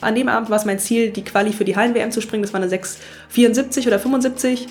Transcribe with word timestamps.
An 0.00 0.14
dem 0.14 0.28
Abend 0.28 0.48
war 0.48 0.58
es 0.58 0.64
mein 0.64 0.78
Ziel, 0.78 1.10
die 1.10 1.24
Quali 1.24 1.52
für 1.52 1.64
die 1.64 1.76
Hallen-WM 1.76 2.12
zu 2.12 2.20
springen. 2.20 2.42
Das 2.42 2.52
war 2.52 2.62
eine 2.62 2.70
6,74 2.70 3.86
oder 3.86 3.98
75. 3.98 4.68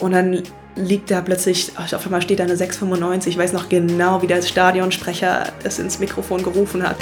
Und 0.00 0.12
dann 0.12 0.42
liegt 0.76 1.10
da 1.10 1.20
plötzlich, 1.20 1.72
auf 1.76 2.04
einmal 2.04 2.22
steht 2.22 2.40
da 2.40 2.44
eine 2.44 2.54
6,95. 2.54 3.28
Ich 3.28 3.38
weiß 3.38 3.52
noch 3.52 3.68
genau, 3.68 4.22
wie 4.22 4.26
der 4.26 4.42
Stadionsprecher 4.42 5.52
es 5.62 5.78
ins 5.78 5.98
Mikrofon 5.98 6.42
gerufen 6.42 6.82
hat. 6.82 6.96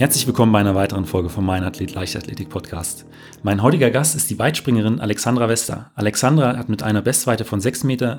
Herzlich 0.00 0.26
willkommen 0.26 0.50
bei 0.50 0.60
einer 0.60 0.74
weiteren 0.74 1.04
Folge 1.04 1.28
vom 1.28 1.44
Mein 1.44 1.62
Athlet 1.62 1.92
Leichtathletik 1.92 2.48
Podcast. 2.48 3.04
Mein 3.42 3.62
heutiger 3.62 3.90
Gast 3.90 4.16
ist 4.16 4.30
die 4.30 4.38
Weitspringerin 4.38 4.98
Alexandra 4.98 5.46
Wester. 5.46 5.90
Alexandra 5.94 6.56
hat 6.56 6.70
mit 6.70 6.82
einer 6.82 7.02
Bestweite 7.02 7.44
von 7.44 7.60
6,79 7.60 7.84
Meter, 7.84 8.18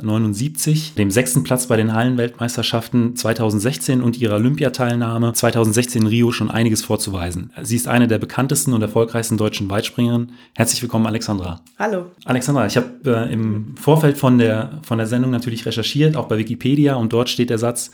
dem 1.00 1.10
sechsten 1.10 1.42
Platz 1.42 1.66
bei 1.66 1.78
den 1.78 1.94
Hallenweltmeisterschaften 1.94 3.16
2016 3.16 4.04
und 4.04 4.22
ihrer 4.22 4.36
Olympiateilnahme 4.36 5.34
2016 5.34 6.04
in 6.04 6.08
Rio 6.08 6.32
schon 6.32 6.52
einiges 6.52 6.84
vorzuweisen. 6.84 7.52
Sie 7.64 7.78
ist 7.78 7.88
eine 7.88 8.08
der 8.08 8.20
bekanntesten 8.20 8.74
und 8.74 8.84
erfolgreichsten 8.84 9.38
deutschen 9.38 9.68
Weitspringerinnen. 9.72 10.34
Herzlich 10.54 10.84
willkommen, 10.84 11.08
Alexandra. 11.08 11.62
Hallo. 11.80 12.12
Alexandra, 12.26 12.68
ich 12.68 12.78
habe 12.78 12.92
äh, 13.08 13.34
im 13.34 13.76
Vorfeld 13.76 14.20
von 14.20 14.38
der, 14.38 14.82
von 14.84 15.00
der 15.00 15.08
Sendung 15.08 15.32
natürlich 15.32 15.66
recherchiert, 15.66 16.16
auch 16.16 16.28
bei 16.28 16.38
Wikipedia, 16.38 16.94
und 16.94 17.12
dort 17.12 17.30
steht 17.30 17.50
der 17.50 17.58
Satz, 17.58 17.90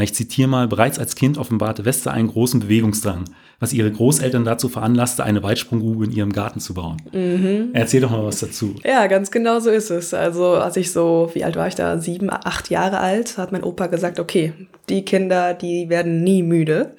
ich 0.00 0.14
zitiere 0.14 0.48
mal, 0.48 0.68
bereits 0.68 0.98
als 0.98 1.16
Kind 1.16 1.36
offenbarte 1.36 1.84
Wester 1.84 2.12
einen 2.12 2.28
großen 2.28 2.60
Bewegungsdrang 2.60 3.24
was 3.62 3.72
ihre 3.72 3.92
Großeltern 3.92 4.44
dazu 4.44 4.68
veranlasste, 4.68 5.22
eine 5.22 5.40
Weitsprunggrube 5.44 6.06
in 6.06 6.10
ihrem 6.10 6.32
Garten 6.32 6.58
zu 6.58 6.74
bauen. 6.74 6.96
Mhm. 7.12 7.70
Erzähl 7.74 8.00
doch 8.00 8.10
mal 8.10 8.24
was 8.24 8.40
dazu. 8.40 8.74
Ja, 8.82 9.06
ganz 9.06 9.30
genau 9.30 9.60
so 9.60 9.70
ist 9.70 9.88
es. 9.88 10.12
Also 10.12 10.54
als 10.54 10.76
ich 10.76 10.90
so, 10.90 11.30
wie 11.34 11.44
alt 11.44 11.54
war 11.54 11.68
ich 11.68 11.76
da? 11.76 11.96
Sieben, 11.98 12.28
acht 12.28 12.70
Jahre 12.70 12.98
alt, 12.98 13.38
hat 13.38 13.52
mein 13.52 13.62
Opa 13.62 13.86
gesagt, 13.86 14.18
okay, 14.18 14.52
die 14.88 15.04
Kinder, 15.04 15.54
die 15.54 15.88
werden 15.88 16.24
nie 16.24 16.42
müde. 16.42 16.96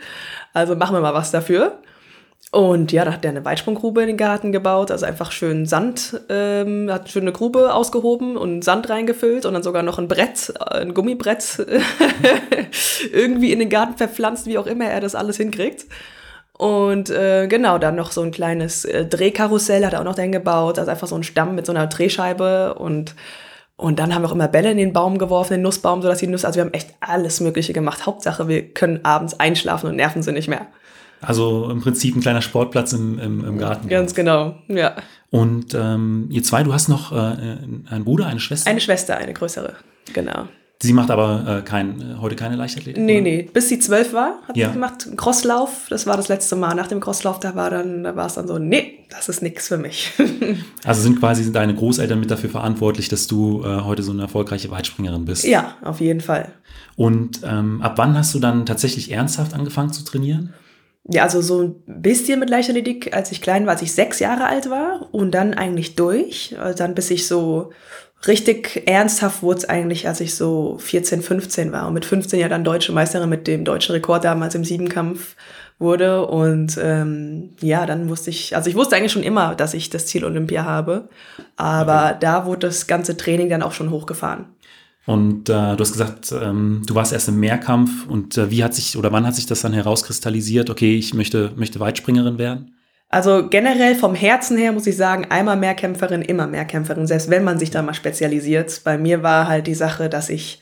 Also 0.54 0.78
machen 0.78 0.96
wir 0.96 1.02
mal 1.02 1.14
was 1.14 1.32
dafür. 1.32 1.80
Und 2.54 2.92
ja, 2.92 3.04
da 3.04 3.14
hat 3.14 3.26
er 3.26 3.32
eine 3.32 3.44
Weitsprunggrube 3.44 4.02
in 4.02 4.09
den 4.09 4.18
Garten 4.18 4.52
gebaut, 4.52 4.92
also 4.92 5.08
einfach 5.08 5.32
schön 5.32 5.66
Sand, 5.66 6.22
ähm, 6.30 6.88
hat 6.92 7.09
schön 7.09 7.23
eine 7.23 7.32
Grube 7.32 7.73
ausgehoben 7.73 8.38
und 8.38 8.64
Sand 8.64 8.92
reingefüllt 8.92 9.48
und 9.48 9.56
dann 9.56 9.64
sogar 9.64 9.82
noch 9.82 9.98
ein 9.98 10.08
Brett, 10.08 10.54
ein 10.70 10.94
Gummibrett 10.94 11.66
irgendwie 13.12 13.52
in 13.52 13.58
den 13.58 13.70
Garten 13.70 13.98
verpflanzt, 13.98 14.46
wie 14.46 14.59
auch 14.59 14.68
immer 14.68 14.86
er 14.86 15.02
das 15.02 15.16
alles 15.16 15.38
hinkriegt. 15.38 15.86
Und 16.56 17.09
äh, 17.09 17.48
genau, 17.48 17.80
dann 17.80 17.96
noch 17.96 18.12
so 18.12 18.22
ein 18.22 18.30
kleines 18.30 18.86
äh, 18.86 19.08
Drehkarussell 19.08 19.84
hat 19.84 19.94
er 19.94 20.02
auch 20.02 20.06
noch 20.06 20.14
dahin 20.14 20.31
gebaut. 20.31 20.78
Also 20.78 20.92
einfach 20.92 21.08
so 21.08 21.16
ein 21.16 21.24
Stamm 21.24 21.56
mit 21.56 21.66
so 21.66 21.72
einer 21.72 21.88
Drehscheibe 21.88 22.76
und 22.76 23.16
und 23.76 23.98
dann 23.98 24.14
haben 24.14 24.22
wir 24.22 24.30
auch 24.30 24.36
immer 24.36 24.48
Bälle 24.48 24.70
in 24.70 24.78
den 24.78 24.94
Baum 24.94 25.18
geworfen, 25.18 25.56
den 25.56 25.64
Nussbaum, 25.64 26.04
sodass 26.04 26.20
die 26.20 26.28
Nüsse, 26.28 26.46
also 26.46 26.58
wir 26.58 26.66
haben 26.66 26.74
echt 26.74 26.94
alles 27.00 27.40
Mögliche 27.40 27.74
gemacht. 27.74 28.06
Hauptsache, 28.06 28.48
wir 28.48 28.72
können 28.72 29.04
abends 29.04 29.40
einschlafen 29.40 29.90
und 29.90 29.96
nerven 29.96 30.22
sie 30.22 30.31
nicht 30.31 30.48
mehr. 30.48 30.68
Also 31.24 31.70
im 31.70 31.82
Prinzip 31.82 32.16
ein 32.16 32.22
kleiner 32.22 32.42
Sportplatz 32.42 32.94
im, 32.94 33.20
im, 33.20 33.46
im 33.46 33.58
Garten. 33.58 33.90
Ganz 33.90 34.14
genau, 34.14 34.56
ja. 34.68 34.96
Und 35.30 35.74
ähm, 35.74 36.28
ihr 36.30 36.44
zwei, 36.44 36.64
du 36.64 36.74
hast 36.74 36.90
noch 36.90 37.12
äh, 37.12 37.16
einen 37.16 38.04
Bruder, 38.04 38.28
eine 38.28 38.40
Schwester? 38.40 38.70
Eine 38.70 38.82
Schwester, 38.82 39.18
eine 39.18 39.34
größere, 39.34 39.74
genau. 40.14 40.48
Sie 40.84 40.92
macht 40.92 41.12
aber 41.12 41.60
äh, 41.60 41.62
kein, 41.62 42.20
heute 42.20 42.36
keine 42.36 42.58
Leichtathletik? 42.58 43.02
Nee, 43.02 43.14
oder? 43.14 43.22
nee. 43.22 43.50
Bis 43.53 43.70
sie 43.70 43.80
zwölf 43.80 44.12
war, 44.12 44.40
hat 44.46 44.58
ja. 44.58 44.68
sie 44.68 44.74
gemacht. 44.74 45.08
Crosslauf, 45.16 45.88
das 45.90 46.06
war 46.06 46.18
das 46.18 46.28
letzte 46.28 46.58
Mal. 46.58 46.75
Nach 46.75 46.88
dem 46.88 47.00
Crosslauf, 47.00 47.40
da 47.40 47.56
war 47.56 47.70
dann, 47.70 48.03
da 48.03 48.18
war 48.18 48.26
es 48.26 48.34
dann 48.34 48.50
so, 48.50 48.59
nee, 48.59 49.06
das 49.09 49.30
ist 49.30 49.42
nichts 49.42 49.70
für 49.70 49.78
mich. 49.78 50.12
also 50.84 51.02
sind 51.02 51.22
quasi 51.22 51.50
deine 51.53 51.74
Großeltern 51.74 52.20
mit 52.20 52.30
dafür 52.30 52.50
verantwortlich, 52.50 53.08
dass 53.08 53.28
du 53.28 53.64
äh, 53.64 53.81
heute 53.84 54.03
so 54.03 54.12
eine 54.12 54.24
erfolgreiche 54.24 54.72
Weitspringerin 54.72 55.24
bist? 55.24 55.46
Ja, 55.46 55.76
auf 55.84 56.02
jeden 56.02 56.20
Fall. 56.20 56.50
Und 56.97 57.40
ähm, 57.46 57.81
ab 57.81 57.94
wann 57.96 58.18
hast 58.18 58.36
du 58.36 58.40
dann 58.40 58.66
tatsächlich 58.66 59.09
ernsthaft 59.09 59.53
angefangen 59.53 59.94
zu 59.94 60.03
trainieren? 60.03 60.53
Ja, 61.06 61.24
also 61.24 61.41
so 61.41 61.62
ein 61.64 62.02
bisschen 62.02 62.40
mit 62.40 62.50
Leichtathletik, 62.50 63.14
als 63.14 63.31
ich 63.31 63.41
klein 63.41 63.66
war, 63.66 63.74
als 63.74 63.81
ich 63.81 63.94
sechs 63.94 64.19
Jahre 64.19 64.46
alt 64.46 64.69
war 64.69 65.09
und 65.12 65.31
dann 65.31 65.53
eigentlich 65.53 65.96
durch. 65.96 66.56
Also 66.58 66.78
dann 66.78 66.96
bis 66.96 67.12
ich 67.12 67.28
so 67.28 67.72
richtig 68.25 68.84
ernsthaft 68.86 69.44
wurde 69.44 69.59
es 69.59 69.66
eigentlich, 69.69 70.08
als 70.08 70.22
ich 70.22 70.36
so 70.36 70.78
14, 70.80 71.22
15 71.22 71.74
war 71.74 71.88
und 71.88 71.94
mit 71.94 72.06
15 72.06 72.40
ja 72.40 72.47
dann 72.47 72.64
deutsche 72.64 72.94
Meisterin 72.94 73.30
mit 73.30 73.47
dem 73.47 73.66
deutschen 73.66 73.91
Rekord 73.91 74.24
damals 74.24 74.56
im 74.56 74.64
Siebenkampf 74.64 75.36
wurde 75.78 76.25
und 76.25 76.80
ähm, 76.81 77.50
ja, 77.59 77.85
dann 77.85 78.08
wusste 78.08 78.30
ich, 78.30 78.56
also 78.56 78.70
ich 78.70 78.75
wusste 78.75 78.96
eigentlich 78.96 79.12
schon 79.12 79.24
immer, 79.24 79.56
dass 79.56 79.74
ich 79.74 79.90
das 79.90 80.06
Ziel 80.06 80.24
Olympia 80.24 80.64
habe, 80.64 81.09
aber 81.58 82.12
okay. 82.12 82.18
da 82.22 82.46
wurde 82.46 82.68
das 82.68 82.88
ganze 82.88 83.18
Training 83.18 83.50
dann 83.50 83.64
auch 83.64 83.74
schon 83.74 83.90
hochgefahren. 83.90 84.46
Und 85.06 85.50
äh, 85.50 85.75
du 85.75 85.80
hast 85.80 85.91
gesagt, 85.91 86.31
ähm, 86.31 86.84
du 86.86 86.96
warst 86.96 87.12
erst 87.12 87.28
im 87.28 87.40
Mehrkampf 87.40 88.08
und 88.08 88.38
äh, 88.38 88.50
wie 88.50 88.64
hat 88.64 88.74
sich 88.74 88.97
oder 88.97 89.12
wann 89.12 89.28
hat 89.28 89.36
sich 89.36 89.46
das 89.46 89.62
dann 89.62 89.74
herauskristallisiert? 89.74 90.69
Okay, 90.69 90.96
ich 90.96 91.14
möchte, 91.14 91.52
möchte 91.56 91.80
Weitspringerin 91.80 92.38
werden? 92.38 92.75
Also 93.09 93.47
generell 93.47 93.94
vom 93.94 94.16
Herzen 94.16 94.58
her 94.58 94.72
muss 94.72 94.88
ich 94.88 94.97
sagen, 94.97 95.28
einmal 95.30 95.58
Mehrkämpferin, 95.58 96.24
immer 96.24 96.47
Mehrkämpferin, 96.47 97.06
selbst 97.06 97.30
wenn 97.30 97.44
man 97.44 97.59
sich 97.59 97.69
da 97.69 97.84
mal 97.84 97.94
spezialisiert. 97.94 98.81
Bei 98.84 98.97
mir 98.97 99.22
war 99.22 99.47
halt 99.47 99.68
die 99.68 99.75
Sache, 99.75 100.09
dass 100.09 100.30
ich, 100.30 100.62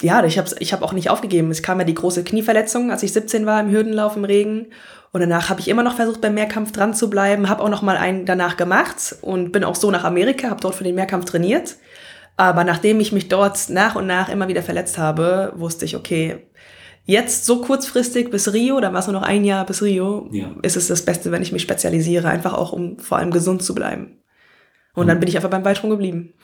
ja, 0.00 0.24
ich 0.24 0.38
habe 0.38 0.50
ich 0.58 0.72
hab 0.72 0.82
auch 0.82 0.92
nicht 0.92 1.10
aufgegeben. 1.10 1.50
Es 1.50 1.62
kam 1.62 1.78
ja 1.78 1.84
die 1.84 1.94
große 1.94 2.24
Knieverletzung, 2.24 2.90
als 2.90 3.04
ich 3.04 3.12
17 3.12 3.46
war 3.46 3.60
im 3.60 3.70
Hürdenlauf 3.70 4.16
im 4.16 4.24
Regen. 4.24 4.72
Und 5.12 5.20
danach 5.20 5.50
habe 5.50 5.60
ich 5.60 5.68
immer 5.68 5.82
noch 5.82 5.94
versucht, 5.94 6.20
beim 6.20 6.34
Mehrkampf 6.34 6.72
dran 6.72 6.94
zu 6.94 7.08
bleiben, 7.10 7.48
habe 7.48 7.62
auch 7.62 7.68
noch 7.68 7.82
mal 7.82 7.96
einen 7.96 8.26
danach 8.26 8.56
gemacht 8.56 9.16
und 9.20 9.52
bin 9.52 9.62
auch 9.62 9.76
so 9.76 9.90
nach 9.90 10.04
Amerika, 10.04 10.50
habe 10.50 10.60
dort 10.60 10.74
für 10.74 10.84
den 10.84 10.96
Mehrkampf 10.96 11.26
trainiert. 11.26 11.76
Aber 12.38 12.64
nachdem 12.64 13.00
ich 13.00 13.12
mich 13.12 13.28
dort 13.28 13.68
nach 13.68 13.96
und 13.96 14.06
nach 14.06 14.30
immer 14.30 14.48
wieder 14.48 14.62
verletzt 14.62 14.96
habe, 14.96 15.52
wusste 15.56 15.84
ich, 15.84 15.96
okay, 15.96 16.48
Jetzt 17.08 17.46
so 17.46 17.62
kurzfristig 17.62 18.30
bis 18.30 18.52
Rio, 18.52 18.80
da 18.80 18.92
war 18.92 19.00
es 19.00 19.06
nur 19.06 19.14
noch 19.14 19.22
ein 19.22 19.42
Jahr 19.42 19.64
bis 19.64 19.80
Rio, 19.80 20.28
ja. 20.30 20.54
ist 20.60 20.76
es 20.76 20.88
das 20.88 21.06
Beste, 21.06 21.32
wenn 21.32 21.40
ich 21.40 21.52
mich 21.52 21.62
spezialisiere, 21.62 22.28
einfach 22.28 22.52
auch 22.52 22.72
um 22.72 22.98
vor 22.98 23.16
allem 23.16 23.30
gesund 23.30 23.62
zu 23.62 23.74
bleiben. 23.74 24.18
Und 24.92 25.06
mhm. 25.06 25.08
dann 25.08 25.20
bin 25.20 25.28
ich 25.30 25.36
einfach 25.36 25.48
beim 25.48 25.64
Weitsprung 25.64 25.88
geblieben. 25.88 26.34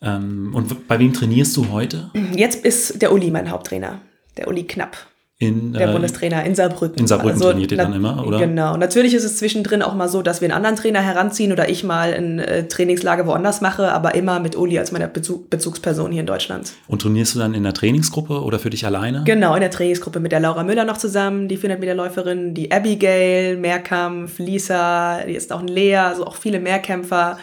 Ähm, 0.00 0.54
und 0.54 0.88
bei 0.88 0.98
wem 0.98 1.12
trainierst 1.12 1.54
du 1.58 1.68
heute? 1.68 2.10
Jetzt 2.34 2.64
ist 2.64 3.02
der 3.02 3.12
Uli 3.12 3.30
mein 3.30 3.50
Haupttrainer, 3.50 4.00
der 4.38 4.48
Uli 4.48 4.64
Knapp. 4.64 4.96
In, 5.38 5.74
der 5.74 5.90
äh, 5.90 5.92
Bundestrainer 5.92 6.44
in 6.44 6.54
Saarbrücken. 6.54 6.98
In 6.98 7.06
Saarbrücken 7.06 7.34
also, 7.34 7.50
trainiert 7.50 7.70
ihr 7.70 7.76
dann 7.76 7.92
immer, 7.92 8.26
oder? 8.26 8.38
Genau. 8.38 8.78
Natürlich 8.78 9.12
ist 9.12 9.22
es 9.22 9.36
zwischendrin 9.36 9.82
auch 9.82 9.94
mal 9.94 10.08
so, 10.08 10.22
dass 10.22 10.40
wir 10.40 10.46
einen 10.46 10.56
anderen 10.56 10.76
Trainer 10.76 11.00
heranziehen 11.00 11.52
oder 11.52 11.68
ich 11.68 11.84
mal 11.84 12.14
ein 12.14 12.38
äh, 12.38 12.66
Trainingslager 12.66 13.26
woanders 13.26 13.60
mache, 13.60 13.92
aber 13.92 14.14
immer 14.14 14.40
mit 14.40 14.56
Uli 14.56 14.78
als 14.78 14.92
meiner 14.92 15.08
Bezug, 15.08 15.50
Bezugsperson 15.50 16.10
hier 16.10 16.20
in 16.20 16.26
Deutschland. 16.26 16.72
Und 16.88 17.02
trainierst 17.02 17.34
du 17.34 17.38
dann 17.38 17.52
in 17.52 17.64
der 17.64 17.74
Trainingsgruppe 17.74 18.42
oder 18.42 18.58
für 18.58 18.70
dich 18.70 18.86
alleine? 18.86 19.24
Genau, 19.26 19.54
in 19.54 19.60
der 19.60 19.70
Trainingsgruppe 19.70 20.20
mit 20.20 20.32
der 20.32 20.40
Laura 20.40 20.64
Müller 20.64 20.86
noch 20.86 20.96
zusammen, 20.96 21.48
die 21.48 21.58
400 21.58 21.80
Meter 21.80 21.94
Läuferin, 21.94 22.54
die 22.54 22.72
Abigail, 22.72 23.58
Mehrkampf, 23.58 24.38
Lisa, 24.38 25.18
die 25.28 25.34
ist 25.34 25.52
auch 25.52 25.60
ein 25.60 25.68
Lea, 25.68 25.96
also 25.96 26.26
auch 26.26 26.36
viele 26.36 26.60
Mehrkämpfer. 26.60 27.36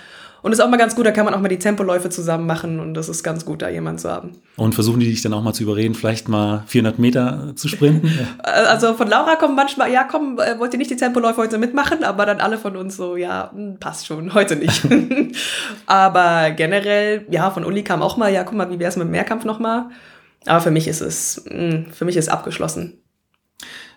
Und 0.44 0.52
ist 0.52 0.60
auch 0.60 0.70
mal 0.70 0.76
ganz 0.76 0.94
gut, 0.94 1.06
da 1.06 1.12
kann 1.12 1.24
man 1.24 1.34
auch 1.34 1.40
mal 1.40 1.48
die 1.48 1.58
Tempoläufe 1.58 2.10
zusammen 2.10 2.46
machen 2.46 2.82
und 2.82 2.96
das 2.96 3.08
ist 3.08 3.24
ganz 3.24 3.46
gut, 3.46 3.62
da 3.62 3.70
jemanden 3.70 4.00
zu 4.00 4.12
haben. 4.12 4.34
Und 4.58 4.76
versuchen 4.76 5.00
die 5.00 5.06
dich 5.06 5.22
dann 5.22 5.34
auch 5.34 5.42
mal 5.42 5.54
zu 5.54 5.64
überreden, 5.64 5.96
vielleicht 5.96 6.28
mal 6.28 6.64
400 6.68 7.00
Meter 7.00 7.54
zu 7.56 7.70
sprinten? 7.70 8.12
also 8.44 8.94
von 8.94 9.08
Laura 9.08 9.38
kommen 9.38 9.56
manchmal, 9.56 9.90
ja 9.90 10.04
komm, 10.04 10.38
äh, 10.40 10.60
wollt 10.60 10.74
ihr 10.74 10.80
nicht 10.80 10.92
die 10.92 10.98
Tempoläufe 10.98 11.38
heute 11.38 11.58
mitmachen? 11.58 12.04
Aber 12.04 12.26
dann 12.26 12.42
alle 12.42 12.58
von 12.58 12.76
uns 12.76 12.98
so, 12.98 13.16
ja, 13.16 13.52
hm, 13.54 13.78
passt 13.80 14.06
schon, 14.06 14.34
heute 14.34 14.58
nicht. 14.58 14.86
Aber 15.86 16.52
generell, 16.52 17.26
ja, 17.32 17.50
von 17.50 17.64
Uli 17.64 17.84
kam 17.84 18.02
auch 18.02 18.18
mal, 18.18 18.32
ja, 18.32 18.44
guck 18.44 18.58
mal, 18.58 18.70
wie 18.70 18.80
wäre 18.80 18.90
es 18.90 18.98
mit 18.98 19.08
dem 19.08 19.12
Mehrkampf 19.12 19.46
nochmal? 19.46 19.86
Aber 20.46 20.60
für 20.60 20.72
mich 20.72 20.90
ist 20.90 21.00
es, 21.00 21.42
hm, 21.48 21.86
für 21.94 22.04
mich 22.04 22.18
ist 22.18 22.28
abgeschlossen. 22.28 23.02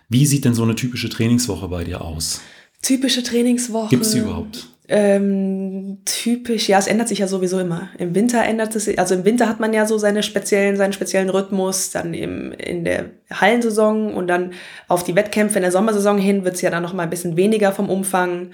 Wie 0.07 0.25
sieht 0.25 0.45
denn 0.45 0.53
so 0.53 0.63
eine 0.63 0.75
typische 0.75 1.09
Trainingswoche 1.09 1.67
bei 1.67 1.83
dir 1.83 1.99
aus? 1.99 2.39
Typische 2.81 3.21
Trainingswoche. 3.21 3.89
Gibt 3.89 4.05
es 4.05 4.13
überhaupt? 4.15 4.69
Ähm, 4.89 5.99
typisch, 6.05 6.69
ja, 6.69 6.79
es 6.79 6.87
ändert 6.87 7.09
sich 7.09 7.19
ja 7.19 7.27
sowieso 7.27 7.59
immer. 7.59 7.89
Im 7.97 8.15
Winter 8.15 8.43
ändert 8.43 8.73
es 8.73 8.85
sich, 8.85 8.97
also 8.97 9.15
im 9.15 9.25
Winter 9.25 9.49
hat 9.49 9.59
man 9.59 9.73
ja 9.73 9.85
so 9.85 9.97
seine 9.97 10.23
speziellen, 10.23 10.77
seinen 10.77 10.93
speziellen 10.93 11.29
Rhythmus, 11.29 11.91
dann 11.91 12.13
eben 12.13 12.53
in 12.53 12.85
der 12.85 13.09
Hallensaison 13.29 14.13
und 14.13 14.27
dann 14.27 14.53
auf 14.87 15.03
die 15.03 15.15
Wettkämpfe 15.15 15.57
in 15.57 15.63
der 15.63 15.73
Sommersaison 15.73 16.17
hin 16.17 16.45
wird 16.45 16.55
es 16.55 16.61
ja 16.61 16.69
dann 16.69 16.83
noch 16.83 16.93
mal 16.93 17.03
ein 17.03 17.09
bisschen 17.09 17.35
weniger 17.35 17.73
vom 17.73 17.89
Umfang 17.89 18.51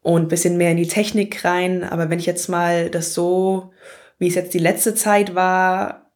und 0.00 0.22
ein 0.22 0.28
bisschen 0.28 0.56
mehr 0.56 0.70
in 0.70 0.78
die 0.78 0.88
Technik 0.88 1.44
rein. 1.44 1.84
Aber 1.84 2.08
wenn 2.08 2.18
ich 2.18 2.26
jetzt 2.26 2.48
mal 2.48 2.88
das 2.88 3.12
so, 3.12 3.72
wie 4.18 4.28
es 4.28 4.36
jetzt 4.36 4.54
die 4.54 4.58
letzte 4.58 4.94
Zeit 4.94 5.34
war, 5.34 6.10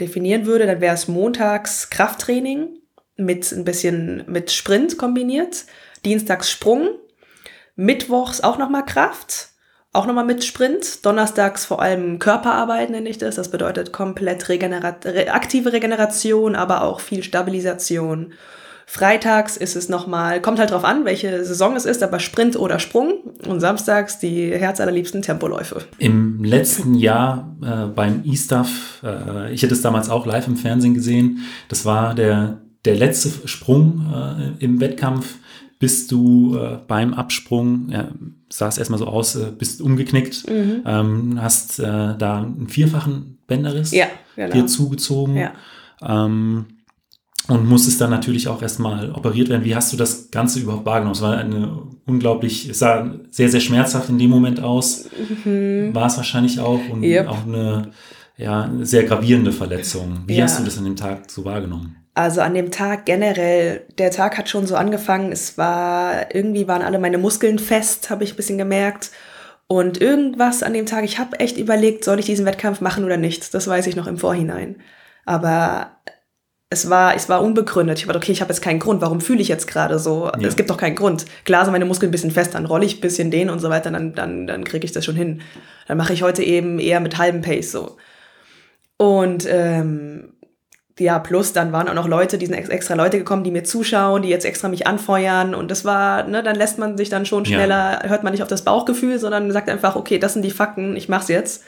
definieren 0.00 0.46
würde, 0.46 0.66
dann 0.66 0.80
wäre 0.80 0.94
es 0.94 1.06
montags 1.06 1.90
Krafttraining 1.90 2.70
mit 3.16 3.52
ein 3.52 3.64
bisschen 3.64 4.24
mit 4.26 4.50
Sprint 4.50 4.98
kombiniert, 4.98 5.66
dienstags 6.04 6.50
Sprung 6.50 6.88
Mittwochs 7.76 8.40
auch 8.40 8.58
nochmal 8.58 8.84
Kraft, 8.84 9.48
auch 9.92 10.06
nochmal 10.06 10.24
mit 10.24 10.44
Sprint. 10.44 11.04
Donnerstags 11.04 11.64
vor 11.64 11.80
allem 11.80 12.18
Körperarbeit 12.18 12.90
nenne 12.90 13.08
ich 13.08 13.18
das. 13.18 13.36
Das 13.36 13.50
bedeutet 13.50 13.92
komplett 13.92 14.48
regenerat 14.48 15.06
re 15.06 15.32
aktive 15.32 15.72
Regeneration, 15.72 16.56
aber 16.56 16.82
auch 16.82 17.00
viel 17.00 17.22
Stabilisation. 17.22 18.32
Freitags 18.86 19.56
ist 19.56 19.76
es 19.76 19.88
nochmal, 19.88 20.42
kommt 20.42 20.58
halt 20.58 20.70
drauf 20.70 20.84
an, 20.84 21.04
welche 21.06 21.42
Saison 21.44 21.74
es 21.74 21.86
ist, 21.86 22.02
aber 22.02 22.20
Sprint 22.20 22.56
oder 22.56 22.78
Sprung. 22.78 23.14
Und 23.46 23.60
samstags 23.60 24.18
die 24.18 24.52
herzallerliebsten 24.52 25.22
Tempoläufe. 25.22 25.82
Im 25.98 26.44
letzten 26.44 26.94
Jahr 26.94 27.56
äh, 27.62 27.86
beim 27.86 28.22
E-Stuff, 28.24 29.02
äh, 29.02 29.52
ich 29.52 29.62
hätte 29.62 29.74
es 29.74 29.82
damals 29.82 30.10
auch 30.10 30.26
live 30.26 30.46
im 30.48 30.56
Fernsehen 30.56 30.94
gesehen, 30.94 31.40
das 31.68 31.84
war 31.84 32.14
der, 32.14 32.60
der 32.84 32.96
letzte 32.96 33.48
Sprung 33.48 34.06
äh, 34.12 34.64
im 34.64 34.80
Wettkampf 34.80 35.36
bist 35.78 36.10
du 36.12 36.56
äh, 36.56 36.78
beim 36.86 37.14
Absprung, 37.14 37.88
ja, 37.90 38.08
sah 38.48 38.68
es 38.68 38.78
erstmal 38.78 38.98
so 38.98 39.06
aus, 39.06 39.36
äh, 39.36 39.50
bist 39.56 39.80
umgeknickt, 39.80 40.48
mhm. 40.48 40.82
ähm, 40.86 41.42
hast 41.42 41.78
äh, 41.78 42.16
da 42.16 42.42
einen 42.42 42.68
vierfachen 42.68 43.38
Bänderriss 43.46 43.92
ja, 43.92 44.06
genau. 44.36 44.52
dir 44.52 44.66
zugezogen. 44.66 45.36
Ja. 45.36 45.52
Ähm, 46.02 46.66
und 47.46 47.68
musstest 47.68 48.00
dann 48.00 48.08
natürlich 48.08 48.48
auch 48.48 48.62
erstmal 48.62 49.10
operiert 49.10 49.50
werden. 49.50 49.64
Wie 49.64 49.76
hast 49.76 49.92
du 49.92 49.98
das 49.98 50.30
Ganze 50.30 50.60
überhaupt 50.60 50.86
wahrgenommen? 50.86 51.14
Es 51.14 51.20
war 51.20 51.36
eine 51.36 51.76
unglaublich, 52.06 52.70
es 52.70 52.78
sah 52.78 53.14
sehr, 53.30 53.50
sehr 53.50 53.60
schmerzhaft 53.60 54.08
in 54.08 54.18
dem 54.18 54.30
Moment 54.30 54.60
aus. 54.60 55.10
Mhm. 55.44 55.94
War 55.94 56.06
es 56.06 56.16
wahrscheinlich 56.16 56.60
auch 56.60 56.80
und 56.88 57.02
Yep. 57.02 57.28
auch 57.28 57.46
eine, 57.46 57.90
ja, 58.38 58.70
sehr 58.80 59.04
gravierende 59.04 59.52
Verletzung. 59.52 60.22
Wie 60.26 60.36
Ja. 60.36 60.44
hast 60.44 60.58
du 60.58 60.64
das 60.64 60.78
an 60.78 60.84
dem 60.84 60.96
Tag 60.96 61.30
so 61.30 61.44
wahrgenommen? 61.44 61.96
Also 62.14 62.40
an 62.40 62.54
dem 62.54 62.70
Tag 62.70 63.06
generell, 63.06 63.82
der 63.98 64.12
Tag 64.12 64.38
hat 64.38 64.48
schon 64.48 64.66
so 64.66 64.76
angefangen. 64.76 65.32
Es 65.32 65.58
war, 65.58 66.32
irgendwie 66.32 66.68
waren 66.68 66.82
alle 66.82 67.00
meine 67.00 67.18
Muskeln 67.18 67.58
fest, 67.58 68.08
habe 68.08 68.22
ich 68.22 68.34
ein 68.34 68.36
bisschen 68.36 68.58
gemerkt. 68.58 69.10
Und 69.66 70.00
irgendwas 70.00 70.62
an 70.62 70.74
dem 70.74 70.86
Tag, 70.86 71.04
ich 71.04 71.18
habe 71.18 71.40
echt 71.40 71.56
überlegt, 71.56 72.04
soll 72.04 72.20
ich 72.20 72.26
diesen 72.26 72.46
Wettkampf 72.46 72.80
machen 72.80 73.04
oder 73.04 73.16
nicht. 73.16 73.52
Das 73.52 73.66
weiß 73.66 73.86
ich 73.88 73.96
noch 73.96 74.06
im 74.06 74.18
Vorhinein. 74.18 74.76
Aber 75.24 75.96
es 76.70 76.88
war, 76.88 77.16
es 77.16 77.28
war 77.28 77.42
unbegründet. 77.42 77.98
Ich 77.98 78.06
war, 78.06 78.14
okay, 78.14 78.30
ich 78.30 78.40
habe 78.40 78.52
jetzt 78.52 78.60
keinen 78.60 78.78
Grund. 78.78 79.00
Warum 79.00 79.20
fühle 79.20 79.40
ich 79.40 79.48
jetzt 79.48 79.66
gerade 79.66 79.98
so? 79.98 80.26
Ja. 80.26 80.46
Es 80.46 80.56
gibt 80.56 80.70
doch 80.70 80.76
keinen 80.76 80.96
Grund. 80.96 81.24
Klar 81.44 81.64
sind 81.64 81.72
meine 81.72 81.84
Muskeln 81.84 82.10
ein 82.10 82.12
bisschen 82.12 82.30
fest, 82.30 82.54
dann 82.54 82.66
rolle 82.66 82.84
ich 82.84 82.98
ein 82.98 83.00
bisschen 83.00 83.30
den 83.30 83.50
und 83.50 83.58
so 83.58 83.70
weiter, 83.70 83.90
dann, 83.90 84.14
dann, 84.14 84.46
dann 84.46 84.64
kriege 84.64 84.84
ich 84.84 84.92
das 84.92 85.04
schon 85.04 85.16
hin. 85.16 85.40
Dann 85.88 85.96
mache 85.96 86.12
ich 86.12 86.22
heute 86.22 86.42
eben 86.42 86.78
eher 86.78 87.00
mit 87.00 87.18
halbem 87.18 87.42
Pace 87.42 87.72
so. 87.72 87.96
Und 88.96 89.46
ähm, 89.48 90.34
ja, 90.98 91.18
plus 91.18 91.52
dann 91.52 91.72
waren 91.72 91.88
auch 91.88 91.94
noch 91.94 92.06
Leute, 92.06 92.38
die 92.38 92.46
sind 92.46 92.54
ex- 92.54 92.68
extra 92.68 92.94
Leute 92.94 93.18
gekommen, 93.18 93.42
die 93.44 93.50
mir 93.50 93.64
zuschauen, 93.64 94.22
die 94.22 94.28
jetzt 94.28 94.44
extra 94.44 94.68
mich 94.68 94.86
anfeuern 94.86 95.54
und 95.54 95.70
das 95.70 95.84
war, 95.84 96.22
ne, 96.24 96.42
dann 96.42 96.54
lässt 96.56 96.78
man 96.78 96.96
sich 96.96 97.08
dann 97.08 97.26
schon 97.26 97.44
Ja. 97.44 97.56
schneller, 97.56 98.02
hört 98.04 98.22
man 98.22 98.32
nicht 98.32 98.42
auf 98.42 98.48
das 98.48 98.62
Bauchgefühl, 98.64 99.18
sondern 99.18 99.50
sagt 99.50 99.68
einfach, 99.68 99.96
okay, 99.96 100.18
das 100.18 100.34
sind 100.34 100.42
die 100.42 100.50
Fakten, 100.52 100.94
ich 100.96 101.08
mach's 101.08 101.28
jetzt. 101.28 101.64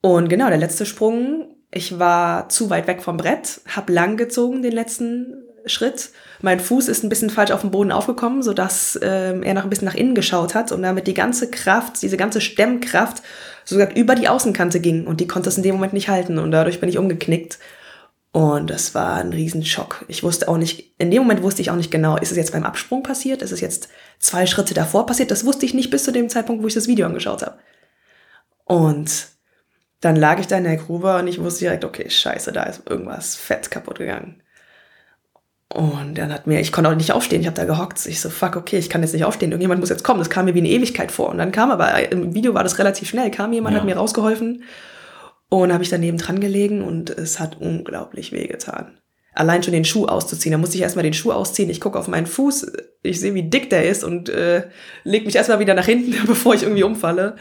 Und 0.00 0.28
genau, 0.28 0.48
der 0.48 0.58
letzte 0.58 0.86
Sprung, 0.86 1.54
ich 1.70 1.98
war 1.98 2.48
zu 2.48 2.70
weit 2.70 2.86
weg 2.86 3.02
vom 3.02 3.16
Brett, 3.16 3.60
hab 3.74 3.88
lang 3.90 4.16
gezogen 4.16 4.62
den 4.62 4.72
letzten 4.72 5.34
Schritt. 5.66 6.10
Mein 6.42 6.60
Fuß 6.60 6.88
ist 6.88 7.02
ein 7.04 7.08
bisschen 7.08 7.30
falsch 7.30 7.50
auf 7.50 7.62
dem 7.62 7.70
Boden 7.70 7.90
aufgekommen, 7.90 8.42
sodass 8.42 8.98
ähm, 9.02 9.42
er 9.42 9.54
noch 9.54 9.64
ein 9.64 9.70
bisschen 9.70 9.86
nach 9.86 9.94
innen 9.94 10.14
geschaut 10.14 10.54
hat 10.54 10.72
und 10.72 10.82
damit 10.82 11.06
die 11.06 11.14
ganze 11.14 11.50
Kraft, 11.50 12.02
diese 12.02 12.18
ganze 12.18 12.42
Stemmkraft 12.42 13.22
sogar 13.64 13.94
über 13.96 14.14
die 14.14 14.28
Außenkante 14.28 14.78
ging 14.80 15.06
und 15.06 15.20
die 15.20 15.26
konnte 15.26 15.48
es 15.48 15.56
in 15.56 15.62
dem 15.62 15.74
Moment 15.74 15.94
nicht 15.94 16.08
halten 16.08 16.38
und 16.38 16.50
dadurch 16.50 16.80
bin 16.80 16.88
ich 16.90 16.98
umgeknickt. 16.98 17.58
Und 18.34 18.68
das 18.68 18.96
war 18.96 19.14
ein 19.14 19.32
Riesenschock. 19.32 20.04
Ich 20.08 20.24
wusste 20.24 20.48
auch 20.48 20.58
nicht, 20.58 20.92
in 20.98 21.12
dem 21.12 21.22
Moment 21.22 21.44
wusste 21.44 21.62
ich 21.62 21.70
auch 21.70 21.76
nicht 21.76 21.92
genau, 21.92 22.16
ist 22.16 22.32
es 22.32 22.36
jetzt 22.36 22.50
beim 22.50 22.64
Absprung 22.64 23.04
passiert? 23.04 23.42
Ist 23.42 23.52
es 23.52 23.60
jetzt 23.60 23.90
zwei 24.18 24.44
Schritte 24.46 24.74
davor 24.74 25.06
passiert? 25.06 25.30
Das 25.30 25.46
wusste 25.46 25.64
ich 25.66 25.72
nicht 25.72 25.88
bis 25.90 26.02
zu 26.02 26.10
dem 26.10 26.28
Zeitpunkt, 26.28 26.60
wo 26.60 26.66
ich 26.66 26.74
das 26.74 26.88
Video 26.88 27.06
angeschaut 27.06 27.42
habe. 27.42 27.58
Und 28.64 29.28
dann 30.00 30.16
lag 30.16 30.40
ich 30.40 30.48
da 30.48 30.58
in 30.58 30.64
der 30.64 30.78
Grube 30.78 31.16
und 31.16 31.28
ich 31.28 31.40
wusste 31.40 31.60
direkt, 31.66 31.84
okay, 31.84 32.10
scheiße, 32.10 32.50
da 32.50 32.64
ist 32.64 32.82
irgendwas 32.90 33.36
fett 33.36 33.70
kaputt 33.70 33.98
gegangen. 33.98 34.42
Und 35.68 36.18
dann 36.18 36.32
hat 36.32 36.48
mir, 36.48 36.58
ich 36.58 36.72
konnte 36.72 36.90
auch 36.90 36.96
nicht 36.96 37.12
aufstehen, 37.12 37.40
ich 37.40 37.46
habe 37.46 37.56
da 37.56 37.66
gehockt. 37.66 38.04
Ich 38.04 38.20
so, 38.20 38.30
fuck, 38.30 38.56
okay, 38.56 38.78
ich 38.78 38.90
kann 38.90 39.02
jetzt 39.02 39.12
nicht 39.12 39.24
aufstehen, 39.24 39.52
irgendjemand 39.52 39.78
muss 39.78 39.90
jetzt 39.90 40.02
kommen. 40.02 40.18
Das 40.18 40.28
kam 40.28 40.46
mir 40.46 40.54
wie 40.54 40.58
eine 40.58 40.70
Ewigkeit 40.70 41.12
vor. 41.12 41.28
Und 41.28 41.38
dann 41.38 41.52
kam 41.52 41.70
aber, 41.70 42.10
im 42.10 42.34
Video 42.34 42.52
war 42.52 42.64
das 42.64 42.80
relativ 42.80 43.08
schnell, 43.08 43.30
kam 43.30 43.52
jemand, 43.52 43.74
Ja. 43.74 43.80
hat 43.80 43.86
mir 43.86 43.96
rausgeholfen. 43.96 44.64
Und 45.62 45.72
habe 45.72 45.84
ich 45.84 45.90
daneben 45.90 46.18
dran 46.18 46.40
gelegen 46.40 46.82
und 46.82 47.10
es 47.10 47.38
hat 47.38 47.60
unglaublich 47.60 48.32
wehgetan. 48.32 48.98
Allein 49.34 49.62
schon 49.62 49.72
den 49.72 49.84
Schuh 49.84 50.06
auszuziehen. 50.06 50.50
Da 50.50 50.58
musste 50.58 50.76
ich 50.76 50.82
erstmal 50.82 51.04
den 51.04 51.14
Schuh 51.14 51.30
ausziehen. 51.30 51.70
Ich 51.70 51.80
gucke 51.80 51.96
auf 51.96 52.08
meinen 52.08 52.26
Fuß, 52.26 52.72
ich 53.02 53.20
sehe, 53.20 53.34
wie 53.34 53.44
dick 53.44 53.70
der 53.70 53.88
ist 53.88 54.02
und 54.02 54.28
äh, 54.28 54.64
leg 55.04 55.24
mich 55.24 55.36
erstmal 55.36 55.60
wieder 55.60 55.74
nach 55.74 55.86
hinten, 55.86 56.14
bevor 56.26 56.54
ich 56.54 56.64
irgendwie 56.64 56.82
umfalle. 56.82 57.36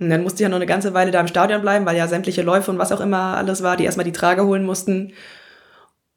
Und 0.00 0.10
dann 0.10 0.24
musste 0.24 0.38
ich 0.38 0.40
ja 0.42 0.48
noch 0.48 0.56
eine 0.56 0.66
ganze 0.66 0.94
Weile 0.94 1.12
da 1.12 1.20
im 1.20 1.28
Stadion 1.28 1.62
bleiben, 1.62 1.86
weil 1.86 1.96
ja 1.96 2.08
sämtliche 2.08 2.42
Läufe 2.42 2.72
und 2.72 2.78
was 2.78 2.90
auch 2.90 3.00
immer 3.00 3.36
alles 3.36 3.62
war, 3.62 3.76
die 3.76 3.84
erstmal 3.84 4.04
die 4.04 4.10
Trage 4.10 4.44
holen 4.44 4.64
mussten. 4.64 5.12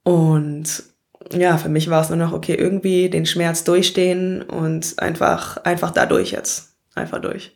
Und 0.02 0.84
ja, 1.32 1.58
für 1.58 1.70
mich 1.70 1.88
war 1.92 2.02
es 2.02 2.10
nur 2.10 2.18
noch, 2.18 2.34
okay, 2.34 2.56
irgendwie 2.56 3.12
den 3.12 3.28
Schmerz 3.28 3.64
durchstehen 3.64 4.42
und 4.42 4.98
einfach, 4.98 5.58
einfach 5.58 5.92
da 5.92 6.08
durch 6.08 6.32
jetzt. 6.32 6.74
Einfach 6.96 7.22
durch. 7.22 7.56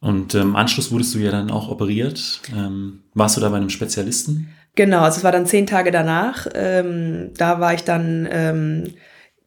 Und 0.00 0.34
ähm, 0.34 0.42
im 0.42 0.56
Anschluss 0.56 0.92
wurdest 0.92 1.14
du 1.14 1.18
ja 1.18 1.30
dann 1.30 1.50
auch 1.50 1.68
operiert. 1.68 2.40
Ähm, 2.54 3.02
warst 3.14 3.36
du 3.36 3.40
da 3.40 3.48
bei 3.48 3.56
einem 3.56 3.70
Spezialisten? 3.70 4.48
Genau, 4.74 5.00
also 5.00 5.18
es 5.18 5.24
war 5.24 5.32
dann 5.32 5.46
zehn 5.46 5.66
Tage 5.66 5.90
danach. 5.90 6.46
Ähm, 6.54 7.30
da 7.36 7.60
war 7.60 7.72
ich 7.74 7.84
dann 7.84 8.28
ähm, 8.30 8.94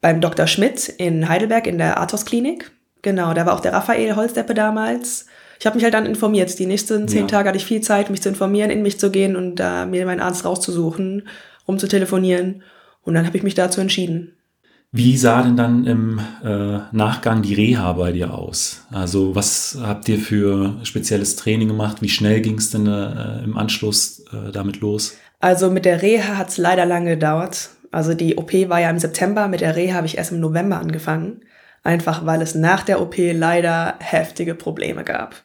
beim 0.01 0.21
Dr. 0.21 0.47
Schmidt 0.47 0.89
in 0.89 1.29
Heidelberg 1.29 1.67
in 1.67 1.77
der 1.77 2.01
Athos-Klinik. 2.01 2.71
Genau, 3.01 3.33
da 3.33 3.45
war 3.45 3.53
auch 3.53 3.59
der 3.59 3.73
Raphael 3.73 4.15
Holzdeppe 4.15 4.53
damals. 4.53 5.27
Ich 5.59 5.65
habe 5.65 5.75
mich 5.75 5.83
halt 5.83 5.93
dann 5.93 6.05
informiert. 6.05 6.57
Die 6.57 6.65
nächsten 6.65 7.07
zehn 7.07 7.21
Ja. 7.21 7.27
Tage 7.27 7.49
hatte 7.49 7.57
ich 7.57 7.65
viel 7.65 7.81
Zeit, 7.81 8.09
mich 8.09 8.21
zu 8.21 8.29
informieren, 8.29 8.71
in 8.71 8.81
mich 8.81 8.99
zu 8.99 9.11
gehen 9.11 9.35
und 9.35 9.55
da 9.57 9.85
mir 9.85 10.05
meinen 10.05 10.21
Arzt 10.21 10.45
rauszusuchen, 10.45 11.27
rumzutelefonieren. 11.67 12.63
Und 13.03 13.13
dann 13.13 13.25
habe 13.25 13.37
ich 13.37 13.43
mich 13.43 13.55
dazu 13.55 13.81
entschieden. 13.81 14.33
Wie 14.91 15.17
sah 15.17 15.43
denn 15.43 15.55
dann 15.55 15.85
im 15.85 16.19
äh, 16.43 16.79
Nachgang 16.91 17.43
die 17.43 17.53
Reha 17.53 17.93
bei 17.93 18.11
dir 18.11 18.33
aus? 18.33 18.85
Also 18.91 19.35
was 19.35 19.77
habt 19.79 20.09
ihr 20.09 20.17
für 20.17 20.77
spezielles 20.83 21.35
Training 21.35 21.67
gemacht? 21.67 22.01
Wie 22.01 22.09
schnell 22.09 22.41
ging 22.41 22.57
es 22.57 22.71
denn 22.71 22.87
äh, 22.87 23.43
im 23.43 23.55
Anschluss 23.55 24.23
äh, 24.33 24.51
damit 24.51 24.79
los? 24.79 25.15
Also 25.39 25.69
mit 25.69 25.85
der 25.85 26.01
Reha 26.01 26.37
hat 26.37 26.49
es 26.49 26.57
leider 26.57 26.87
lange 26.87 27.11
gedauert. 27.11 27.69
Also 27.91 28.15
die 28.15 28.37
OP 28.37 28.51
war 28.51 28.79
ja 28.79 28.89
im 28.89 28.97
September, 28.97 29.47
mit 29.47 29.61
der 29.61 29.75
Reha 29.75 29.95
habe 29.95 30.07
ich 30.07 30.17
erst 30.17 30.31
im 30.31 30.39
November 30.39 30.79
angefangen. 30.79 31.41
Einfach 31.83 32.25
weil 32.25 32.41
es 32.41 32.55
nach 32.55 32.83
der 32.83 32.99
OP 32.99 33.15
leider 33.17 33.95
heftige 33.99 34.55
Probleme 34.55 35.03
gab. 35.03 35.35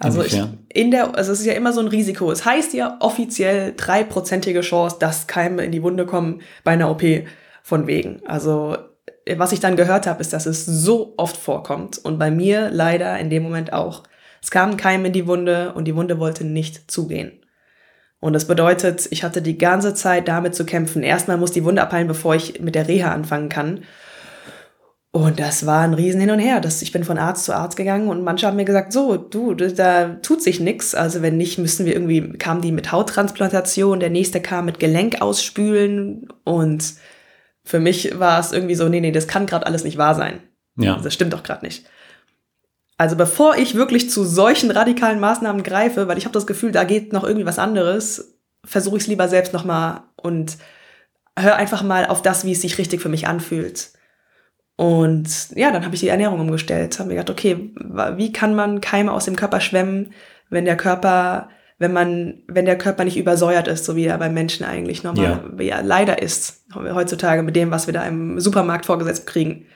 Also 0.00 0.22
ich, 0.22 0.40
in 0.68 0.90
der, 0.90 1.16
also 1.16 1.32
es 1.32 1.40
ist 1.40 1.46
ja 1.46 1.54
immer 1.54 1.72
so 1.72 1.80
ein 1.80 1.88
Risiko. 1.88 2.30
Es 2.30 2.44
heißt 2.44 2.72
ja 2.74 2.96
offiziell 3.00 3.74
dreiprozentige 3.76 4.60
Chance, 4.60 4.96
dass 4.98 5.26
Keime 5.28 5.64
in 5.64 5.72
die 5.72 5.82
Wunde 5.82 6.04
kommen 6.04 6.40
bei 6.62 6.72
einer 6.72 6.90
OP 6.90 7.02
von 7.62 7.86
wegen. 7.86 8.22
Also 8.26 8.76
was 9.36 9.52
ich 9.52 9.60
dann 9.60 9.76
gehört 9.76 10.06
habe, 10.06 10.20
ist, 10.20 10.32
dass 10.32 10.46
es 10.46 10.64
so 10.64 11.14
oft 11.16 11.36
vorkommt 11.36 11.98
und 11.98 12.18
bei 12.18 12.30
mir 12.30 12.70
leider 12.70 13.18
in 13.18 13.30
dem 13.30 13.42
Moment 13.42 13.72
auch. 13.72 14.04
Es 14.42 14.50
kam 14.50 14.70
ein 14.70 14.76
Keim 14.76 15.04
in 15.04 15.12
die 15.12 15.26
Wunde 15.26 15.72
und 15.74 15.84
die 15.84 15.96
Wunde 15.96 16.18
wollte 16.18 16.44
nicht 16.44 16.90
zugehen. 16.90 17.32
Und 18.20 18.32
das 18.32 18.46
bedeutet, 18.46 19.06
ich 19.10 19.22
hatte 19.22 19.42
die 19.42 19.58
ganze 19.58 19.94
Zeit 19.94 20.26
damit 20.26 20.54
zu 20.54 20.64
kämpfen. 20.64 21.02
Erstmal 21.02 21.36
muss 21.36 21.52
die 21.52 21.64
Wunde 21.64 21.82
abheilen, 21.82 22.08
bevor 22.08 22.34
ich 22.34 22.60
mit 22.60 22.74
der 22.74 22.88
Reha 22.88 23.12
anfangen 23.12 23.48
kann. 23.48 23.84
Und 25.10 25.40
das 25.40 25.64
war 25.66 25.82
ein 25.82 25.94
Riesen 25.94 26.20
hin 26.20 26.30
und 26.30 26.38
her. 26.38 26.60
Das, 26.60 26.82
ich 26.82 26.92
bin 26.92 27.04
von 27.04 27.16
Arzt 27.16 27.44
zu 27.44 27.54
Arzt 27.54 27.76
gegangen 27.76 28.08
und 28.08 28.22
manche 28.22 28.46
haben 28.46 28.56
mir 28.56 28.64
gesagt, 28.64 28.92
so, 28.92 29.16
du, 29.16 29.54
da 29.54 30.16
tut 30.22 30.42
sich 30.42 30.60
nix. 30.60 30.94
Also 30.94 31.22
wenn 31.22 31.36
nicht, 31.36 31.58
müssen 31.58 31.86
wir 31.86 31.94
irgendwie, 31.94 32.32
kamen 32.32 32.60
die 32.60 32.72
mit 32.72 32.92
Hauttransplantation, 32.92 34.00
der 34.00 34.10
nächste 34.10 34.40
kam 34.40 34.66
mit 34.66 34.80
Gelenk 34.80 35.22
ausspülen. 35.22 36.28
Und 36.44 36.94
für 37.68 37.80
mich 37.80 38.18
war 38.18 38.40
es 38.40 38.52
irgendwie 38.52 38.74
so, 38.74 38.88
nee, 38.88 39.00
nee, 39.00 39.12
das 39.12 39.28
kann 39.28 39.44
gerade 39.44 39.66
alles 39.66 39.84
nicht 39.84 39.98
wahr 39.98 40.14
sein. 40.14 40.40
Ja, 40.76 40.96
Das 40.96 41.12
stimmt 41.12 41.34
doch 41.34 41.42
gerade 41.42 41.66
nicht. 41.66 41.84
Also 42.96 43.14
bevor 43.14 43.58
ich 43.58 43.74
wirklich 43.74 44.08
zu 44.08 44.24
solchen 44.24 44.70
radikalen 44.70 45.20
Maßnahmen 45.20 45.62
greife, 45.62 46.08
weil 46.08 46.16
ich 46.16 46.24
habe 46.24 46.32
das 46.32 46.46
Gefühl, 46.46 46.72
da 46.72 46.84
geht 46.84 47.12
noch 47.12 47.24
irgendwie 47.24 47.44
was 47.44 47.58
anderes, 47.58 48.38
versuche 48.64 48.96
ich 48.96 49.02
es 49.02 49.06
lieber 49.06 49.28
selbst 49.28 49.52
nochmal 49.52 50.00
und 50.16 50.56
hör 51.38 51.56
einfach 51.56 51.82
mal 51.82 52.06
auf 52.06 52.22
das, 52.22 52.46
wie 52.46 52.52
es 52.52 52.62
sich 52.62 52.78
richtig 52.78 53.02
für 53.02 53.10
mich 53.10 53.28
anfühlt. 53.28 53.90
Und 54.76 55.50
ja, 55.54 55.70
dann 55.70 55.84
habe 55.84 55.94
ich 55.94 56.00
die 56.00 56.08
Ernährung 56.08 56.40
umgestellt, 56.40 56.98
habe 56.98 57.10
mir 57.10 57.16
gedacht, 57.16 57.30
okay, 57.30 57.74
wie 58.16 58.32
kann 58.32 58.54
man 58.54 58.80
Keime 58.80 59.12
aus 59.12 59.26
dem 59.26 59.36
Körper 59.36 59.60
schwemmen, 59.60 60.14
wenn 60.48 60.64
der 60.64 60.76
Körper, 60.78 61.50
wenn 61.78 61.92
man, 61.92 62.42
wenn 62.48 62.64
der 62.64 62.76
Körper 62.78 63.04
nicht 63.04 63.16
übersäuert 63.16 63.68
ist, 63.68 63.84
so 63.84 63.94
wie 63.96 64.04
er 64.06 64.18
beim 64.18 64.34
Menschen 64.34 64.64
eigentlich 64.66 65.04
normal, 65.04 65.42
Ja. 65.58 65.64
er 65.78 65.82
leider 65.82 66.20
ist 66.20 66.64
heutzutage 66.74 67.42
mit 67.42 67.54
dem, 67.56 67.70
was 67.70 67.86
wir 67.86 67.94
da 67.94 68.04
im 68.04 68.40
Supermarkt 68.40 68.86
vorgesetzt 68.86 69.26
kriegen. 69.26 69.66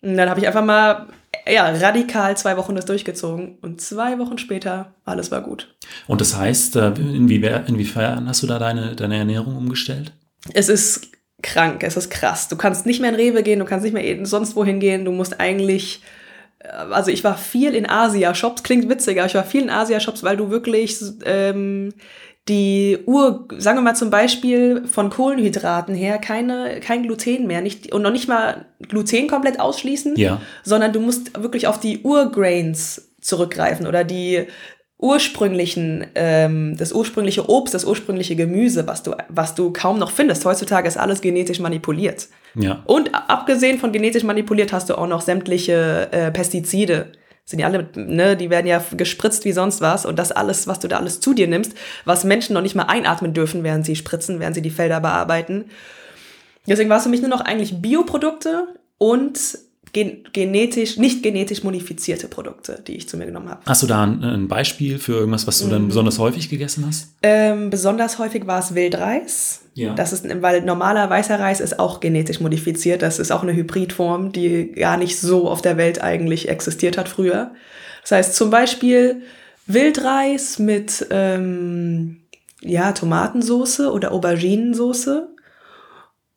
Und 0.00 0.16
dann 0.16 0.28
habe 0.30 0.38
ich 0.38 0.46
einfach 0.46 0.64
mal 0.64 1.06
ja, 1.50 1.68
radikal 1.68 2.36
zwei 2.36 2.56
Wochen 2.56 2.76
das 2.76 2.84
durchgezogen 2.84 3.58
und 3.62 3.80
zwei 3.80 4.18
Wochen 4.18 4.38
später, 4.38 4.94
alles 5.04 5.30
war 5.30 5.40
gut. 5.42 5.74
und 6.06 6.20
das 6.20 6.36
heißt, 6.36 6.76
äh, 6.76 6.88
inwiefern, 6.88 7.64
inwiefern 7.66 8.28
hast 8.28 8.42
du 8.42 8.46
da 8.46 8.58
deine, 8.58 8.94
deine 8.94 9.16
Ernährung 9.18 9.56
umgestellt? 9.56 10.12
Es 10.52 10.68
ist 10.68 11.08
krank, 11.42 11.82
es 11.82 11.96
ist 11.96 12.10
krass. 12.10 12.48
Du 12.48 12.56
kannst 12.56 12.86
nicht 12.86 13.00
mehr 13.00 13.10
in 13.10 13.16
Rewe 13.16 13.42
gehen, 13.42 13.58
du 13.58 13.64
kannst 13.64 13.82
nicht 13.84 13.92
mehr 13.94 14.04
eben 14.04 14.24
sonst 14.26 14.56
wohin 14.56 14.78
gehen. 14.78 15.04
Du 15.04 15.10
musst 15.10 15.40
eigentlich 15.40 16.02
also 16.68 17.10
ich 17.10 17.24
war 17.24 17.36
viel 17.36 17.74
in 17.74 17.88
Asia-Shops, 17.88 18.62
klingt 18.62 18.88
witzig, 18.88 19.18
aber 19.18 19.26
ich 19.26 19.34
war 19.34 19.44
viel 19.44 19.62
in 19.62 19.70
Asia-Shops, 19.70 20.22
weil 20.22 20.36
du 20.36 20.50
wirklich 20.50 20.98
ähm, 21.24 21.92
die 22.48 22.98
Ur, 23.06 23.48
sagen 23.56 23.78
wir 23.78 23.82
mal 23.82 23.94
zum 23.94 24.10
Beispiel 24.10 24.86
von 24.86 25.08
Kohlenhydraten 25.08 25.94
her, 25.94 26.18
keine, 26.18 26.80
kein 26.80 27.02
Gluten 27.02 27.46
mehr, 27.46 27.62
nicht, 27.62 27.92
und 27.92 28.02
noch 28.02 28.10
nicht 28.10 28.28
mal 28.28 28.66
Gluten 28.86 29.28
komplett 29.28 29.60
ausschließen, 29.60 30.16
Ja. 30.16 30.40
sondern 30.62 30.92
du 30.92 31.00
musst 31.00 31.40
wirklich 31.42 31.66
auf 31.66 31.80
die 31.80 32.02
Urgrains 32.02 33.12
zurückgreifen 33.20 33.86
oder 33.86 34.04
die 34.04 34.46
ursprünglichen, 35.04 36.06
ähm, 36.14 36.78
das 36.78 36.92
ursprüngliche 36.92 37.50
Obst, 37.50 37.74
das 37.74 37.84
ursprüngliche 37.84 38.36
Gemüse, 38.36 38.86
was 38.86 39.02
du, 39.02 39.14
was 39.28 39.54
du 39.54 39.70
kaum 39.70 39.98
noch 39.98 40.10
findest. 40.10 40.46
Heutzutage 40.46 40.88
ist 40.88 40.96
alles 40.96 41.20
genetisch 41.20 41.60
manipuliert. 41.60 42.28
Ja. 42.54 42.82
Und 42.86 43.10
abgesehen 43.14 43.78
von 43.78 43.92
genetisch 43.92 44.22
manipuliert 44.22 44.72
hast 44.72 44.88
du 44.88 44.96
auch 44.96 45.06
noch 45.06 45.20
sämtliche 45.20 46.08
äh, 46.10 46.30
Pestizide. 46.30 47.12
Sind 47.44 47.58
ja 47.58 47.66
alle, 47.66 47.86
ne, 47.94 48.34
die 48.34 48.48
werden 48.48 48.66
ja 48.66 48.82
gespritzt 48.96 49.44
wie 49.44 49.52
sonst 49.52 49.82
was. 49.82 50.06
Und 50.06 50.18
das 50.18 50.32
alles, 50.32 50.66
was 50.66 50.78
du 50.78 50.88
da 50.88 50.96
alles 50.96 51.20
zu 51.20 51.34
dir 51.34 51.48
nimmst, 51.48 51.74
was 52.06 52.24
Menschen 52.24 52.54
noch 52.54 52.62
nicht 52.62 52.74
mal 52.74 52.84
einatmen 52.84 53.34
dürfen, 53.34 53.62
während 53.62 53.84
sie 53.84 53.96
spritzen, 53.96 54.40
während 54.40 54.54
sie 54.54 54.62
die 54.62 54.70
Felder 54.70 55.02
bearbeiten. 55.02 55.66
Deswegen 56.66 56.88
war 56.88 56.96
es 56.96 57.02
für 57.02 57.10
mich 57.10 57.20
nur 57.20 57.28
noch 57.28 57.42
eigentlich 57.42 57.82
Bioprodukte 57.82 58.68
und 58.96 59.38
gen 59.94 60.24
genetisch, 60.34 60.98
nicht 60.98 61.22
genetisch 61.22 61.62
modifizierte 61.64 62.28
Produkte, 62.28 62.82
die 62.86 62.96
ich 62.96 63.08
zu 63.08 63.16
mir 63.16 63.24
genommen 63.24 63.48
habe. 63.48 63.60
Hast 63.64 63.82
du 63.82 63.86
da 63.86 64.02
ein, 64.02 64.22
ein 64.22 64.48
Beispiel 64.48 64.98
für 64.98 65.12
irgendwas, 65.14 65.46
was 65.46 65.60
du 65.60 65.66
Mhm. 65.66 65.70
dann 65.70 65.88
besonders 65.88 66.18
häufig 66.18 66.50
gegessen 66.50 66.84
hast? 66.86 67.14
Ähm, 67.22 67.70
besonders 67.70 68.18
häufig 68.18 68.46
war 68.46 68.58
es 68.60 68.74
Wildreis. 68.74 69.62
Ja. 69.72 69.94
Das 69.94 70.12
ist, 70.12 70.24
weil 70.42 70.60
normaler 70.62 71.08
weißer 71.08 71.40
Reis 71.40 71.60
ist 71.60 71.78
auch 71.78 72.00
genetisch 72.00 72.40
modifiziert. 72.40 73.00
Das 73.00 73.18
ist 73.18 73.30
auch 73.32 73.42
eine 73.42 73.54
Hybridform, 73.54 74.30
die 74.32 74.72
gar 74.72 74.96
nicht 74.98 75.18
so 75.18 75.48
auf 75.48 75.62
der 75.62 75.76
Welt 75.78 76.02
eigentlich 76.02 76.48
existiert 76.48 76.98
hat 76.98 77.08
früher. 77.08 77.52
Das 78.02 78.12
heißt 78.12 78.34
zum 78.36 78.50
Beispiel 78.50 79.22
Wildreis 79.66 80.58
mit 80.58 81.06
ähm, 81.10 82.18
ja, 82.60 82.92
Tomatensoße 82.92 83.90
oder 83.90 84.12
Auberginensoße. 84.12 85.28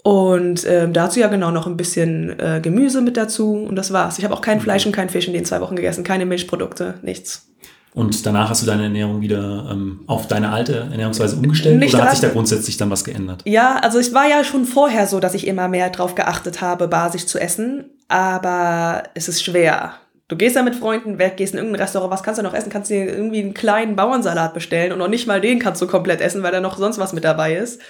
Und 0.07 0.65
ähm, 0.65 0.93
dazu 0.93 1.19
ja 1.19 1.27
genau 1.27 1.51
noch 1.51 1.67
ein 1.67 1.75
bisschen 1.75 2.39
äh, 2.39 2.61
Gemüse 2.63 3.01
mit 3.01 3.17
dazu 3.17 3.55
und 3.55 3.75
das 3.75 3.91
war's. 3.91 4.17
Ich 4.17 4.23
habe 4.23 4.33
auch 4.33 4.39
kein 4.39 4.61
Fleisch 4.61 4.85
und 4.85 4.93
kein 4.93 5.09
Fisch 5.09 5.27
in 5.27 5.33
den 5.33 5.43
zwei 5.43 5.59
Wochen 5.59 5.75
gegessen, 5.75 6.05
keine 6.05 6.25
Milchprodukte, 6.25 6.93
nichts. 7.01 7.49
Und 7.93 8.25
danach 8.25 8.49
hast 8.49 8.61
du 8.61 8.65
deine 8.65 8.83
Ernährung 8.83 9.19
wieder 9.19 9.67
ähm, 9.69 9.99
auf 10.07 10.29
deine 10.29 10.53
alte 10.53 10.87
Ernährungsweise 10.91 11.35
umgestellt? 11.35 11.77
Nicht 11.77 11.93
oder 11.93 12.05
hat 12.05 12.11
sich 12.11 12.21
da 12.21 12.29
grundsätzlich 12.29 12.77
dann 12.77 12.89
was 12.89 13.03
geändert? 13.03 13.41
Ja, 13.43 13.79
also 13.83 13.99
es 13.99 14.13
war 14.13 14.29
ja 14.29 14.45
schon 14.45 14.63
vorher 14.63 15.07
so, 15.07 15.19
dass 15.19 15.33
ich 15.33 15.45
immer 15.45 15.67
mehr 15.67 15.89
drauf 15.89 16.15
geachtet 16.15 16.61
habe, 16.61 16.87
basisch 16.87 17.25
zu 17.25 17.37
essen. 17.37 17.89
Aber 18.07 19.03
es 19.13 19.27
ist 19.27 19.43
schwer. 19.43 19.95
Du 20.29 20.37
gehst 20.37 20.55
da 20.55 20.63
mit 20.63 20.75
Freunden 20.75 21.19
weg, 21.19 21.35
gehst 21.35 21.51
in 21.51 21.57
irgendein 21.57 21.81
Restaurant, 21.81 22.13
was 22.13 22.23
kannst 22.23 22.39
du 22.39 22.43
noch 22.43 22.53
essen? 22.53 22.69
Kannst 22.69 22.89
dir 22.89 23.05
irgendwie 23.05 23.41
einen 23.41 23.53
kleinen 23.53 23.97
Bauernsalat 23.97 24.53
bestellen 24.53 24.93
und 24.93 24.99
noch 24.99 25.09
nicht 25.09 25.27
mal 25.27 25.41
den 25.41 25.59
kannst 25.59 25.81
du 25.81 25.87
komplett 25.87 26.21
essen, 26.21 26.43
weil 26.43 26.53
da 26.53 26.61
noch 26.61 26.77
sonst 26.77 26.97
was 26.97 27.11
mit 27.11 27.25
dabei 27.25 27.57
ist. 27.57 27.81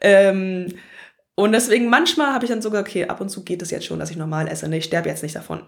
Ähm, 0.00 0.74
und 1.34 1.52
deswegen 1.52 1.88
manchmal 1.88 2.32
habe 2.32 2.44
ich 2.44 2.50
dann 2.50 2.62
so 2.62 2.70
gesagt, 2.70 2.88
okay, 2.88 3.06
ab 3.08 3.20
und 3.20 3.30
zu 3.30 3.42
geht 3.44 3.62
es 3.62 3.70
jetzt 3.70 3.86
schon, 3.86 3.98
dass 3.98 4.10
ich 4.10 4.16
normal 4.16 4.48
esse. 4.48 4.68
Ne? 4.68 4.78
Ich 4.78 4.84
sterbe 4.84 5.08
jetzt 5.08 5.22
nicht 5.22 5.34
davon. 5.34 5.62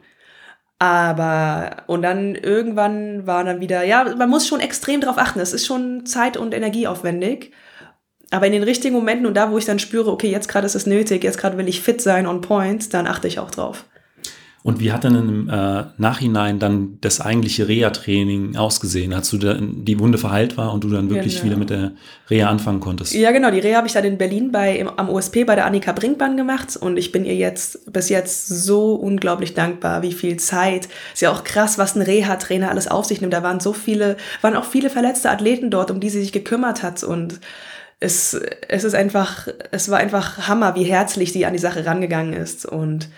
Aber, 0.78 1.85
und 1.87 2.02
dann 2.02 2.35
irgendwann 2.35 3.26
war 3.26 3.44
dann 3.44 3.61
wieder, 3.61 3.85
ja, 3.85 4.04
man 4.16 4.28
muss 4.28 4.47
schon 4.47 4.61
extrem 4.61 5.00
drauf 5.00 5.18
achten. 5.18 5.40
Es 5.40 5.52
ist 5.52 5.66
schon 5.66 6.04
zeit- 6.04 6.37
und 6.37 6.52
energieaufwendig. 6.52 7.52
Aber 8.30 8.47
in 8.47 8.52
den 8.52 8.64
richtigen 8.64 8.94
Momenten 8.94 9.26
und 9.26 9.35
da, 9.35 9.50
wo 9.50 9.59
ich 9.59 9.64
dann 9.64 9.78
spüre, 9.78 10.11
okay, 10.11 10.30
jetzt 10.30 10.49
gerade 10.49 10.66
ist 10.66 10.75
es 10.75 10.87
nötig, 10.87 11.23
jetzt 11.25 11.38
gerade 11.38 11.56
will 11.56 11.68
ich 11.68 11.80
fit 11.80 12.02
sein, 12.02 12.26
on 12.26 12.40
point, 12.40 12.92
dann 12.92 13.06
achte 13.06 13.28
ich 13.28 13.38
auch 13.38 13.50
drauf. 13.50 13.87
Und 14.66 14.80
wie 14.80 14.92
hat 14.92 15.04
dann 15.04 15.14
im 15.14 15.50
äh, 15.50 15.85
Nachhinein 15.99 16.59
dann 16.59 16.97
das 17.02 17.21
eigentliche 17.21 17.68
Reha-Training 17.68 18.56
ausgesehen, 18.56 19.12
als 19.12 19.28
du 19.28 19.37
da, 19.37 19.59
die 19.61 19.99
Wunde 19.99 20.16
verheilt 20.16 20.56
war 20.56 20.73
und 20.73 20.83
du 20.85 20.88
dann 20.88 21.11
wirklich 21.11 21.35
Genau. 21.35 21.44
wieder 21.44 21.56
mit 21.59 21.68
der 21.68 21.92
Reha 22.30 22.49
anfangen 22.49 22.80
konntest? 22.80 23.12
Ja, 23.12 23.30
genau, 23.33 23.50
die 23.50 23.59
Reha 23.59 23.76
habe 23.76 23.88
ich 23.88 23.92
dann 23.92 24.04
in 24.04 24.16
Berlin 24.16 24.52
bei, 24.52 24.75
im, 24.75 24.88
am 24.88 25.11
OSP 25.11 25.44
bei 25.44 25.54
der 25.54 25.66
Annika 25.66 25.92
Brinkmann 25.92 26.38
gemacht 26.38 26.78
und 26.78 26.97
ich 26.97 27.12
bin 27.12 27.26
ihr 27.26 27.35
jetzt 27.35 27.92
bis 27.92 28.09
jetzt 28.09 28.49
so 28.49 28.94
unglaublich 28.94 29.52
dankbar, 29.52 30.00
wie 30.00 30.14
viel 30.14 30.38
Zeit. 30.38 30.88
Ist 31.12 31.21
ja 31.21 31.30
auch 31.30 31.44
krass, 31.44 31.76
was 31.76 31.94
ein 31.94 32.00
Reha-Trainer 32.00 32.71
alles 32.71 32.88
auf 32.88 33.04
sich 33.04 33.21
nimmt. 33.21 33.35
Da 33.35 33.42
waren 33.42 33.61
so 33.61 33.75
viele, 33.75 34.16
waren 34.40 34.56
auch 34.56 34.64
viele 34.64 34.88
verletzte 34.88 35.28
Athleten 35.28 35.71
dort, 35.71 35.90
um 35.90 36.00
die 36.00 36.09
sie 36.09 36.21
sich 36.21 36.33
gekümmert 36.33 36.83
hat 36.83 37.04
und 37.04 37.38
es, 38.00 38.33
es 38.68 38.85
ist 38.85 38.94
einfach, 38.94 39.47
es 39.73 39.90
war 39.90 39.99
einfach 39.99 40.49
Hammer, 40.49 40.75
wie 40.75 40.85
herzlich 40.85 41.35
sie 41.35 41.44
an 41.44 41.52
die 41.52 41.59
Sache 41.59 41.85
rangegangen 41.85 42.33
ist 42.33 42.64
und 42.64 43.11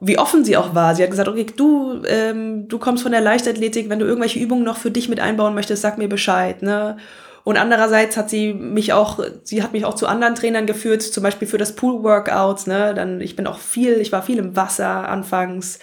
wie 0.00 0.18
offen 0.18 0.44
sie 0.44 0.56
auch 0.56 0.74
war. 0.74 0.94
Sie 0.94 1.02
hat 1.02 1.10
gesagt, 1.10 1.28
okay, 1.28 1.46
du, 1.56 2.02
ähm, 2.06 2.68
du 2.68 2.78
kommst 2.78 3.02
von 3.02 3.12
der 3.12 3.20
Leichtathletik, 3.20 3.88
wenn 3.88 3.98
du 3.98 4.06
irgendwelche 4.06 4.38
Übungen 4.38 4.64
noch 4.64 4.76
für 4.76 4.90
dich 4.90 5.08
mit 5.08 5.20
einbauen 5.20 5.54
möchtest, 5.54 5.82
sag 5.82 5.98
mir 5.98 6.08
Bescheid, 6.08 6.62
ne? 6.62 6.98
Und 7.44 7.56
andererseits 7.58 8.16
hat 8.16 8.28
sie 8.28 8.52
mich 8.52 8.92
auch, 8.92 9.20
sie 9.44 9.62
hat 9.62 9.72
mich 9.72 9.84
auch 9.84 9.94
zu 9.94 10.08
anderen 10.08 10.34
Trainern 10.34 10.66
geführt, 10.66 11.02
zum 11.02 11.22
Beispiel 11.22 11.46
für 11.46 11.58
das 11.58 11.76
Pool-Workout, 11.76 12.66
ne? 12.66 12.92
Dann, 12.92 13.20
ich 13.20 13.36
bin 13.36 13.46
auch 13.46 13.58
viel, 13.58 14.00
ich 14.00 14.12
war 14.12 14.22
viel 14.22 14.38
im 14.38 14.56
Wasser 14.56 15.08
anfangs. 15.08 15.78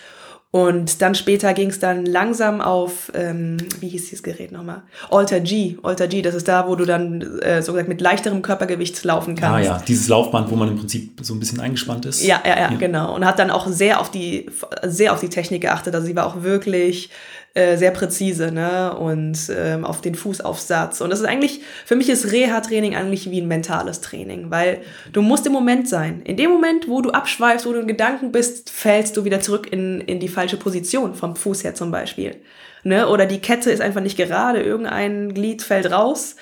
Und 0.56 1.02
dann 1.02 1.16
später 1.16 1.52
ging 1.56 1.72
es 1.72 1.80
dann 1.80 2.06
langsam 2.06 2.62
auf, 2.62 3.12
ähm, 3.16 3.58
wie 3.80 3.88
hieß 3.88 4.12
dieses 4.12 4.22
Gerät 4.22 4.52
nochmal? 4.52 4.84
Alter 5.10 5.40
G. 5.40 5.78
Alter 5.82 6.08
G, 6.08 6.22
das 6.22 6.36
ist 6.36 6.48
da, 6.48 6.68
wo 6.68 6.76
du 6.76 6.86
dann 6.86 7.24
äh, 7.40 7.64
so 7.64 7.72
gesagt 7.72 7.90
mit 7.90 8.02
leichterem 8.02 8.44
Körpergewicht 8.44 9.04
laufen 9.04 9.34
kannst. 9.34 9.68
Ah 9.68 9.78
ja, 9.78 9.84
dieses 9.88 10.08
Laufband, 10.10 10.52
wo 10.52 10.56
man 10.56 10.68
im 10.68 10.78
Prinzip 10.78 11.20
so 11.24 11.34
ein 11.34 11.40
bisschen 11.40 11.60
eingespannt 11.60 12.06
ist. 12.06 12.24
Ja, 12.24 12.40
ja, 12.46 12.56
ja, 12.56 12.68
genau. 12.68 13.16
Und 13.16 13.26
hat 13.26 13.40
dann 13.40 13.50
auch 13.50 13.66
sehr 13.66 14.00
auf 14.00 14.12
die, 14.12 14.46
sehr 14.84 15.14
auf 15.14 15.22
die 15.22 15.30
Technik 15.30 15.64
geachtet. 15.64 15.96
Also 15.96 16.06
sie 16.06 16.16
war 16.16 16.28
auch 16.28 16.44
wirklich 16.44 17.10
äh, 17.56 17.78
sehr 17.78 17.92
präzise, 17.92 18.52
ne? 18.52 18.96
Und 18.98 19.38
ähm, 19.56 19.86
auf 19.86 20.02
den 20.02 20.16
Fußaufsatz. 20.16 21.02
Und 21.02 21.12
das 21.12 21.20
ist 21.20 21.26
eigentlich, 21.28 21.62
für 21.86 21.96
mich 21.96 22.10
ist 22.10 22.32
Reha-Training 22.32 22.96
eigentlich 22.96 23.30
wie 23.30 23.42
ein 23.42 23.48
mentales 23.48 24.02
Training, 24.02 24.50
weil 24.50 24.80
du 25.12 25.22
musst 25.22 25.46
im 25.46 25.54
Moment 25.54 25.88
sein. 25.88 26.22
In 26.24 26.36
dem 26.36 26.50
Moment, 26.50 26.88
wo 26.88 27.02
du 27.02 27.12
abschweifst, 27.12 27.68
wo 27.68 27.74
du 27.74 27.82
in 27.82 27.88
Gedanken 27.88 28.32
bist, 28.32 28.72
fällst 28.72 29.18
du 29.18 29.24
wieder 29.24 29.40
zurück 29.40 29.72
in, 29.72 30.02
in 30.02 30.20
die 30.20 30.30
falsche 30.30 30.58
Position, 30.58 31.14
vom 31.14 31.36
Fuß 31.36 31.64
her 31.64 31.76
zum 31.76 31.92
Beispiel. 31.92 32.38
Ne? 32.84 33.08
Oder 33.08 33.28
die 33.28 33.40
Kette 33.40 33.70
ist 33.70 33.82
einfach 33.82 34.02
nicht 34.02 34.18
gerade, 34.18 34.62
irgendein 34.62 35.34
Glied 35.36 35.62
fällt 35.62 35.92
raus. 35.92 36.36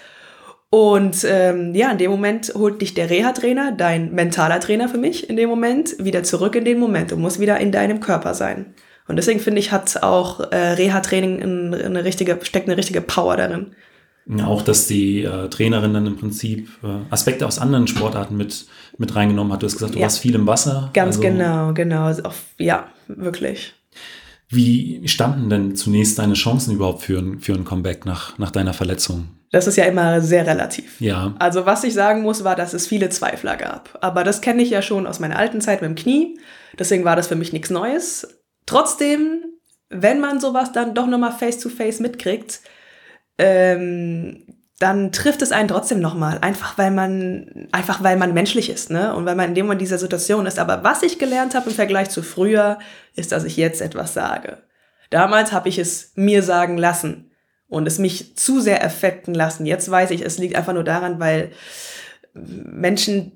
Und 0.69 1.25
ähm, 1.25 1.75
ja, 1.75 1.91
in 1.91 1.97
dem 1.97 2.09
Moment 2.09 2.53
holt 2.55 2.81
dich 2.81 2.93
der 2.93 3.09
Reha-Trainer, 3.09 3.73
dein 3.73 4.13
mentaler 4.13 4.61
Trainer 4.61 4.87
für 4.87 4.97
mich, 4.97 5.29
in 5.29 5.35
dem 5.35 5.49
Moment 5.49 5.93
wieder 5.99 6.23
zurück 6.23 6.55
in 6.55 6.63
den 6.63 6.79
Moment. 6.79 7.11
Du 7.11 7.17
musst 7.17 7.41
wieder 7.41 7.59
in 7.59 7.73
deinem 7.73 7.99
Körper 7.99 8.33
sein. 8.33 8.73
Und 9.11 9.17
deswegen 9.17 9.39
finde 9.39 9.59
ich, 9.59 9.71
hat 9.71 10.01
auch 10.03 10.39
äh, 10.51 10.55
Reha-Training 10.55 11.41
ein- 11.41 11.73
eine 11.73 12.03
richtige, 12.03 12.39
steckt 12.43 12.67
eine 12.67 12.77
richtige 12.77 13.01
Power 13.01 13.37
darin. 13.37 13.73
Ja, 14.27 14.45
Auch, 14.47 14.61
dass 14.61 14.87
die 14.87 15.23
äh, 15.23 15.49
Trainerin 15.49 15.93
dann 15.93 16.05
im 16.07 16.15
Prinzip 16.15 16.69
äh, 16.83 16.87
Aspekte 17.09 17.45
aus 17.45 17.59
anderen 17.59 17.87
Sportarten 17.87 18.37
mit, 18.37 18.65
mit 18.97 19.15
reingenommen 19.15 19.51
hat. 19.51 19.61
Du 19.61 19.65
hast 19.65 19.73
gesagt, 19.73 19.95
du 19.95 19.99
Ja. 19.99 20.03
warst 20.03 20.19
viel 20.19 20.35
im 20.35 20.47
Wasser. 20.47 20.89
Ganz 20.93 21.17
Also, 21.17 21.21
genau, 21.27 21.73
genau. 21.73 22.03
Also 22.05 22.23
Auf, 22.23 22.41
ja, 22.57 22.87
wirklich. 23.07 23.73
Wie 24.49 25.01
standen 25.07 25.49
denn 25.49 25.75
zunächst 25.75 26.19
deine 26.19 26.33
Chancen 26.33 26.75
überhaupt 26.75 27.01
für 27.03 27.19
ein, 27.19 27.39
für 27.39 27.53
ein 27.53 27.63
Comeback 27.65 28.05
nach, 28.05 28.37
nach 28.37 28.51
deiner 28.51 28.73
Verletzung? 28.73 29.29
Das 29.51 29.65
ist 29.67 29.77
ja 29.77 29.85
immer 29.85 30.21
sehr 30.21 30.45
relativ. 30.47 30.99
Ja, 31.01 31.33
Also 31.39 31.65
was 31.65 31.83
ich 31.83 31.93
sagen 31.93 32.21
muss, 32.21 32.43
war, 32.43 32.55
dass 32.55 32.73
es 32.73 32.87
viele 32.87 33.09
Zweifler 33.09 33.57
gab. 33.57 33.97
Aber 34.01 34.23
das 34.23 34.39
kenne 34.41 34.61
ich 34.61 34.69
ja 34.69 34.81
schon 34.81 35.07
aus 35.07 35.19
meiner 35.19 35.37
alten 35.37 35.61
Zeit 35.61 35.81
mit 35.81 35.89
dem 35.89 35.95
Knie. 35.95 36.39
Deswegen 36.79 37.03
war 37.05 37.15
das 37.17 37.27
für 37.27 37.35
mich 37.35 37.51
nichts 37.53 37.69
Neues. 37.69 38.27
Trotzdem, 38.65 39.43
wenn 39.89 40.19
man 40.19 40.39
sowas 40.39 40.71
dann 40.71 40.93
doch 40.93 41.07
nochmal 41.07 41.31
face-to-face 41.31 41.99
mitkriegt, 41.99 42.61
ähm, 43.37 44.45
dann 44.79 45.11
trifft 45.11 45.43
es 45.43 45.51
einen 45.51 45.67
trotzdem 45.67 45.99
nochmal. 45.99 46.39
Einfach 46.39 46.77
weil 46.77 46.89
man, 46.89 47.67
einfach 47.71 48.01
weil 48.01 48.17
man 48.17 48.33
menschlich 48.33 48.69
ist, 48.69 48.89
ne? 48.89 49.13
Und 49.13 49.25
weil 49.25 49.35
man 49.35 49.49
in 49.49 49.55
dem 49.55 49.67
Moment 49.67 49.81
dieser 49.81 49.99
Situation 49.99 50.47
ist. 50.47 50.57
Aber 50.57 50.83
was 50.83 51.03
ich 51.03 51.19
gelernt 51.19 51.53
habe 51.53 51.69
im 51.69 51.75
Vergleich 51.75 52.09
zu 52.09 52.23
früher, 52.23 52.79
ist, 53.15 53.31
dass 53.31 53.43
ich 53.43 53.57
jetzt 53.57 53.81
etwas 53.81 54.13
sage. 54.13 54.57
Damals 55.11 55.51
habe 55.51 55.69
ich 55.69 55.77
es 55.77 56.13
mir 56.15 56.41
sagen 56.41 56.77
lassen 56.77 57.31
und 57.67 57.87
es 57.87 57.99
mich 57.99 58.35
zu 58.37 58.59
sehr 58.59 58.83
affekten 58.83 59.35
lassen. 59.35 59.65
Jetzt 59.65 59.89
weiß 59.91 60.11
ich, 60.11 60.21
es 60.21 60.39
liegt 60.39 60.55
einfach 60.55 60.73
nur 60.73 60.83
daran, 60.83 61.19
weil 61.19 61.51
Menschen 62.33 63.33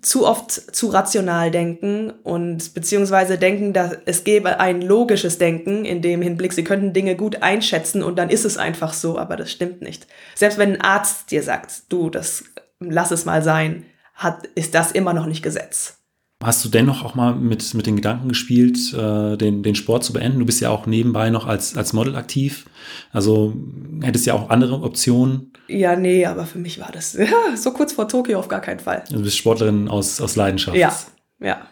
zu 0.00 0.26
oft 0.26 0.50
zu 0.50 0.88
rational 0.88 1.50
denken 1.50 2.10
und 2.22 2.74
beziehungsweise 2.74 3.38
denken, 3.38 3.72
dass 3.72 3.96
es 4.04 4.24
gäbe 4.24 4.60
ein 4.60 4.80
logisches 4.80 5.38
Denken 5.38 5.84
in 5.84 6.02
dem 6.02 6.22
Hinblick, 6.22 6.52
sie 6.52 6.64
könnten 6.64 6.92
Dinge 6.92 7.16
gut 7.16 7.42
einschätzen 7.42 8.02
und 8.02 8.16
dann 8.16 8.30
ist 8.30 8.44
es 8.44 8.56
einfach 8.56 8.92
so, 8.92 9.18
aber 9.18 9.36
das 9.36 9.50
stimmt 9.50 9.82
nicht. 9.82 10.06
Selbst 10.34 10.58
wenn 10.58 10.74
ein 10.74 10.80
Arzt 10.80 11.30
dir 11.30 11.42
sagt, 11.42 11.82
du, 11.88 12.10
das 12.10 12.44
lass 12.80 13.10
es 13.10 13.24
mal 13.24 13.42
sein, 13.42 13.84
hat, 14.14 14.46
ist 14.54 14.74
das 14.74 14.92
immer 14.92 15.12
noch 15.12 15.26
nicht 15.26 15.42
Gesetz. 15.42 15.97
Hast 16.40 16.64
du 16.64 16.68
dennoch 16.68 17.04
auch 17.04 17.16
mal 17.16 17.34
mit, 17.34 17.74
mit 17.74 17.86
den 17.86 17.96
Gedanken 17.96 18.28
gespielt, 18.28 18.94
äh, 18.94 19.36
den, 19.36 19.64
den 19.64 19.74
Sport 19.74 20.04
zu 20.04 20.12
beenden? 20.12 20.38
Du 20.38 20.46
bist 20.46 20.60
ja 20.60 20.70
auch 20.70 20.86
nebenbei 20.86 21.30
noch 21.30 21.48
als, 21.48 21.76
als 21.76 21.92
Model 21.92 22.14
aktiv. 22.14 22.66
Also 23.12 23.56
hättest 24.02 24.24
ja 24.26 24.34
auch 24.34 24.48
andere 24.48 24.82
Optionen. 24.82 25.52
Ja, 25.66 25.96
nee, 25.96 26.24
aber 26.26 26.46
für 26.46 26.58
mich 26.58 26.78
war 26.78 26.92
das 26.92 27.14
ja, 27.14 27.26
so 27.56 27.72
kurz 27.72 27.92
vor 27.92 28.06
Tokio 28.06 28.38
auf 28.38 28.46
gar 28.46 28.60
keinen 28.60 28.78
Fall. 28.78 29.00
Also 29.00 29.16
Du 29.16 29.22
bist 29.22 29.36
Sportlerin 29.36 29.88
aus, 29.88 30.20
aus 30.20 30.36
Leidenschaft. 30.36 30.76
Ja, 30.76 30.96
ja. 31.40 31.66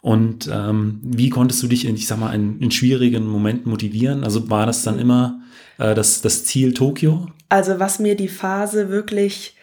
Und 0.00 0.48
ähm, 0.52 1.00
wie 1.02 1.30
konntest 1.30 1.62
du 1.64 1.66
dich 1.66 1.84
in, 1.84 1.96
ich 1.96 2.06
sag 2.06 2.20
mal, 2.20 2.32
in, 2.34 2.60
in 2.60 2.70
schwierigen 2.70 3.26
Momenten 3.26 3.70
motivieren? 3.70 4.22
Also 4.22 4.48
war 4.48 4.66
das 4.66 4.82
dann 4.84 5.00
immer 5.00 5.40
äh, 5.78 5.94
das, 5.94 6.20
das 6.20 6.44
Ziel 6.44 6.72
Tokio? 6.72 7.26
Also 7.48 7.80
was 7.80 7.98
mir 7.98 8.14
die 8.14 8.28
Phase 8.28 8.90
wirklich 8.90 9.56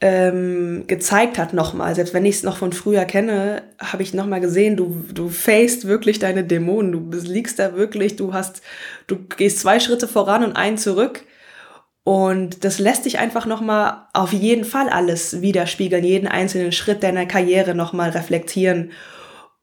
ähm, 0.00 0.84
gezeigt 0.86 1.36
hat 1.36 1.52
nochmal, 1.52 1.94
selbst 1.94 2.14
wenn 2.14 2.24
ich 2.24 2.36
es 2.36 2.42
noch 2.42 2.56
von 2.56 2.72
früher 2.72 3.04
kenne, 3.04 3.62
habe 3.78 4.02
ich 4.02 4.14
nochmal 4.14 4.40
gesehen, 4.40 4.76
du, 4.76 5.04
du 5.12 5.28
facest 5.28 5.86
wirklich 5.86 6.18
deine 6.18 6.42
Dämonen, 6.42 6.92
du 6.92 7.18
liegst 7.18 7.58
da 7.58 7.76
wirklich, 7.76 8.16
du 8.16 8.32
hast, 8.32 8.62
du 9.06 9.18
gehst 9.36 9.58
zwei 9.60 9.78
Schritte 9.78 10.08
voran 10.08 10.42
und 10.42 10.56
einen 10.56 10.78
zurück. 10.78 11.24
Und 12.02 12.64
das 12.64 12.78
lässt 12.78 13.04
dich 13.04 13.18
einfach 13.18 13.44
nochmal 13.44 14.06
auf 14.14 14.32
jeden 14.32 14.64
Fall 14.64 14.88
alles 14.88 15.42
widerspiegeln, 15.42 16.02
jeden 16.02 16.28
einzelnen 16.28 16.72
Schritt 16.72 17.02
deiner 17.02 17.26
Karriere 17.26 17.74
nochmal 17.74 18.10
reflektieren. 18.10 18.92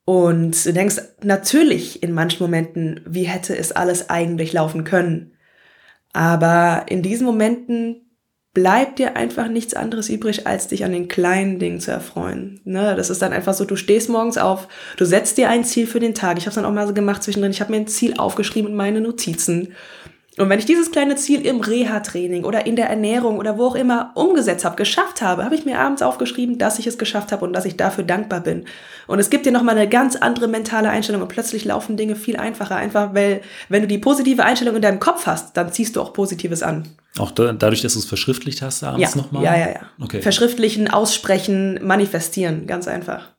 Und 0.06 0.65
du 0.65 0.72
denkst 0.72 1.01
natürlich 1.24 2.03
in 2.03 2.13
manchen 2.13 2.44
Momenten, 2.44 3.01
wie 3.06 3.24
hätte 3.24 3.58
es 3.58 3.72
alles 3.72 4.12
eigentlich 4.12 4.53
laufen 4.53 4.84
können. 4.84 5.34
Aber 6.13 6.86
in 6.88 7.01
diesen 7.01 7.25
Momenten 7.25 8.07
bleibt 8.58 8.98
dir 8.98 9.16
einfach 9.16 9.50
nichts 9.50 9.76
anderes 9.76 10.10
übrig, 10.10 10.48
als 10.48 10.68
dich 10.68 10.84
an 10.84 10.92
den 10.92 11.08
kleinen 11.08 11.60
Dingen 11.60 11.80
zu 11.80 11.92
erfreuen. 11.92 12.60
Ne? 12.66 12.96
Das 12.96 13.12
ist 13.12 13.22
dann 13.22 13.32
einfach 13.32 13.54
so, 13.54 13.66
du 13.66 13.76
stehst 13.76 14.10
morgens 14.10 14.40
auf, 14.40 14.68
du 14.98 15.06
setzt 15.06 15.38
dir 15.38 15.52
ein 15.52 15.64
Ziel 15.64 15.86
für 15.86 16.00
den 16.00 16.16
Tag. 16.16 16.40
Ich 16.40 16.46
habe 16.46 16.50
es 16.50 16.56
dann 16.56 16.66
auch 16.66 16.74
mal 16.74 16.88
so 16.88 16.96
gemacht 16.96 17.22
zwischendrin. 17.22 17.52
Ich 17.52 17.62
habe 17.62 17.72
mir 17.72 17.78
ein 17.78 17.86
Ziel 17.86 18.16
aufgeschrieben 18.18 18.72
in 18.72 18.76
meine 18.76 19.00
Notizen. 19.00 19.76
Und 20.38 20.50
wenn 20.50 20.60
ich 20.60 20.65
dieses 20.65 20.91
kleine 20.91 21.15
Ziel 21.15 21.46
im 21.46 21.62
Reha-Training 21.62 22.44
oder 22.44 22.67
in 22.67 22.75
der 22.75 22.89
Ernährung 22.89 23.39
oder 23.39 23.58
wo 23.58 23.65
auch 23.65 23.75
immer 23.75 24.12
umgesetzt 24.13 24.65
habe, 24.65 24.75
geschafft 24.75 25.22
habe, 25.22 25.44
habe 25.44 25.56
ich 25.56 25.65
mir 25.65 25.79
abends 25.79 26.03
aufgeschrieben, 26.03 26.60
dass 26.60 26.77
ich 26.77 26.86
es 26.86 27.00
geschafft 27.00 27.32
habe 27.32 27.44
und 27.44 27.53
dass 27.53 27.65
ich 27.65 27.75
dafür 27.75 28.03
dankbar 28.03 28.41
bin. 28.41 28.65
Und 29.08 29.17
es 29.17 29.32
gibt 29.32 29.48
dir 29.48 29.51
nochmal 29.51 29.75
eine 29.75 29.89
ganz 29.89 30.15
andere 30.15 30.48
mentale 30.48 30.89
Einstellung 30.89 31.24
und 31.24 31.27
plötzlich 31.27 31.65
laufen 31.65 31.98
Dinge 31.98 32.15
viel 32.15 32.38
einfacher. 32.38 32.75
Einfach, 32.75 33.15
weil 33.15 33.41
wenn 33.70 33.82
du 33.82 33.88
die 33.88 33.98
positive 33.98 34.46
Einstellung 34.46 34.75
in 34.75 34.82
deinem 34.84 35.00
Kopf 35.00 35.25
hast, 35.25 35.58
dann 35.58 35.72
ziehst 35.72 35.96
du 35.96 36.01
auch 36.01 36.13
Positives 36.13 36.62
an. 36.62 36.88
Auch 37.17 37.32
da, 37.32 37.51
dadurch, 37.51 37.82
dass 37.82 37.94
du 37.94 38.00
es 38.00 38.06
verschriftlicht 38.06 38.62
hast 38.62 38.84
abends 38.84 39.15
ja. 39.15 39.22
nochmal? 39.22 39.44
Ja, 39.44 39.58
ja, 39.58 39.70
ja. 39.70 39.82
Okay. 40.00 40.22
Verschriftlichen, 40.22 40.88
aussprechen, 40.88 41.79
manifestieren, 41.82 42.67
ganz 42.67 42.88
einfach. 42.88 43.29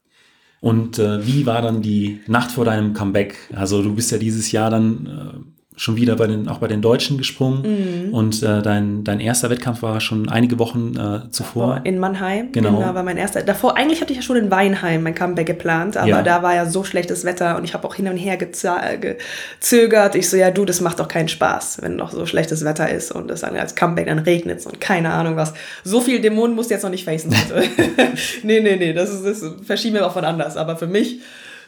Und 0.60 0.98
äh, 0.98 1.24
wie 1.24 1.46
war 1.46 1.62
dann 1.62 1.82
die 1.82 2.20
Nacht 2.26 2.50
vor 2.50 2.64
deinem 2.64 2.92
Comeback? 2.92 3.36
Also 3.54 3.82
du 3.82 3.94
bist 3.94 4.10
ja 4.10 4.18
dieses 4.18 4.50
Jahr 4.50 4.70
dann 4.70 5.06
äh, 5.06 5.57
schon 5.78 5.96
wieder 5.96 6.16
bei 6.16 6.26
den, 6.26 6.48
auch 6.48 6.58
bei 6.58 6.66
den 6.66 6.82
Deutschen 6.82 7.18
gesprungen. 7.18 8.08
Mhm. 8.08 8.14
Und 8.14 8.42
äh, 8.42 8.62
dein, 8.62 9.04
dein 9.04 9.20
erster 9.20 9.48
Wettkampf 9.48 9.80
war 9.80 10.00
schon 10.00 10.28
einige 10.28 10.58
Wochen 10.58 10.94
äh, 10.96 11.30
zuvor. 11.30 11.80
In 11.84 11.98
Mannheim. 11.98 12.50
Genau. 12.52 12.78
genau. 12.78 12.94
war 12.94 13.02
mein 13.04 13.16
erster. 13.16 13.42
Davor, 13.42 13.76
eigentlich 13.76 14.00
hatte 14.00 14.12
ich 14.12 14.18
ja 14.18 14.22
schon 14.22 14.36
in 14.36 14.50
Weinheim 14.50 15.04
mein 15.04 15.14
Comeback 15.14 15.46
geplant, 15.46 15.96
aber 15.96 16.08
ja. 16.08 16.22
da 16.22 16.42
war 16.42 16.54
ja 16.54 16.66
so 16.66 16.82
schlechtes 16.82 17.24
Wetter 17.24 17.56
und 17.56 17.64
ich 17.64 17.74
habe 17.74 17.86
auch 17.86 17.94
hin 17.94 18.08
und 18.08 18.16
her 18.16 18.36
gezögert. 18.36 20.14
Ich 20.16 20.28
so, 20.28 20.36
ja 20.36 20.50
du, 20.50 20.64
das 20.64 20.80
macht 20.80 20.98
doch 20.98 21.08
keinen 21.08 21.28
Spaß, 21.28 21.78
wenn 21.82 21.96
noch 21.96 22.10
so 22.10 22.26
schlechtes 22.26 22.64
Wetter 22.64 22.90
ist 22.90 23.12
und 23.12 23.30
es 23.30 23.40
dann 23.40 23.56
als 23.56 23.76
Comeback 23.76 24.06
dann 24.06 24.18
regnet 24.18 24.66
und 24.66 24.80
keine 24.80 25.12
Ahnung 25.12 25.36
was. 25.36 25.54
So 25.84 26.00
viel 26.00 26.20
Dämonen 26.20 26.56
musst 26.56 26.70
du 26.70 26.74
jetzt 26.74 26.82
noch 26.82 26.90
nicht 26.90 27.04
facen. 27.04 27.30
nee, 28.42 28.60
nee, 28.60 28.76
nee, 28.76 28.92
das, 28.92 29.10
ist, 29.10 29.24
das 29.24 29.52
verschieben 29.64 29.94
wir 29.94 30.06
auch 30.06 30.12
von 30.12 30.24
anders. 30.24 30.56
Aber 30.56 30.76
für 30.76 30.88
mich, 30.88 31.20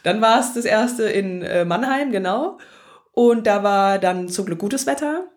dann 0.03 0.21
war 0.21 0.39
es 0.39 0.53
das 0.53 0.65
erste 0.65 1.03
in 1.03 1.43
äh, 1.43 1.63
Mannheim, 1.63 2.11
genau. 2.11 2.57
Und 3.11 3.47
da 3.47 3.63
war 3.63 3.99
dann 3.99 4.29
zum 4.29 4.45
Glück 4.45 4.59
gutes 4.59 4.85
Wetter. 4.85 5.27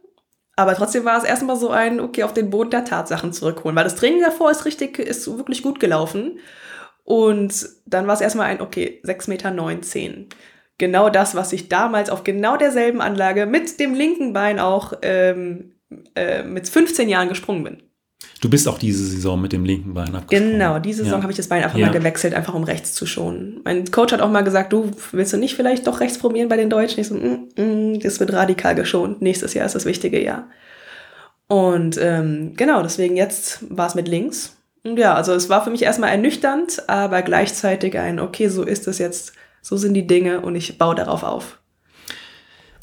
Aber 0.56 0.74
trotzdem 0.74 1.04
war 1.04 1.18
es 1.18 1.24
erstmal 1.24 1.56
so 1.56 1.70
ein, 1.70 2.00
okay, 2.00 2.22
auf 2.22 2.32
den 2.32 2.50
Boden 2.50 2.70
der 2.70 2.84
Tatsachen 2.84 3.32
zurückholen. 3.32 3.76
Weil 3.76 3.84
das 3.84 3.96
Training 3.96 4.22
davor 4.22 4.50
ist 4.50 4.64
richtig, 4.64 4.98
ist 4.98 5.26
wirklich 5.36 5.62
gut 5.62 5.80
gelaufen. 5.80 6.38
Und 7.02 7.68
dann 7.86 8.06
war 8.06 8.14
es 8.14 8.20
erstmal 8.20 8.46
ein, 8.46 8.60
okay, 8.60 9.02
6,19 9.04 9.28
Meter. 10.08 10.26
Genau 10.78 11.10
das, 11.10 11.34
was 11.34 11.52
ich 11.52 11.68
damals 11.68 12.10
auf 12.10 12.24
genau 12.24 12.56
derselben 12.56 13.00
Anlage 13.00 13.46
mit 13.46 13.78
dem 13.78 13.94
linken 13.94 14.32
Bein 14.32 14.58
auch 14.58 14.92
ähm, 15.02 15.74
äh, 16.16 16.42
mit 16.42 16.68
15 16.68 17.08
Jahren 17.08 17.28
gesprungen 17.28 17.64
bin. 17.64 17.82
Du 18.40 18.50
bist 18.50 18.68
auch 18.68 18.78
diese 18.78 19.04
Saison 19.04 19.40
mit 19.40 19.52
dem 19.52 19.64
linken 19.64 19.94
Bein 19.94 20.14
abgesprungen. 20.14 20.58
Genau, 20.58 20.78
diese 20.78 21.04
Saison 21.04 21.18
ja. 21.18 21.22
habe 21.22 21.32
ich 21.32 21.36
das 21.36 21.48
Bein 21.48 21.62
einfach 21.62 21.78
ja. 21.78 21.86
mal 21.86 21.92
gewechselt, 21.92 22.34
einfach 22.34 22.54
um 22.54 22.64
rechts 22.64 22.94
zu 22.94 23.06
schonen. 23.06 23.60
Mein 23.64 23.90
Coach 23.90 24.12
hat 24.12 24.20
auch 24.20 24.30
mal 24.30 24.42
gesagt, 24.42 24.72
du 24.72 24.90
willst 25.12 25.32
du 25.32 25.36
nicht 25.36 25.54
vielleicht 25.54 25.86
doch 25.86 26.00
rechts 26.00 26.18
probieren 26.18 26.48
bei 26.48 26.56
den 26.56 26.70
Deutschen? 26.70 27.00
Ich 27.00 27.08
so, 27.08 27.14
mm, 27.14 27.48
mm, 27.56 28.00
das 28.00 28.20
wird 28.20 28.32
radikal 28.32 28.74
geschont. 28.74 29.22
Nächstes 29.22 29.54
Jahr 29.54 29.66
ist 29.66 29.74
das 29.74 29.86
wichtige 29.86 30.22
Jahr. 30.22 30.48
Und 31.46 31.98
ähm, 32.00 32.52
genau, 32.56 32.82
deswegen 32.82 33.16
jetzt 33.16 33.60
war 33.68 33.86
es 33.86 33.94
mit 33.94 34.08
links. 34.08 34.56
Und 34.82 34.98
ja, 34.98 35.14
also 35.14 35.32
es 35.32 35.48
war 35.48 35.64
für 35.64 35.70
mich 35.70 35.82
erstmal 35.82 36.10
ernüchternd, 36.10 36.88
aber 36.88 37.22
gleichzeitig 37.22 37.98
ein, 37.98 38.20
okay, 38.20 38.48
so 38.48 38.62
ist 38.62 38.86
es 38.86 38.98
jetzt, 38.98 39.32
so 39.62 39.76
sind 39.76 39.94
die 39.94 40.06
Dinge 40.06 40.40
und 40.40 40.54
ich 40.54 40.76
baue 40.76 40.94
darauf 40.94 41.22
auf. 41.22 41.58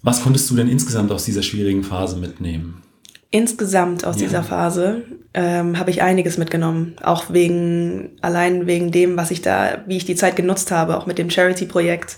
Was 0.03 0.23
konntest 0.23 0.49
du 0.49 0.55
denn 0.55 0.67
insgesamt 0.67 1.11
aus 1.11 1.25
dieser 1.25 1.43
schwierigen 1.43 1.83
Phase 1.83 2.17
mitnehmen? 2.17 2.81
Insgesamt 3.29 4.03
aus 4.03 4.15
ja. 4.15 4.23
dieser 4.23 4.43
Phase 4.43 5.03
ähm, 5.33 5.79
habe 5.79 5.89
ich 5.89 6.01
einiges 6.01 6.37
mitgenommen. 6.37 6.95
Auch 7.01 7.25
wegen, 7.29 8.17
allein 8.21 8.67
wegen 8.67 8.91
dem, 8.91 9.17
was 9.17 9.31
ich 9.31 9.41
da, 9.41 9.83
wie 9.85 9.97
ich 9.97 10.05
die 10.05 10.15
Zeit 10.15 10.35
genutzt 10.35 10.71
habe, 10.71 10.97
auch 10.97 11.05
mit 11.05 11.17
dem 11.17 11.29
Charity-Projekt, 11.29 12.17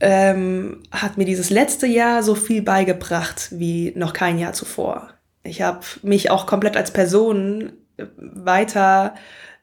ähm, 0.00 0.82
hat 0.90 1.18
mir 1.18 1.24
dieses 1.24 1.50
letzte 1.50 1.86
Jahr 1.86 2.22
so 2.22 2.34
viel 2.34 2.62
beigebracht 2.62 3.48
wie 3.52 3.92
noch 3.96 4.12
kein 4.12 4.38
Jahr 4.38 4.52
zuvor. 4.52 5.10
Ich 5.42 5.62
habe 5.62 5.80
mich 6.02 6.30
auch 6.30 6.46
komplett 6.46 6.76
als 6.76 6.90
Person 6.90 7.72
weiter 8.16 9.14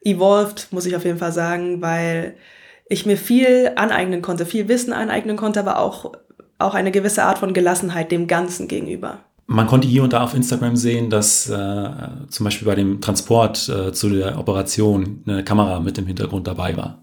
evolved, 0.04 0.68
muss 0.72 0.86
ich 0.86 0.96
auf 0.96 1.06
jeden 1.06 1.18
Fall 1.18 1.32
sagen, 1.32 1.82
weil 1.82 2.36
ich 2.88 3.06
mir 3.06 3.18
viel 3.18 3.72
aneignen 3.76 4.22
konnte, 4.22 4.46
viel 4.46 4.68
Wissen 4.68 4.94
aneignen 4.94 5.38
konnte, 5.38 5.60
aber 5.60 5.80
auch, 5.80 6.14
auch 6.58 6.74
eine 6.74 6.92
gewisse 6.92 7.24
Art 7.24 7.40
von 7.40 7.54
Gelassenheit 7.54 8.12
dem 8.12 8.28
Ganzen 8.28 8.68
gegenüber. 8.68 9.20
Man 9.50 9.66
konnte 9.66 9.88
hier 9.88 10.04
und 10.04 10.12
da 10.12 10.24
auf 10.24 10.34
Instagram 10.34 10.76
sehen, 10.76 11.10
dass 11.10 11.50
äh, 11.50 11.90
zum 12.30 12.44
Beispiel 12.44 12.68
bei 12.68 12.76
dem 12.76 13.00
Transport 13.00 13.70
äh, 13.70 13.94
zu 13.94 14.10
der 14.10 14.38
Operation 14.38 15.24
eine 15.26 15.44
Kamera 15.44 15.80
mit 15.80 15.98
im 15.98 16.06
Hintergrund 16.06 16.48
dabei 16.48 16.76
war. 16.76 17.02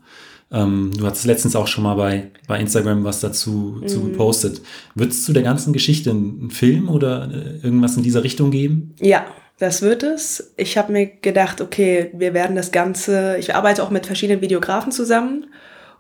Ähm, 0.53 0.93
du 0.97 1.07
hattest 1.07 1.25
letztens 1.25 1.57
auch 1.57 1.67
schon 1.67 1.85
mal 1.85 1.95
bei, 1.95 2.31
bei 2.47 2.61
Instagram 2.61 3.03
was 3.03 3.21
dazu 3.21 3.79
mhm. 3.81 3.89
zu 3.89 4.05
gepostet. 4.05 4.61
Wird 4.95 5.13
es 5.13 5.25
zu 5.25 5.33
der 5.33 5.43
ganzen 5.43 5.73
Geschichte 5.73 6.11
einen 6.11 6.51
Film 6.51 6.91
oder 6.91 7.31
äh, 7.31 7.65
irgendwas 7.65 7.97
in 7.97 8.03
dieser 8.03 8.23
Richtung 8.23 8.51
geben? 8.51 8.95
Ja, 9.01 9.25
das 9.59 9.81
wird 9.81 10.03
es. 10.03 10.53
Ich 10.59 10.77
habe 10.77 10.93
mir 10.93 11.07
gedacht, 11.07 11.63
okay, 11.63 12.11
wir 12.15 12.35
werden 12.35 12.57
das 12.57 12.73
Ganze, 12.73 13.37
ich 13.39 13.55
arbeite 13.55 13.83
auch 13.83 13.91
mit 13.91 14.05
verschiedenen 14.05 14.43
Videografen 14.43 14.93
zusammen 14.93 15.47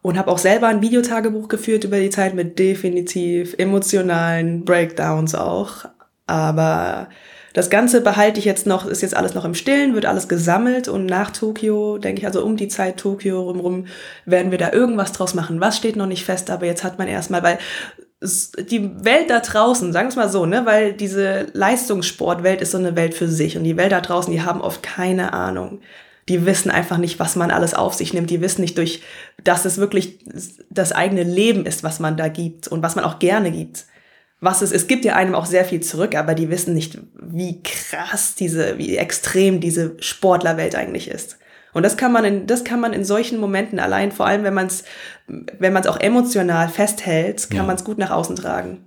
und 0.02 0.18
habe 0.18 0.30
auch 0.30 0.38
selber 0.38 0.68
ein 0.68 0.82
Videotagebuch 0.82 1.48
geführt 1.48 1.84
über 1.84 1.98
die 1.98 2.10
Zeit 2.10 2.34
mit 2.34 2.58
definitiv 2.58 3.54
emotionalen 3.56 4.64
Breakdowns 4.64 5.34
auch. 5.34 5.86
Aber 6.26 7.08
das 7.54 7.70
Ganze 7.70 8.00
behalte 8.00 8.40
ich 8.40 8.44
jetzt 8.44 8.66
noch, 8.66 8.84
ist 8.84 9.00
jetzt 9.00 9.16
alles 9.16 9.34
noch 9.34 9.44
im 9.44 9.54
Stillen, 9.54 9.94
wird 9.94 10.06
alles 10.06 10.28
gesammelt 10.28 10.88
und 10.88 11.06
nach 11.06 11.30
Tokio, 11.30 11.98
denke 11.98 12.20
ich, 12.20 12.26
also 12.26 12.44
um 12.44 12.56
die 12.56 12.68
Zeit 12.68 12.96
Tokio 12.96 13.42
rumrum, 13.42 13.86
werden 14.24 14.50
wir 14.50 14.58
da 14.58 14.72
irgendwas 14.72 15.12
draus 15.12 15.34
machen. 15.34 15.60
Was 15.60 15.76
steht 15.76 15.94
noch 15.94 16.06
nicht 16.06 16.24
fest, 16.24 16.50
aber 16.50 16.66
jetzt 16.66 16.82
hat 16.82 16.98
man 16.98 17.06
erstmal, 17.06 17.44
weil 17.44 17.58
die 18.20 19.04
Welt 19.04 19.30
da 19.30 19.38
draußen, 19.38 19.92
sagen 19.92 20.06
wir 20.06 20.10
es 20.10 20.16
mal 20.16 20.28
so, 20.28 20.46
ne, 20.46 20.66
weil 20.66 20.94
diese 20.94 21.46
Leistungssportwelt 21.52 22.60
ist 22.60 22.72
so 22.72 22.78
eine 22.78 22.96
Welt 22.96 23.14
für 23.14 23.28
sich 23.28 23.56
und 23.56 23.62
die 23.62 23.76
Welt 23.76 23.92
da 23.92 24.00
draußen, 24.00 24.32
die 24.32 24.42
haben 24.42 24.60
oft 24.60 24.82
keine 24.82 25.32
Ahnung. 25.32 25.80
Die 26.28 26.46
wissen 26.46 26.70
einfach 26.70 26.96
nicht, 26.96 27.20
was 27.20 27.36
man 27.36 27.50
alles 27.50 27.74
auf 27.74 27.92
sich 27.92 28.14
nimmt. 28.14 28.30
Die 28.30 28.40
wissen 28.40 28.62
nicht 28.62 28.78
durch, 28.78 29.02
dass 29.44 29.66
es 29.66 29.76
wirklich 29.76 30.20
das 30.70 30.92
eigene 30.92 31.22
Leben 31.22 31.66
ist, 31.66 31.84
was 31.84 32.00
man 32.00 32.16
da 32.16 32.28
gibt 32.28 32.66
und 32.66 32.82
was 32.82 32.96
man 32.96 33.04
auch 33.04 33.18
gerne 33.18 33.52
gibt 33.52 33.84
was 34.44 34.62
es, 34.62 34.72
es 34.72 34.86
gibt 34.86 35.04
ja 35.04 35.16
einem 35.16 35.34
auch 35.34 35.46
sehr 35.46 35.64
viel 35.64 35.80
zurück, 35.80 36.14
aber 36.14 36.34
die 36.34 36.50
wissen 36.50 36.74
nicht, 36.74 36.98
wie 37.14 37.62
krass 37.62 38.34
diese, 38.34 38.78
wie 38.78 38.96
extrem 38.96 39.60
diese 39.60 39.96
Sportlerwelt 40.00 40.74
eigentlich 40.74 41.08
ist. 41.08 41.38
Und 41.72 41.82
das 41.82 41.96
kann 41.96 42.12
man 42.12 42.24
in, 42.24 42.46
das 42.46 42.62
kann 42.62 42.78
man 42.78 42.92
in 42.92 43.04
solchen 43.04 43.40
Momenten 43.40 43.80
allein, 43.80 44.12
vor 44.12 44.26
allem 44.26 44.44
wenn 44.44 44.54
man 44.54 44.66
es, 44.66 44.84
wenn 45.26 45.72
man 45.72 45.82
es 45.82 45.88
auch 45.88 45.98
emotional 45.98 46.68
festhält, 46.68 47.48
kann 47.48 47.58
ja. 47.58 47.62
man 47.64 47.76
es 47.76 47.84
gut 47.84 47.98
nach 47.98 48.10
außen 48.10 48.36
tragen. 48.36 48.86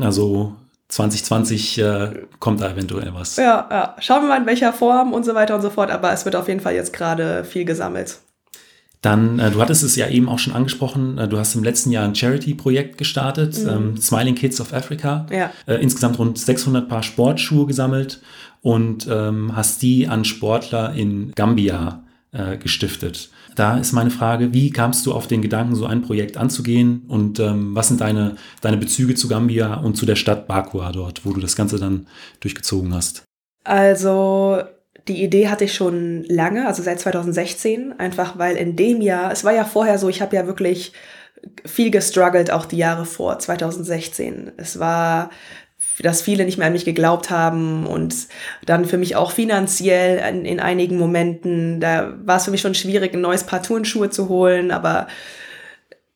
Also 0.00 0.56
2020 0.88 1.78
äh, 1.78 2.10
kommt 2.40 2.60
da 2.60 2.70
eventuell 2.70 3.12
was. 3.14 3.36
Ja, 3.36 3.68
ja, 3.70 3.96
schauen 4.00 4.22
wir 4.22 4.28
mal 4.28 4.40
in 4.40 4.46
welcher 4.46 4.72
Form 4.72 5.12
und 5.12 5.24
so 5.24 5.34
weiter 5.34 5.54
und 5.54 5.62
so 5.62 5.70
fort, 5.70 5.90
aber 5.90 6.12
es 6.12 6.24
wird 6.24 6.36
auf 6.36 6.48
jeden 6.48 6.60
Fall 6.60 6.74
jetzt 6.74 6.92
gerade 6.92 7.44
viel 7.44 7.64
gesammelt. 7.64 8.18
Dann, 9.02 9.38
äh, 9.38 9.50
du 9.50 9.60
hattest 9.60 9.82
es 9.82 9.96
ja 9.96 10.08
eben 10.08 10.28
auch 10.28 10.38
schon 10.38 10.54
angesprochen, 10.54 11.16
äh, 11.16 11.26
du 11.26 11.38
hast 11.38 11.54
im 11.54 11.64
letzten 11.64 11.90
Jahr 11.90 12.04
ein 12.04 12.14
Charity-Projekt 12.14 12.98
gestartet, 12.98 13.58
mhm. 13.62 13.68
ähm, 13.68 13.96
Smiling 13.96 14.34
Kids 14.34 14.60
of 14.60 14.74
Africa. 14.74 15.26
Ja. 15.30 15.50
Äh, 15.66 15.76
insgesamt 15.76 16.18
rund 16.18 16.38
600 16.38 16.88
Paar 16.88 17.02
Sportschuhe 17.02 17.66
gesammelt 17.66 18.20
und 18.60 19.08
ähm, 19.10 19.56
hast 19.56 19.82
die 19.82 20.06
an 20.06 20.24
Sportler 20.24 20.94
in 20.94 21.32
Gambia 21.34 22.04
äh, 22.32 22.58
gestiftet. 22.58 23.30
Da 23.56 23.78
ist 23.78 23.92
meine 23.92 24.10
Frage, 24.10 24.52
wie 24.52 24.70
kamst 24.70 25.06
du 25.06 25.12
auf 25.12 25.26
den 25.26 25.42
Gedanken, 25.42 25.74
so 25.74 25.86
ein 25.86 26.02
Projekt 26.02 26.36
anzugehen 26.36 27.04
und 27.08 27.40
ähm, 27.40 27.74
was 27.74 27.88
sind 27.88 28.00
deine, 28.00 28.36
deine 28.60 28.76
Bezüge 28.76 29.14
zu 29.14 29.28
Gambia 29.28 29.74
und 29.74 29.96
zu 29.96 30.06
der 30.06 30.16
Stadt 30.16 30.46
Bakua 30.46 30.92
dort, 30.92 31.24
wo 31.24 31.32
du 31.32 31.40
das 31.40 31.56
Ganze 31.56 31.78
dann 31.78 32.06
durchgezogen 32.40 32.94
hast? 32.94 33.24
Also 33.64 34.60
die 35.08 35.22
Idee 35.22 35.48
hatte 35.48 35.64
ich 35.64 35.74
schon 35.74 36.24
lange, 36.24 36.66
also 36.66 36.82
seit 36.82 37.00
2016, 37.00 37.98
einfach 37.98 38.38
weil 38.38 38.56
in 38.56 38.76
dem 38.76 39.00
Jahr, 39.00 39.32
es 39.32 39.44
war 39.44 39.52
ja 39.52 39.64
vorher 39.64 39.98
so, 39.98 40.08
ich 40.08 40.20
habe 40.20 40.36
ja 40.36 40.46
wirklich 40.46 40.92
viel 41.64 41.90
gestruggelt, 41.90 42.50
auch 42.50 42.66
die 42.66 42.76
Jahre 42.76 43.06
vor 43.06 43.38
2016. 43.38 44.52
Es 44.56 44.78
war, 44.78 45.30
dass 46.00 46.22
viele 46.22 46.44
nicht 46.44 46.58
mehr 46.58 46.66
an 46.66 46.72
mich 46.72 46.84
geglaubt 46.84 47.30
haben 47.30 47.86
und 47.86 48.14
dann 48.66 48.84
für 48.84 48.98
mich 48.98 49.16
auch 49.16 49.32
finanziell 49.32 50.18
in, 50.18 50.44
in 50.44 50.60
einigen 50.60 50.98
Momenten, 50.98 51.80
da 51.80 52.14
war 52.24 52.36
es 52.36 52.44
für 52.44 52.50
mich 52.50 52.60
schon 52.60 52.74
schwierig, 52.74 53.14
ein 53.14 53.20
neues 53.20 53.44
Paar 53.44 53.62
Turnschuhe 53.62 54.10
zu 54.10 54.28
holen, 54.28 54.70
aber 54.70 55.06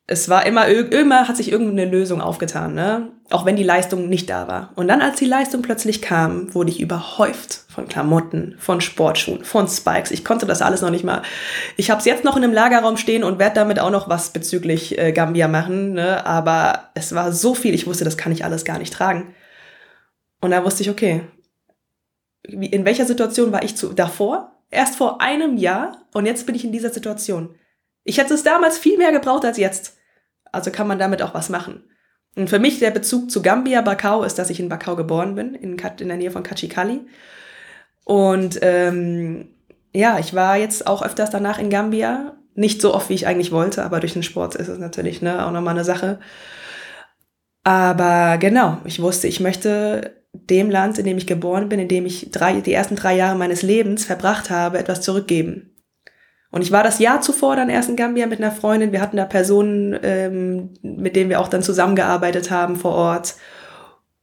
es 0.06 0.28
war 0.28 0.44
immer, 0.44 0.66
immer 0.68 1.28
hat 1.28 1.38
sich 1.38 1.50
irgendeine 1.50 1.90
Lösung 1.90 2.20
aufgetan, 2.20 2.74
ne? 2.74 3.10
Auch 3.30 3.46
wenn 3.46 3.56
die 3.56 3.62
Leistung 3.62 4.10
nicht 4.10 4.28
da 4.28 4.48
war. 4.48 4.70
Und 4.74 4.86
dann, 4.88 5.00
als 5.00 5.18
die 5.18 5.24
Leistung 5.24 5.62
plötzlich 5.62 6.02
kam, 6.02 6.54
wurde 6.54 6.70
ich 6.70 6.78
überhäuft 6.78 7.64
von 7.68 7.88
Klamotten, 7.88 8.54
von 8.58 8.82
Sportschuhen, 8.82 9.44
von 9.44 9.66
Spikes. 9.66 10.10
Ich 10.10 10.22
konnte 10.22 10.44
das 10.44 10.60
alles 10.60 10.82
noch 10.82 10.90
nicht 10.90 11.04
mal. 11.04 11.22
Ich 11.78 11.90
habe 11.90 12.00
es 12.00 12.04
jetzt 12.04 12.22
noch 12.22 12.36
in 12.36 12.44
einem 12.44 12.52
Lagerraum 12.52 12.98
stehen 12.98 13.24
und 13.24 13.38
werde 13.38 13.54
damit 13.54 13.80
auch 13.80 13.90
noch 13.90 14.10
was 14.10 14.28
bezüglich 14.30 14.98
äh, 14.98 15.12
Gambia 15.12 15.48
machen, 15.48 15.94
ne? 15.94 16.26
Aber 16.26 16.90
es 16.94 17.14
war 17.14 17.32
so 17.32 17.54
viel, 17.54 17.72
ich 17.72 17.86
wusste, 17.86 18.04
das 18.04 18.18
kann 18.18 18.32
ich 18.32 18.44
alles 18.44 18.66
gar 18.66 18.78
nicht 18.78 18.92
tragen. 18.92 19.34
Und 20.42 20.50
da 20.50 20.64
wusste 20.64 20.82
ich, 20.82 20.90
okay, 20.90 21.22
in 22.42 22.84
welcher 22.84 23.06
Situation 23.06 23.52
war 23.52 23.62
ich 23.62 23.74
zu, 23.74 23.94
davor? 23.94 24.52
Erst 24.70 24.96
vor 24.96 25.22
einem 25.22 25.56
Jahr 25.56 26.04
und 26.12 26.26
jetzt 26.26 26.44
bin 26.44 26.54
ich 26.54 26.64
in 26.64 26.72
dieser 26.72 26.90
Situation. 26.90 27.54
Ich 28.04 28.18
hätte 28.18 28.34
es 28.34 28.42
damals 28.42 28.78
viel 28.78 28.98
mehr 28.98 29.12
gebraucht 29.12 29.44
als 29.44 29.56
jetzt. 29.56 29.96
Also 30.52 30.70
kann 30.70 30.86
man 30.86 30.98
damit 30.98 31.22
auch 31.22 31.34
was 31.34 31.48
machen. 31.48 31.84
Und 32.36 32.50
für 32.50 32.58
mich 32.58 32.78
der 32.78 32.90
Bezug 32.90 33.30
zu 33.30 33.42
Gambia, 33.42 33.80
Bakau, 33.80 34.22
ist, 34.24 34.38
dass 34.38 34.50
ich 34.50 34.60
in 34.60 34.68
Bakau 34.68 34.96
geboren 34.96 35.34
bin, 35.34 35.54
in, 35.54 35.76
in 35.78 36.08
der 36.08 36.16
Nähe 36.16 36.30
von 36.30 36.42
Kachikali. 36.42 37.00
Und 38.04 38.58
ähm, 38.62 39.48
ja, 39.92 40.18
ich 40.18 40.34
war 40.34 40.56
jetzt 40.56 40.86
auch 40.86 41.02
öfters 41.02 41.30
danach 41.30 41.58
in 41.58 41.70
Gambia. 41.70 42.36
Nicht 42.54 42.80
so 42.80 42.94
oft, 42.94 43.08
wie 43.08 43.14
ich 43.14 43.26
eigentlich 43.26 43.52
wollte, 43.52 43.84
aber 43.84 44.00
durch 44.00 44.12
den 44.12 44.22
Sport 44.22 44.54
ist 44.54 44.68
es 44.68 44.78
natürlich 44.78 45.22
ne, 45.22 45.44
auch 45.44 45.50
nochmal 45.50 45.74
eine 45.74 45.84
Sache. 45.84 46.20
Aber 47.64 48.38
genau, 48.38 48.78
ich 48.84 49.00
wusste, 49.00 49.26
ich 49.26 49.40
möchte 49.40 50.22
dem 50.32 50.70
Land, 50.70 50.98
in 50.98 51.04
dem 51.04 51.16
ich 51.16 51.26
geboren 51.26 51.68
bin, 51.68 51.80
in 51.80 51.88
dem 51.88 52.06
ich 52.06 52.30
drei, 52.30 52.60
die 52.60 52.72
ersten 52.72 52.96
drei 52.96 53.16
Jahre 53.16 53.36
meines 53.36 53.62
Lebens 53.62 54.04
verbracht 54.04 54.50
habe, 54.50 54.78
etwas 54.78 55.00
zurückgeben. 55.00 55.73
Und 56.54 56.62
ich 56.62 56.70
war 56.70 56.84
das 56.84 57.00
Jahr 57.00 57.20
zuvor 57.20 57.56
dann 57.56 57.68
erst 57.68 57.88
in 57.88 57.96
Gambia 57.96 58.28
mit 58.28 58.38
einer 58.38 58.52
Freundin. 58.52 58.92
Wir 58.92 59.00
hatten 59.00 59.16
da 59.16 59.24
Personen, 59.24 59.98
ähm, 60.04 60.70
mit 60.82 61.16
denen 61.16 61.28
wir 61.28 61.40
auch 61.40 61.48
dann 61.48 61.64
zusammengearbeitet 61.64 62.52
haben 62.52 62.76
vor 62.76 62.92
Ort. 62.92 63.34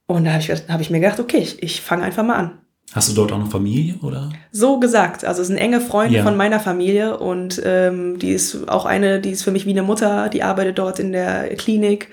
Und 0.08 0.24
da 0.24 0.32
habe 0.32 0.42
ich, 0.42 0.50
hab 0.50 0.80
ich 0.80 0.90
mir 0.90 1.02
gedacht, 1.02 1.20
okay, 1.20 1.40
ich, 1.40 1.62
ich 1.62 1.82
fange 1.82 2.04
einfach 2.04 2.24
mal 2.24 2.36
an. 2.36 2.52
Hast 2.94 3.10
du 3.10 3.16
dort 3.16 3.34
auch 3.34 3.38
noch 3.38 3.52
Familie 3.52 3.96
oder? 4.02 4.30
So 4.54 4.80
gesagt. 4.80 5.26
Also 5.26 5.42
es 5.42 5.50
eine 5.50 5.60
enge 5.60 5.82
Freundin 5.82 6.20
ja. 6.20 6.24
von 6.24 6.38
meiner 6.38 6.62
Familie 6.62 7.18
und 7.18 7.62
ähm, 7.66 8.18
die 8.18 8.32
ist 8.32 8.70
auch 8.70 8.86
eine, 8.86 9.20
die 9.20 9.32
ist 9.32 9.44
für 9.44 9.52
mich 9.52 9.66
wie 9.66 9.72
eine 9.72 9.84
Mutter, 9.84 10.30
die 10.30 10.42
arbeitet 10.42 10.80
dort 10.80 11.00
in 11.00 11.12
der 11.12 11.54
Klinik. 11.58 12.12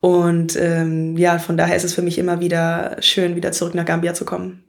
Und 0.00 0.56
ähm, 0.56 1.16
ja, 1.16 1.38
von 1.38 1.56
daher 1.56 1.76
ist 1.76 1.84
es 1.84 1.94
für 1.94 2.02
mich 2.02 2.18
immer 2.18 2.40
wieder 2.40 2.96
schön, 2.98 3.36
wieder 3.36 3.52
zurück 3.52 3.76
nach 3.76 3.84
Gambia 3.84 4.14
zu 4.14 4.24
kommen. 4.24 4.64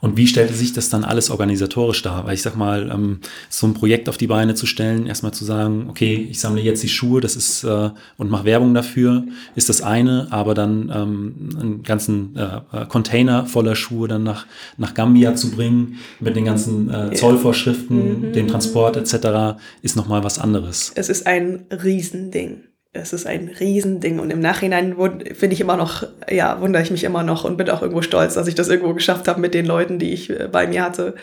Und 0.00 0.16
wie 0.16 0.26
stellte 0.26 0.54
sich 0.54 0.72
das 0.72 0.88
dann 0.88 1.04
alles 1.04 1.30
organisatorisch 1.30 2.02
dar? 2.02 2.26
Weil 2.26 2.34
ich 2.34 2.42
sag 2.42 2.56
mal, 2.56 2.90
ähm, 2.92 3.20
so 3.48 3.66
ein 3.66 3.74
Projekt 3.74 4.08
auf 4.08 4.16
die 4.16 4.26
Beine 4.26 4.54
zu 4.54 4.66
stellen, 4.66 5.06
erstmal 5.06 5.32
zu 5.32 5.44
sagen, 5.44 5.86
okay, 5.88 6.26
ich 6.30 6.40
sammle 6.40 6.60
jetzt 6.60 6.82
die 6.82 6.88
Schuhe, 6.88 7.20
das 7.20 7.36
ist 7.36 7.64
äh, 7.64 7.90
und 8.16 8.30
mache 8.30 8.44
Werbung 8.44 8.74
dafür, 8.74 9.24
ist 9.54 9.68
das 9.68 9.82
eine, 9.82 10.28
aber 10.30 10.54
dann 10.54 10.92
ähm, 10.94 11.48
einen 11.60 11.82
ganzen 11.82 12.36
äh, 12.36 12.86
Container 12.86 13.46
voller 13.46 13.76
Schuhe 13.76 14.08
dann 14.08 14.22
nach, 14.22 14.46
nach 14.76 14.94
Gambia 14.94 15.34
zu 15.34 15.50
bringen, 15.50 15.98
mit 16.20 16.36
den 16.36 16.44
ganzen 16.44 16.92
äh, 16.92 17.12
Zollvorschriften, 17.14 18.28
mhm. 18.28 18.32
dem 18.32 18.48
Transport 18.48 18.96
etc., 18.96 19.58
ist 19.82 19.96
nochmal 19.96 20.24
was 20.24 20.38
anderes. 20.38 20.92
Es 20.94 21.08
ist 21.08 21.26
ein 21.26 21.64
Riesending 21.70 22.62
es 22.96 23.12
ist 23.12 23.26
ein 23.26 23.48
Riesending 23.48 24.18
und 24.18 24.30
im 24.30 24.40
Nachhinein 24.40 24.96
finde 25.34 25.54
ich 25.54 25.60
immer 25.60 25.76
noch, 25.76 26.06
ja, 26.30 26.60
wundere 26.60 26.82
ich 26.82 26.90
mich 26.90 27.04
immer 27.04 27.22
noch 27.22 27.44
und 27.44 27.56
bin 27.56 27.70
auch 27.70 27.82
irgendwo 27.82 28.02
stolz, 28.02 28.34
dass 28.34 28.48
ich 28.48 28.54
das 28.54 28.68
irgendwo 28.68 28.94
geschafft 28.94 29.28
habe 29.28 29.40
mit 29.40 29.54
den 29.54 29.66
Leuten, 29.66 29.98
die 29.98 30.12
ich 30.12 30.30
äh, 30.30 30.48
bei 30.50 30.66
mir 30.66 30.82
hatte. 30.82 31.14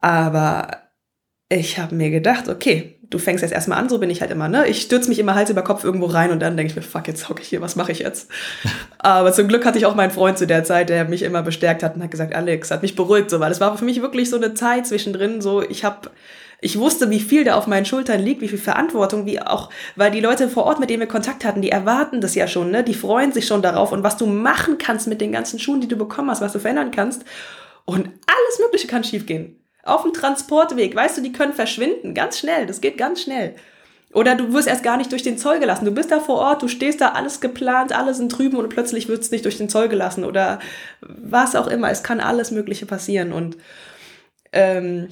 Aber 0.00 0.68
ich 1.48 1.78
habe 1.78 1.94
mir 1.94 2.10
gedacht, 2.10 2.48
okay, 2.48 2.98
du 3.10 3.18
fängst 3.18 3.42
jetzt 3.42 3.52
erstmal 3.52 3.78
an, 3.78 3.88
so 3.88 3.98
bin 3.98 4.10
ich 4.10 4.20
halt 4.20 4.30
immer, 4.30 4.48
ne? 4.48 4.66
Ich 4.66 4.82
stürze 4.82 5.08
mich 5.08 5.18
immer 5.18 5.34
Hals 5.34 5.50
über 5.50 5.62
Kopf 5.62 5.84
irgendwo 5.84 6.06
rein 6.06 6.30
und 6.30 6.40
dann 6.40 6.56
denke 6.56 6.70
ich 6.70 6.76
mir, 6.76 6.82
fuck, 6.82 7.06
jetzt 7.06 7.28
hocke 7.28 7.42
ich 7.42 7.48
hier, 7.48 7.60
was 7.60 7.76
mache 7.76 7.92
ich 7.92 8.00
jetzt? 8.00 8.30
Aber 8.98 9.32
zum 9.32 9.48
Glück 9.48 9.64
hatte 9.64 9.78
ich 9.78 9.86
auch 9.86 9.94
meinen 9.94 10.10
Freund 10.10 10.38
zu 10.38 10.46
der 10.46 10.64
Zeit, 10.64 10.88
der 10.88 11.04
mich 11.04 11.22
immer 11.22 11.42
bestärkt 11.42 11.82
hat 11.82 11.94
und 11.94 12.02
hat 12.02 12.10
gesagt, 12.10 12.34
Alex, 12.34 12.70
hat 12.70 12.82
mich 12.82 12.96
beruhigt, 12.96 13.30
so, 13.30 13.40
weil 13.40 13.52
es 13.52 13.60
war 13.60 13.76
für 13.76 13.84
mich 13.84 14.02
wirklich 14.02 14.30
so 14.30 14.36
eine 14.36 14.54
Zeit 14.54 14.86
zwischendrin, 14.86 15.40
so, 15.40 15.62
ich 15.62 15.84
habe 15.84 16.10
ich 16.64 16.78
wusste, 16.78 17.10
wie 17.10 17.20
viel 17.20 17.44
da 17.44 17.56
auf 17.56 17.66
meinen 17.66 17.84
Schultern 17.84 18.22
liegt, 18.22 18.40
wie 18.40 18.48
viel 18.48 18.58
Verantwortung, 18.58 19.26
wie 19.26 19.38
auch, 19.38 19.68
weil 19.96 20.10
die 20.10 20.20
Leute 20.20 20.48
vor 20.48 20.64
Ort, 20.64 20.80
mit 20.80 20.88
denen 20.88 21.00
wir 21.00 21.06
Kontakt 21.06 21.44
hatten, 21.44 21.60
die 21.60 21.68
erwarten 21.68 22.22
das 22.22 22.34
ja 22.34 22.48
schon, 22.48 22.70
ne? 22.70 22.82
Die 22.82 22.94
freuen 22.94 23.32
sich 23.32 23.46
schon 23.46 23.60
darauf 23.60 23.92
und 23.92 24.02
was 24.02 24.16
du 24.16 24.24
machen 24.24 24.78
kannst 24.78 25.06
mit 25.06 25.20
den 25.20 25.30
ganzen 25.30 25.58
Schuhen, 25.58 25.82
die 25.82 25.88
du 25.88 25.96
bekommen 25.96 26.30
hast, 26.30 26.40
was 26.40 26.54
du 26.54 26.58
verändern 26.58 26.90
kannst. 26.90 27.26
Und 27.84 28.06
alles 28.06 28.58
Mögliche 28.60 28.86
kann 28.86 29.04
schiefgehen. 29.04 29.60
Auf 29.82 30.04
dem 30.04 30.14
Transportweg, 30.14 30.96
weißt 30.96 31.18
du, 31.18 31.20
die 31.20 31.32
können 31.32 31.52
verschwinden, 31.52 32.14
ganz 32.14 32.38
schnell, 32.38 32.64
das 32.64 32.80
geht 32.80 32.96
ganz 32.96 33.20
schnell. 33.20 33.56
Oder 34.14 34.34
du 34.34 34.54
wirst 34.54 34.66
erst 34.66 34.84
gar 34.84 34.96
nicht 34.96 35.12
durch 35.12 35.22
den 35.22 35.36
Zoll 35.36 35.58
gelassen. 35.58 35.84
Du 35.84 35.90
bist 35.90 36.10
da 36.10 36.18
vor 36.18 36.36
Ort, 36.36 36.62
du 36.62 36.68
stehst 36.68 37.02
da, 37.02 37.10
alles 37.10 37.42
geplant, 37.42 37.92
alle 37.92 38.14
sind 38.14 38.30
drüben 38.30 38.56
und 38.56 38.70
plötzlich 38.70 39.08
wird 39.08 39.20
es 39.20 39.30
nicht 39.30 39.44
durch 39.44 39.58
den 39.58 39.68
Zoll 39.68 39.88
gelassen. 39.88 40.24
Oder 40.24 40.60
was 41.02 41.56
auch 41.56 41.66
immer. 41.66 41.90
Es 41.90 42.02
kann 42.02 42.20
alles 42.20 42.52
Mögliche 42.52 42.86
passieren. 42.86 43.32
Und 43.32 43.56
ähm, 44.52 45.08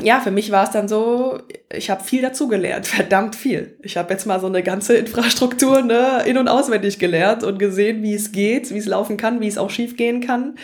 ja, 0.00 0.20
für 0.20 0.30
mich 0.30 0.50
war 0.50 0.64
es 0.64 0.70
dann 0.70 0.88
so, 0.88 1.38
ich 1.72 1.90
habe 1.90 2.02
viel 2.02 2.22
dazugelernt, 2.22 2.86
verdammt 2.88 3.36
viel. 3.36 3.76
Ich 3.82 3.96
habe 3.96 4.12
jetzt 4.12 4.26
mal 4.26 4.40
so 4.40 4.46
eine 4.46 4.62
ganze 4.62 4.96
Infrastruktur 4.96 5.82
ne, 5.82 6.22
in- 6.26 6.38
und 6.38 6.48
auswendig 6.48 6.98
gelernt 6.98 7.44
und 7.44 7.58
gesehen, 7.58 8.02
wie 8.02 8.14
es 8.14 8.32
geht, 8.32 8.70
wie 8.72 8.78
es 8.78 8.86
laufen 8.86 9.16
kann, 9.16 9.40
wie 9.40 9.48
es 9.48 9.58
auch 9.58 9.70
schief 9.70 9.96
gehen 9.96 10.20
kann. 10.20 10.56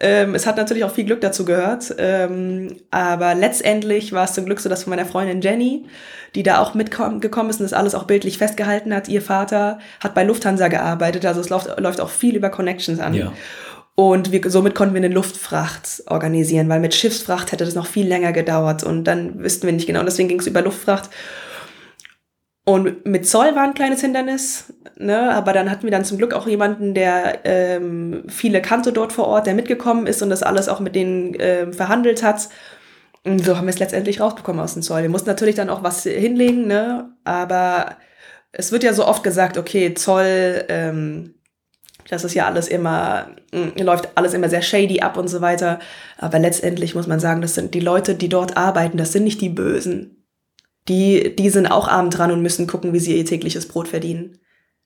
Ähm, 0.00 0.34
es 0.34 0.46
hat 0.46 0.56
natürlich 0.56 0.82
auch 0.82 0.90
viel 0.90 1.04
Glück 1.04 1.20
dazu 1.20 1.44
gehört, 1.44 1.94
ähm, 1.98 2.76
aber 2.90 3.36
letztendlich 3.36 4.12
war 4.12 4.24
es 4.24 4.32
zum 4.32 4.46
Glück 4.46 4.58
so, 4.58 4.68
dass 4.68 4.82
von 4.82 4.90
meiner 4.90 5.06
Freundin 5.06 5.42
Jenny, 5.42 5.86
die 6.34 6.42
da 6.42 6.58
auch 6.58 6.74
mitgekommen 6.74 7.20
ist 7.50 7.60
und 7.60 7.64
das 7.64 7.72
alles 7.72 7.94
auch 7.94 8.04
bildlich 8.04 8.36
festgehalten 8.36 8.92
hat, 8.92 9.06
ihr 9.06 9.22
Vater 9.22 9.78
hat 10.00 10.14
bei 10.14 10.24
Lufthansa 10.24 10.66
gearbeitet, 10.66 11.24
also 11.24 11.40
es 11.40 11.50
läuft, 11.50 11.78
läuft 11.78 12.00
auch 12.00 12.10
viel 12.10 12.34
über 12.34 12.50
Connections 12.50 12.98
an. 12.98 13.14
Ja. 13.14 13.32
Und 13.94 14.32
wir, 14.32 14.40
somit 14.50 14.74
konnten 14.74 14.94
wir 14.94 15.02
eine 15.02 15.12
Luftfracht 15.12 16.04
organisieren, 16.06 16.68
weil 16.68 16.80
mit 16.80 16.94
Schiffsfracht 16.94 17.52
hätte 17.52 17.64
das 17.64 17.74
noch 17.74 17.86
viel 17.86 18.06
länger 18.06 18.32
gedauert 18.32 18.84
und 18.84 19.04
dann 19.04 19.42
wüssten 19.42 19.66
wir 19.66 19.72
nicht 19.72 19.86
genau. 19.86 20.02
Deswegen 20.02 20.28
ging 20.28 20.40
es 20.40 20.46
über 20.46 20.62
Luftfracht. 20.62 21.10
Und 22.64 23.04
mit 23.04 23.28
Zoll 23.28 23.54
war 23.56 23.64
ein 23.64 23.74
kleines 23.74 24.00
Hindernis, 24.00 24.72
ne? 24.96 25.34
aber 25.34 25.52
dann 25.52 25.68
hatten 25.70 25.82
wir 25.82 25.90
dann 25.90 26.04
zum 26.04 26.16
Glück 26.16 26.32
auch 26.32 26.46
jemanden, 26.46 26.94
der 26.94 27.40
ähm, 27.44 28.22
viele 28.28 28.62
kannte 28.62 28.92
dort 28.92 29.12
vor 29.12 29.26
Ort, 29.26 29.46
der 29.48 29.54
mitgekommen 29.54 30.06
ist 30.06 30.22
und 30.22 30.30
das 30.30 30.44
alles 30.44 30.68
auch 30.68 30.78
mit 30.78 30.94
denen 30.94 31.34
ähm, 31.40 31.72
verhandelt 31.72 32.22
hat. 32.22 32.48
Und 33.24 33.44
so 33.44 33.56
haben 33.56 33.66
wir 33.66 33.74
es 33.74 33.80
letztendlich 33.80 34.20
rausbekommen 34.20 34.62
aus 34.62 34.74
dem 34.74 34.82
Zoll. 34.82 35.02
Wir 35.02 35.08
mussten 35.08 35.28
natürlich 35.28 35.56
dann 35.56 35.70
auch 35.70 35.82
was 35.82 36.04
hinlegen, 36.04 36.68
ne? 36.68 37.10
aber 37.24 37.96
es 38.52 38.70
wird 38.70 38.84
ja 38.84 38.92
so 38.92 39.06
oft 39.06 39.24
gesagt, 39.24 39.58
okay, 39.58 39.94
Zoll, 39.94 40.64
ähm, 40.68 41.34
das 42.12 42.24
ist 42.24 42.34
ja 42.34 42.44
alles 42.44 42.68
immer, 42.68 43.28
mm, 43.52 43.80
läuft 43.80 44.10
alles 44.16 44.34
immer 44.34 44.50
sehr 44.50 44.60
shady 44.60 45.00
ab 45.00 45.16
und 45.16 45.28
so 45.28 45.40
weiter. 45.40 45.78
Aber 46.18 46.38
letztendlich 46.38 46.94
muss 46.94 47.06
man 47.06 47.20
sagen, 47.20 47.40
das 47.40 47.54
sind 47.54 47.72
die 47.72 47.80
Leute, 47.80 48.14
die 48.14 48.28
dort 48.28 48.58
arbeiten, 48.58 48.98
das 48.98 49.12
sind 49.12 49.24
nicht 49.24 49.40
die 49.40 49.48
Bösen. 49.48 50.22
Die, 50.88 51.34
die 51.34 51.48
sind 51.48 51.68
auch 51.68 51.88
arm 51.88 52.10
dran 52.10 52.30
und 52.30 52.42
müssen 52.42 52.66
gucken, 52.66 52.92
wie 52.92 52.98
sie 52.98 53.16
ihr 53.16 53.24
tägliches 53.24 53.66
Brot 53.66 53.88
verdienen. 53.88 54.38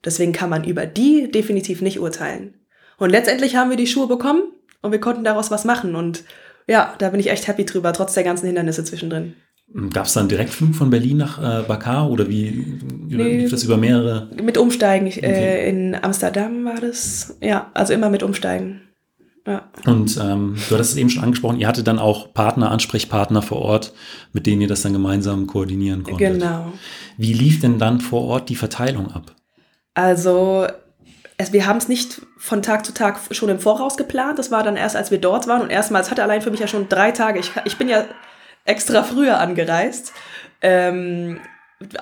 Deswegen 0.04 0.32
kann 0.32 0.50
man 0.50 0.62
über 0.62 0.86
die 0.86 1.28
definitiv 1.28 1.82
nicht 1.82 1.98
urteilen. 1.98 2.54
Und 2.96 3.10
letztendlich 3.10 3.56
haben 3.56 3.70
wir 3.70 3.76
die 3.76 3.88
Schuhe 3.88 4.06
bekommen 4.06 4.42
und 4.82 4.92
wir 4.92 5.00
konnten 5.00 5.24
daraus 5.24 5.50
was 5.50 5.64
machen. 5.64 5.96
Und 5.96 6.22
ja, 6.68 6.94
da 6.98 7.10
bin 7.10 7.18
ich 7.18 7.30
echt 7.30 7.48
happy 7.48 7.64
drüber, 7.64 7.92
trotz 7.92 8.14
der 8.14 8.22
ganzen 8.22 8.46
Hindernisse 8.46 8.84
zwischendrin. 8.84 9.34
Gab 9.92 10.06
es 10.06 10.12
da 10.12 10.20
einen 10.20 10.28
Direktflug 10.28 10.74
von 10.74 10.90
Berlin 10.90 11.16
nach 11.18 11.38
äh, 11.38 11.62
Bakar 11.64 12.08
oder 12.10 12.28
wie 12.28 12.78
nee, 13.08 13.40
lief 13.40 13.50
das 13.50 13.64
über 13.64 13.76
mehrere? 13.76 14.30
Mit 14.40 14.56
Umsteigen. 14.56 15.06
Ich, 15.06 15.22
äh, 15.22 15.26
okay. 15.26 15.66
äh, 15.66 15.68
in 15.68 15.94
Amsterdam 16.00 16.64
war 16.64 16.80
das. 16.80 17.36
Ja, 17.42 17.70
also 17.74 17.92
immer 17.92 18.08
mit 18.08 18.22
Umsteigen. 18.22 18.82
Ja. 19.46 19.68
Und 19.84 20.16
ähm, 20.16 20.56
du 20.68 20.74
hattest 20.74 20.92
es 20.92 20.96
eben 20.96 21.10
schon 21.10 21.22
angesprochen, 21.22 21.60
ihr 21.60 21.68
hattet 21.68 21.86
dann 21.86 22.00
auch 22.00 22.32
Partner, 22.34 22.70
Ansprechpartner 22.70 23.42
vor 23.42 23.58
Ort, 23.58 23.92
mit 24.32 24.46
denen 24.46 24.60
ihr 24.60 24.68
das 24.68 24.82
dann 24.82 24.92
gemeinsam 24.92 25.46
koordinieren 25.46 26.02
konntet. 26.02 26.40
Genau. 26.40 26.72
Wie 27.16 27.32
lief 27.32 27.60
denn 27.60 27.78
dann 27.78 28.00
vor 28.00 28.22
Ort 28.22 28.48
die 28.48 28.56
Verteilung 28.56 29.12
ab? 29.12 29.34
Also 29.94 30.66
es, 31.38 31.52
wir 31.52 31.66
haben 31.66 31.76
es 31.76 31.88
nicht 31.88 32.22
von 32.38 32.62
Tag 32.62 32.84
zu 32.84 32.92
Tag 32.92 33.20
schon 33.30 33.48
im 33.48 33.60
Voraus 33.60 33.96
geplant. 33.96 34.38
Das 34.38 34.50
war 34.50 34.62
dann 34.62 34.76
erst, 34.76 34.96
als 34.96 35.10
wir 35.10 35.18
dort 35.18 35.46
waren. 35.46 35.62
Und 35.62 35.70
erstmals 35.70 36.10
hatte 36.10 36.22
allein 36.22 36.42
für 36.42 36.50
mich 36.50 36.60
ja 36.60 36.66
schon 36.66 36.88
drei 36.88 37.12
Tage. 37.12 37.38
Ich, 37.38 37.52
ich 37.64 37.76
bin 37.76 37.88
ja 37.88 38.04
extra 38.66 39.02
früher 39.02 39.38
angereist. 39.38 40.12
Ähm, 40.60 41.40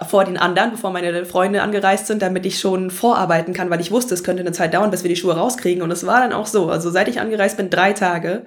vor 0.06 0.24
den 0.24 0.36
anderen, 0.36 0.70
bevor 0.70 0.92
meine 0.92 1.24
Freunde 1.24 1.62
angereist 1.62 2.06
sind, 2.06 2.22
damit 2.22 2.46
ich 2.46 2.60
schon 2.60 2.90
vorarbeiten 2.90 3.54
kann, 3.54 3.70
weil 3.70 3.80
ich 3.80 3.90
wusste, 3.90 4.14
es 4.14 4.22
könnte 4.22 4.42
eine 4.42 4.52
Zeit 4.52 4.72
dauern, 4.72 4.90
bis 4.92 5.02
wir 5.02 5.08
die 5.08 5.16
Schuhe 5.16 5.36
rauskriegen. 5.36 5.82
Und 5.82 5.90
es 5.90 6.06
war 6.06 6.20
dann 6.20 6.32
auch 6.32 6.46
so. 6.46 6.68
Also 6.68 6.90
seit 6.90 7.08
ich 7.08 7.20
angereist 7.20 7.56
bin, 7.56 7.70
drei 7.70 7.92
Tage. 7.92 8.46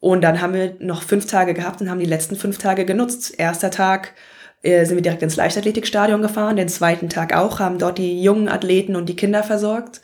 Und 0.00 0.22
dann 0.22 0.40
haben 0.40 0.54
wir 0.54 0.76
noch 0.78 1.02
fünf 1.02 1.26
Tage 1.26 1.54
gehabt 1.54 1.80
und 1.80 1.90
haben 1.90 1.98
die 1.98 2.06
letzten 2.06 2.36
fünf 2.36 2.58
Tage 2.58 2.86
genutzt. 2.86 3.38
Erster 3.38 3.70
Tag 3.70 4.14
äh, 4.62 4.84
sind 4.84 4.96
wir 4.96 5.02
direkt 5.02 5.22
ins 5.22 5.36
Leichtathletikstadion 5.36 6.22
gefahren, 6.22 6.56
den 6.56 6.68
zweiten 6.68 7.08
Tag 7.08 7.34
auch, 7.34 7.60
haben 7.60 7.78
dort 7.78 7.98
die 7.98 8.22
jungen 8.22 8.48
Athleten 8.48 8.96
und 8.96 9.08
die 9.08 9.16
Kinder 9.16 9.42
versorgt. 9.42 10.00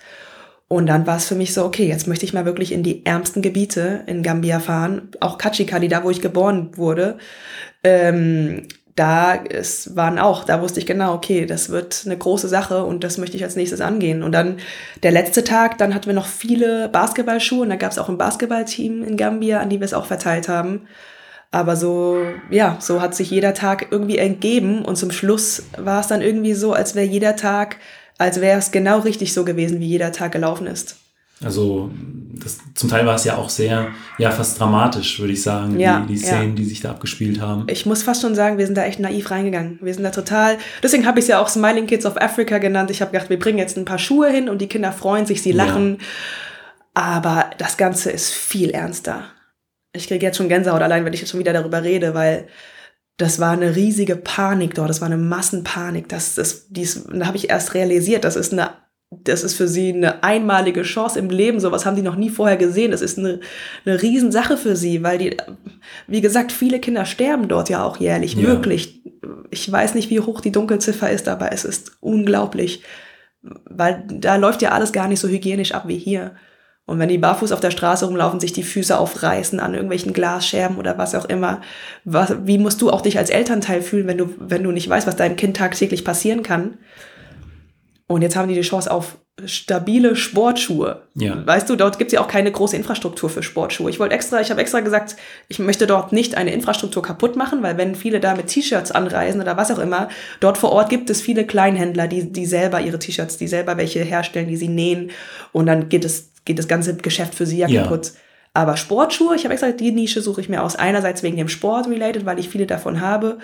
Und 0.74 0.86
dann 0.86 1.06
war 1.06 1.18
es 1.18 1.26
für 1.26 1.36
mich 1.36 1.54
so, 1.54 1.64
okay, 1.64 1.86
jetzt 1.86 2.08
möchte 2.08 2.24
ich 2.24 2.34
mal 2.34 2.44
wirklich 2.44 2.72
in 2.72 2.82
die 2.82 3.06
ärmsten 3.06 3.42
Gebiete 3.42 4.02
in 4.06 4.24
Gambia 4.24 4.58
fahren. 4.58 5.08
Auch 5.20 5.38
Kachikali, 5.38 5.86
da 5.86 6.02
wo 6.02 6.10
ich 6.10 6.20
geboren 6.20 6.70
wurde. 6.76 7.18
Ähm, 7.84 8.66
da 8.96 9.36
es 9.36 9.94
waren 9.94 10.18
auch, 10.18 10.42
da 10.44 10.60
wusste 10.60 10.80
ich 10.80 10.86
genau, 10.86 11.14
okay, 11.14 11.46
das 11.46 11.68
wird 11.70 12.02
eine 12.06 12.16
große 12.16 12.48
Sache 12.48 12.84
und 12.84 13.04
das 13.04 13.18
möchte 13.18 13.36
ich 13.36 13.44
als 13.44 13.54
nächstes 13.54 13.80
angehen. 13.80 14.24
Und 14.24 14.32
dann 14.32 14.56
der 15.04 15.12
letzte 15.12 15.44
Tag, 15.44 15.78
dann 15.78 15.94
hatten 15.94 16.06
wir 16.06 16.12
noch 16.12 16.26
viele 16.26 16.88
Basketballschuhe 16.88 17.62
und 17.62 17.70
da 17.70 17.76
gab 17.76 17.92
es 17.92 17.98
auch 17.98 18.08
ein 18.08 18.18
Basketballteam 18.18 19.04
in 19.04 19.16
Gambia, 19.16 19.60
an 19.60 19.70
die 19.70 19.78
wir 19.78 19.84
es 19.84 19.94
auch 19.94 20.06
verteilt 20.06 20.48
haben. 20.48 20.88
Aber 21.52 21.76
so, 21.76 22.18
ja, 22.50 22.78
so 22.80 23.00
hat 23.00 23.14
sich 23.14 23.30
jeder 23.30 23.54
Tag 23.54 23.88
irgendwie 23.92 24.18
entgeben 24.18 24.84
und 24.84 24.96
zum 24.96 25.12
Schluss 25.12 25.62
war 25.78 26.00
es 26.00 26.08
dann 26.08 26.20
irgendwie 26.20 26.54
so, 26.54 26.72
als 26.72 26.96
wäre 26.96 27.06
jeder 27.06 27.36
Tag, 27.36 27.76
als 28.18 28.40
wäre 28.40 28.58
es 28.58 28.70
genau 28.70 29.00
richtig 29.00 29.32
so 29.32 29.44
gewesen, 29.44 29.80
wie 29.80 29.86
jeder 29.86 30.12
Tag 30.12 30.32
gelaufen 30.32 30.66
ist. 30.66 30.96
Also 31.42 31.90
das, 32.32 32.58
zum 32.74 32.88
Teil 32.88 33.06
war 33.06 33.16
es 33.16 33.24
ja 33.24 33.36
auch 33.36 33.50
sehr, 33.50 33.88
ja 34.18 34.30
fast 34.30 34.58
dramatisch, 34.58 35.18
würde 35.18 35.32
ich 35.32 35.42
sagen, 35.42 35.78
ja, 35.78 36.00
die, 36.00 36.14
die 36.14 36.18
Szenen, 36.18 36.50
ja. 36.50 36.54
die 36.54 36.64
sich 36.64 36.80
da 36.80 36.90
abgespielt 36.90 37.40
haben. 37.40 37.64
Ich 37.68 37.86
muss 37.86 38.02
fast 38.02 38.22
schon 38.22 38.34
sagen, 38.34 38.56
wir 38.56 38.66
sind 38.66 38.76
da 38.76 38.84
echt 38.84 39.00
naiv 39.00 39.30
reingegangen. 39.30 39.78
Wir 39.82 39.92
sind 39.92 40.04
da 40.04 40.10
total, 40.10 40.58
deswegen 40.82 41.06
habe 41.06 41.18
ich 41.18 41.24
es 41.24 41.28
ja 41.28 41.40
auch 41.40 41.48
Smiling 41.48 41.86
Kids 41.86 42.06
of 42.06 42.16
Africa 42.16 42.58
genannt. 42.58 42.90
Ich 42.90 43.00
habe 43.00 43.10
gedacht, 43.10 43.30
wir 43.30 43.38
bringen 43.38 43.58
jetzt 43.58 43.76
ein 43.76 43.84
paar 43.84 43.98
Schuhe 43.98 44.30
hin 44.30 44.48
und 44.48 44.60
die 44.60 44.68
Kinder 44.68 44.92
freuen 44.92 45.26
sich, 45.26 45.42
sie 45.42 45.52
lachen. 45.52 45.98
Ja. 45.98 46.06
Aber 46.94 47.50
das 47.58 47.76
Ganze 47.76 48.10
ist 48.10 48.32
viel 48.32 48.70
ernster. 48.70 49.24
Ich 49.92 50.06
kriege 50.06 50.24
jetzt 50.24 50.36
schon 50.36 50.48
Gänsehaut 50.48 50.82
allein, 50.82 51.04
wenn 51.04 51.12
ich 51.12 51.20
jetzt 51.20 51.30
schon 51.30 51.40
wieder 51.40 51.52
darüber 51.52 51.82
rede, 51.82 52.14
weil 52.14 52.46
das 53.16 53.38
war 53.38 53.52
eine 53.52 53.76
riesige 53.76 54.16
Panik 54.16 54.74
dort, 54.74 54.90
das 54.90 55.00
war 55.00 55.06
eine 55.06 55.16
Massenpanik. 55.16 56.08
Das, 56.08 56.34
das, 56.34 56.66
dies, 56.68 57.04
da 57.12 57.26
habe 57.26 57.36
ich 57.36 57.50
erst 57.50 57.74
realisiert, 57.74 58.24
das 58.24 58.36
ist 58.36 58.52
eine 58.52 58.70
das 59.22 59.44
ist 59.44 59.54
für 59.54 59.68
sie 59.68 59.92
eine 59.92 60.22
einmalige 60.22 60.82
Chance 60.82 61.18
im 61.18 61.30
Leben. 61.30 61.60
Sowas 61.60 61.86
haben 61.86 61.96
die 61.96 62.02
noch 62.02 62.16
nie 62.16 62.30
vorher 62.30 62.56
gesehen. 62.56 62.90
Das 62.90 63.00
ist 63.00 63.18
eine, 63.18 63.40
eine 63.84 64.02
Riesensache 64.02 64.56
für 64.56 64.76
sie, 64.76 65.02
weil 65.02 65.18
die, 65.18 65.36
wie 66.06 66.20
gesagt, 66.20 66.52
viele 66.52 66.80
Kinder 66.80 67.04
sterben 67.04 67.48
dort 67.48 67.68
ja 67.68 67.84
auch 67.84 67.98
jährlich. 67.98 68.34
Ja. 68.34 68.42
Wirklich. 68.42 69.02
Ich 69.50 69.70
weiß 69.70 69.94
nicht, 69.94 70.10
wie 70.10 70.20
hoch 70.20 70.40
die 70.40 70.52
Dunkelziffer 70.52 71.10
ist, 71.10 71.28
aber 71.28 71.52
es 71.52 71.64
ist 71.64 71.92
unglaublich. 72.00 72.82
Weil 73.42 74.04
da 74.08 74.36
läuft 74.36 74.62
ja 74.62 74.72
alles 74.72 74.92
gar 74.92 75.06
nicht 75.06 75.20
so 75.20 75.28
hygienisch 75.28 75.72
ab 75.72 75.84
wie 75.86 75.98
hier. 75.98 76.34
Und 76.86 76.98
wenn 76.98 77.08
die 77.08 77.18
barfuß 77.18 77.52
auf 77.52 77.60
der 77.60 77.70
Straße 77.70 78.04
rumlaufen, 78.04 78.40
sich 78.40 78.52
die 78.52 78.62
Füße 78.62 78.98
aufreißen 78.98 79.58
an 79.58 79.72
irgendwelchen 79.72 80.12
Glasscherben 80.12 80.76
oder 80.76 80.98
was 80.98 81.14
auch 81.14 81.24
immer, 81.24 81.62
was, 82.04 82.34
wie 82.44 82.58
musst 82.58 82.82
du 82.82 82.90
auch 82.90 83.00
dich 83.00 83.16
als 83.16 83.30
Elternteil 83.30 83.80
fühlen, 83.80 84.06
wenn 84.06 84.18
du, 84.18 84.34
wenn 84.38 84.62
du 84.62 84.70
nicht 84.70 84.88
weißt, 84.88 85.06
was 85.06 85.16
deinem 85.16 85.36
Kind 85.36 85.56
tagtäglich 85.56 86.04
passieren 86.04 86.42
kann? 86.42 86.76
Und 88.14 88.22
jetzt 88.22 88.36
haben 88.36 88.46
die 88.46 88.54
die 88.54 88.60
Chance 88.60 88.92
auf 88.92 89.18
stabile 89.44 90.14
Sportschuhe. 90.14 91.02
Ja. 91.16 91.44
Weißt 91.44 91.68
du, 91.68 91.74
dort 91.74 91.98
gibt 91.98 92.10
es 92.10 92.12
ja 92.12 92.20
auch 92.20 92.28
keine 92.28 92.52
große 92.52 92.76
Infrastruktur 92.76 93.28
für 93.28 93.42
Sportschuhe. 93.42 93.90
Ich 93.90 93.98
wollte 93.98 94.14
extra, 94.14 94.40
ich 94.40 94.52
habe 94.52 94.60
extra 94.60 94.78
gesagt, 94.78 95.16
ich 95.48 95.58
möchte 95.58 95.88
dort 95.88 96.12
nicht 96.12 96.36
eine 96.36 96.52
Infrastruktur 96.52 97.02
kaputt 97.02 97.34
machen, 97.34 97.64
weil 97.64 97.76
wenn 97.76 97.96
viele 97.96 98.20
da 98.20 98.36
mit 98.36 98.46
T-Shirts 98.46 98.92
anreisen 98.92 99.40
oder 99.40 99.56
was 99.56 99.72
auch 99.72 99.80
immer, 99.80 100.08
dort 100.38 100.58
vor 100.58 100.70
Ort 100.70 100.90
gibt 100.90 101.10
es 101.10 101.22
viele 101.22 101.44
Kleinhändler, 101.44 102.06
die, 102.06 102.30
die 102.32 102.46
selber 102.46 102.82
ihre 102.82 103.00
T-Shirts, 103.00 103.36
die 103.36 103.48
selber 103.48 103.76
welche 103.78 104.04
herstellen, 104.04 104.46
die 104.46 104.56
sie 104.56 104.68
nähen. 104.68 105.10
Und 105.50 105.66
dann 105.66 105.88
geht 105.88 106.04
es, 106.04 106.30
geht 106.44 106.60
das 106.60 106.68
ganze 106.68 106.94
Geschäft 106.94 107.34
für 107.34 107.46
sie 107.46 107.58
ja, 107.58 107.66
ja. 107.66 107.82
kaputt. 107.82 108.12
Aber 108.52 108.76
Sportschuhe, 108.76 109.34
ich 109.34 109.42
habe 109.42 109.54
extra 109.54 109.72
die 109.72 109.90
Nische 109.90 110.20
suche 110.22 110.40
ich 110.40 110.48
mir 110.48 110.62
aus. 110.62 110.76
Einerseits 110.76 111.24
wegen 111.24 111.36
dem 111.36 111.48
Sport 111.48 111.88
related, 111.88 112.26
weil 112.26 112.38
ich 112.38 112.48
viele 112.48 112.66
davon 112.66 113.00
habe 113.00 113.38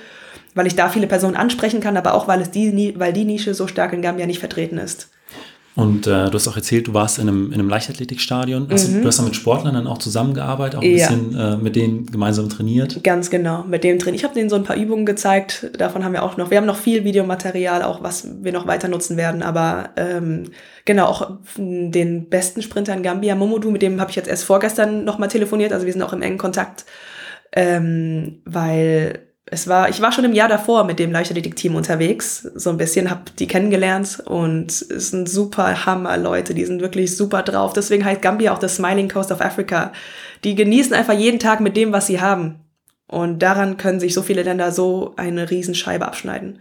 weil 0.55 0.67
ich 0.67 0.77
da 0.77 0.89
viele 0.89 1.07
Personen 1.07 1.37
ansprechen 1.37 1.81
kann, 1.81 1.97
aber 1.97 2.15
auch 2.15 2.29
weil 2.29 2.41
es 2.41 2.51
die, 2.51 2.95
weil 2.99 3.13
die 3.13 3.25
Nische 3.25 3.55
so 3.55 3.67
stark 3.67 3.93
in 3.93 4.03
Gambia 4.03 4.27
nicht 4.27 4.41
vertreten 4.41 4.79
ist. 4.79 5.11
Und 5.77 6.07
äh, 6.09 6.29
du 6.29 6.35
hast 6.35 6.49
auch 6.49 6.57
erzählt, 6.57 6.89
du 6.89 6.95
warst 6.95 7.19
in 7.19 7.29
einem, 7.29 7.47
in 7.47 7.55
einem 7.55 7.69
Leichtathletikstadion. 7.69 8.65
Mhm. 8.65 9.03
Du 9.03 9.07
hast 9.07 9.19
dann 9.19 9.25
mit 9.25 9.37
Sportlern 9.37 9.75
dann 9.75 9.87
auch 9.87 9.99
zusammengearbeitet, 9.99 10.79
auch 10.79 10.83
ein 10.83 10.91
ja. 10.91 11.09
bisschen 11.09 11.39
äh, 11.39 11.57
mit 11.57 11.77
denen 11.77 12.07
gemeinsam 12.07 12.49
trainiert. 12.49 13.03
Ganz 13.05 13.31
genau, 13.31 13.63
mit 13.63 13.85
dem 13.85 13.99
trainiert. 13.99 14.21
Ich 14.21 14.25
habe 14.25 14.35
denen 14.35 14.51
so 14.51 14.57
ein 14.57 14.65
paar 14.65 14.77
Übungen 14.77 15.07
gezeigt. 15.07 15.71
Davon 15.79 16.05
haben 16.05 16.13
wir 16.13 16.25
auch 16.25 16.37
noch. 16.37 16.51
Wir 16.51 16.59
haben 16.59 16.67
noch 16.67 16.77
viel 16.77 17.05
Videomaterial, 17.05 17.85
auch 17.85 18.03
was 18.03 18.29
wir 18.43 18.53
noch 18.53 18.67
weiter 18.67 18.89
nutzen 18.89 19.17
werden. 19.17 19.43
Aber 19.43 19.91
ähm, 19.97 20.51
genau, 20.85 21.07
auch 21.07 21.31
den 21.57 22.29
besten 22.29 22.63
Sprinter 22.63 22.95
in 22.95 23.05
Gambia, 23.05 23.37
Momodu, 23.37 23.71
mit 23.71 23.81
dem 23.81 24.01
habe 24.01 24.11
ich 24.11 24.17
jetzt 24.17 24.29
erst 24.29 24.45
vorgestern 24.45 25.05
nochmal 25.05 25.29
telefoniert. 25.29 25.73
Also 25.73 25.87
wir 25.87 25.93
sind 25.93 26.03
auch 26.03 26.13
im 26.13 26.23
engen 26.23 26.39
Kontakt, 26.39 26.85
ähm, 27.53 28.43
weil 28.45 29.30
es 29.53 29.67
war, 29.67 29.89
ich 29.89 30.01
war 30.01 30.13
schon 30.13 30.25
im 30.25 30.33
Jahr 30.33 30.49
davor 30.49 30.85
mit 30.85 31.01
dem 31.01 31.11
Leichtathletik-Team 31.11 31.75
unterwegs, 31.75 32.43
so 32.55 32.71
ein 32.71 32.77
bisschen, 32.77 33.11
hab 33.11 33.35
die 33.37 33.49
kennengelernt 33.49 34.23
und 34.25 34.71
es 34.71 35.11
sind 35.11 35.29
super 35.29 35.87
Hammer 35.87 36.17
Leute, 36.17 36.55
die 36.55 36.65
sind 36.65 36.81
wirklich 36.81 37.17
super 37.17 37.43
drauf. 37.43 37.73
Deswegen 37.73 38.05
heißt 38.05 38.23
Gambia 38.23 38.53
auch 38.53 38.59
das 38.59 38.77
Smiling 38.77 39.09
Coast 39.09 39.33
of 39.33 39.41
Africa. 39.41 39.93
Die 40.45 40.55
genießen 40.55 40.95
einfach 40.95 41.15
jeden 41.15 41.41
Tag 41.41 41.61
mit 41.61 41.77
dem, 41.77 41.93
was 41.93 42.07
sie 42.07 42.21
haben. 42.21 42.61
Und 43.09 43.41
daran 43.41 43.77
können 43.77 43.99
sich 43.99 44.15
so 44.15 44.23
viele 44.23 44.45
Länder 44.45 44.71
so 44.71 45.15
eine 45.17 45.51
Riesenscheibe 45.51 46.07
abschneiden. 46.07 46.61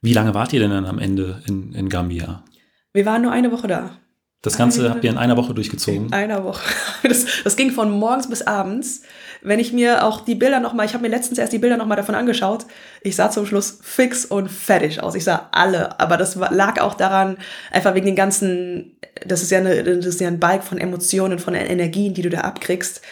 Wie 0.00 0.14
lange 0.14 0.34
wart 0.34 0.52
ihr 0.52 0.58
denn 0.58 0.70
dann 0.70 0.86
am 0.86 0.98
Ende 0.98 1.42
in, 1.46 1.72
in 1.74 1.88
Gambia? 1.88 2.44
Wir 2.92 3.06
waren 3.06 3.22
nur 3.22 3.30
eine 3.30 3.52
Woche 3.52 3.68
da. 3.68 3.98
Das 4.42 4.56
Ganze 4.56 4.90
habt 4.90 5.04
ihr 5.04 5.10
in 5.10 5.18
einer 5.18 5.36
Woche 5.36 5.54
durchgezogen? 5.54 6.06
In 6.06 6.12
einer 6.12 6.42
Woche. 6.44 6.62
Das, 7.08 7.26
das 7.42 7.56
ging 7.56 7.72
von 7.72 7.90
morgens 7.90 8.28
bis 8.28 8.42
abends. 8.42 9.02
Wenn 9.40 9.58
ich 9.58 9.72
mir 9.72 10.04
auch 10.04 10.20
die 10.20 10.36
Bilder 10.36 10.60
nochmal, 10.60 10.86
ich 10.86 10.94
habe 10.94 11.02
mir 11.02 11.08
letztens 11.08 11.38
erst 11.38 11.52
die 11.52 11.58
Bilder 11.58 11.76
nochmal 11.76 11.96
davon 11.96 12.14
angeschaut, 12.14 12.66
ich 13.02 13.16
sah 13.16 13.30
zum 13.30 13.44
Schluss 13.44 13.80
fix 13.82 14.24
und 14.24 14.48
fertig 14.48 15.02
aus. 15.02 15.16
Ich 15.16 15.24
sah 15.24 15.48
alle, 15.50 15.98
aber 16.00 16.16
das 16.16 16.36
lag 16.36 16.80
auch 16.80 16.94
daran, 16.94 17.38
einfach 17.72 17.94
wegen 17.94 18.06
den 18.06 18.16
ganzen, 18.16 18.96
das 19.26 19.42
ist 19.42 19.50
ja, 19.50 19.58
eine, 19.58 19.82
das 19.82 20.06
ist 20.06 20.20
ja 20.20 20.28
ein 20.28 20.38
Balk 20.38 20.62
von 20.62 20.78
Emotionen, 20.78 21.40
von 21.40 21.54
Energien, 21.54 22.14
die 22.14 22.22
du 22.22 22.30
da 22.30 22.42
abkriegst. 22.42 23.02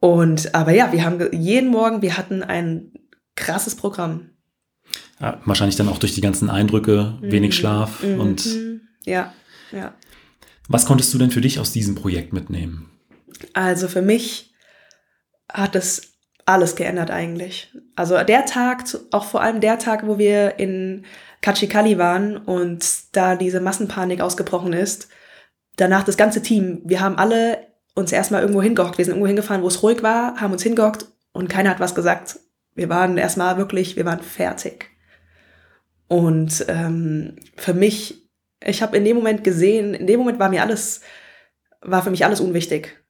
Und, 0.00 0.54
aber 0.54 0.72
ja, 0.72 0.92
wir 0.92 1.04
haben 1.04 1.20
jeden 1.32 1.70
Morgen, 1.70 2.02
wir 2.02 2.16
hatten 2.16 2.42
ein 2.42 2.92
krasses 3.36 3.74
Programm. 3.76 4.30
Ja, 5.20 5.40
wahrscheinlich 5.44 5.76
dann 5.76 5.88
auch 5.88 5.98
durch 5.98 6.14
die 6.14 6.20
ganzen 6.20 6.50
Eindrücke, 6.50 7.18
wenig 7.20 7.50
mhm. 7.50 7.54
Schlaf 7.54 8.02
mhm. 8.02 8.20
und. 8.20 8.48
Ja, 9.04 9.32
ja. 9.72 9.94
Was 10.68 10.84
konntest 10.86 11.12
du 11.12 11.18
denn 11.18 11.30
für 11.30 11.40
dich 11.40 11.58
aus 11.58 11.72
diesem 11.72 11.94
Projekt 11.94 12.32
mitnehmen? 12.32 12.90
Also 13.54 13.88
für 13.88 14.02
mich 14.02 14.52
hat 15.50 15.74
es 15.74 16.12
alles 16.44 16.76
geändert 16.76 17.10
eigentlich. 17.10 17.72
Also 17.96 18.22
der 18.22 18.46
Tag, 18.46 18.84
auch 19.10 19.24
vor 19.24 19.42
allem 19.42 19.60
der 19.60 19.78
Tag, 19.78 20.06
wo 20.06 20.18
wir 20.18 20.58
in 20.58 21.04
Kachikali 21.40 21.98
waren 21.98 22.36
und 22.36 22.84
da 23.12 23.36
diese 23.36 23.60
Massenpanik 23.60 24.20
ausgebrochen 24.20 24.72
ist, 24.72 25.08
danach 25.76 26.04
das 26.04 26.16
ganze 26.16 26.42
Team, 26.42 26.82
wir 26.84 27.00
haben 27.00 27.16
alle 27.16 27.66
uns 27.94 28.12
erstmal 28.12 28.42
irgendwo 28.42 28.62
hingehockt. 28.62 28.98
Wir 28.98 29.04
sind 29.04 29.12
irgendwo 29.12 29.26
hingefahren, 29.26 29.62
wo 29.62 29.68
es 29.68 29.82
ruhig 29.82 30.02
war, 30.02 30.40
haben 30.40 30.52
uns 30.52 30.62
hingehockt 30.62 31.06
und 31.32 31.48
keiner 31.48 31.70
hat 31.70 31.80
was 31.80 31.94
gesagt. 31.94 32.38
Wir 32.74 32.88
waren 32.88 33.18
erstmal 33.18 33.56
wirklich, 33.56 33.96
wir 33.96 34.04
waren 34.04 34.20
fertig. 34.20 34.90
Und 36.06 36.64
ähm, 36.68 37.36
für 37.56 37.74
mich 37.74 38.27
ich 38.64 38.82
habe 38.82 38.96
in 38.96 39.04
dem 39.04 39.16
Moment 39.16 39.44
gesehen, 39.44 39.94
in 39.94 40.06
dem 40.06 40.20
Moment 40.20 40.38
war 40.38 40.48
mir 40.48 40.62
alles, 40.62 41.00
war 41.80 42.02
für 42.02 42.10
mich 42.10 42.24
alles 42.24 42.40
unwichtig. 42.40 43.02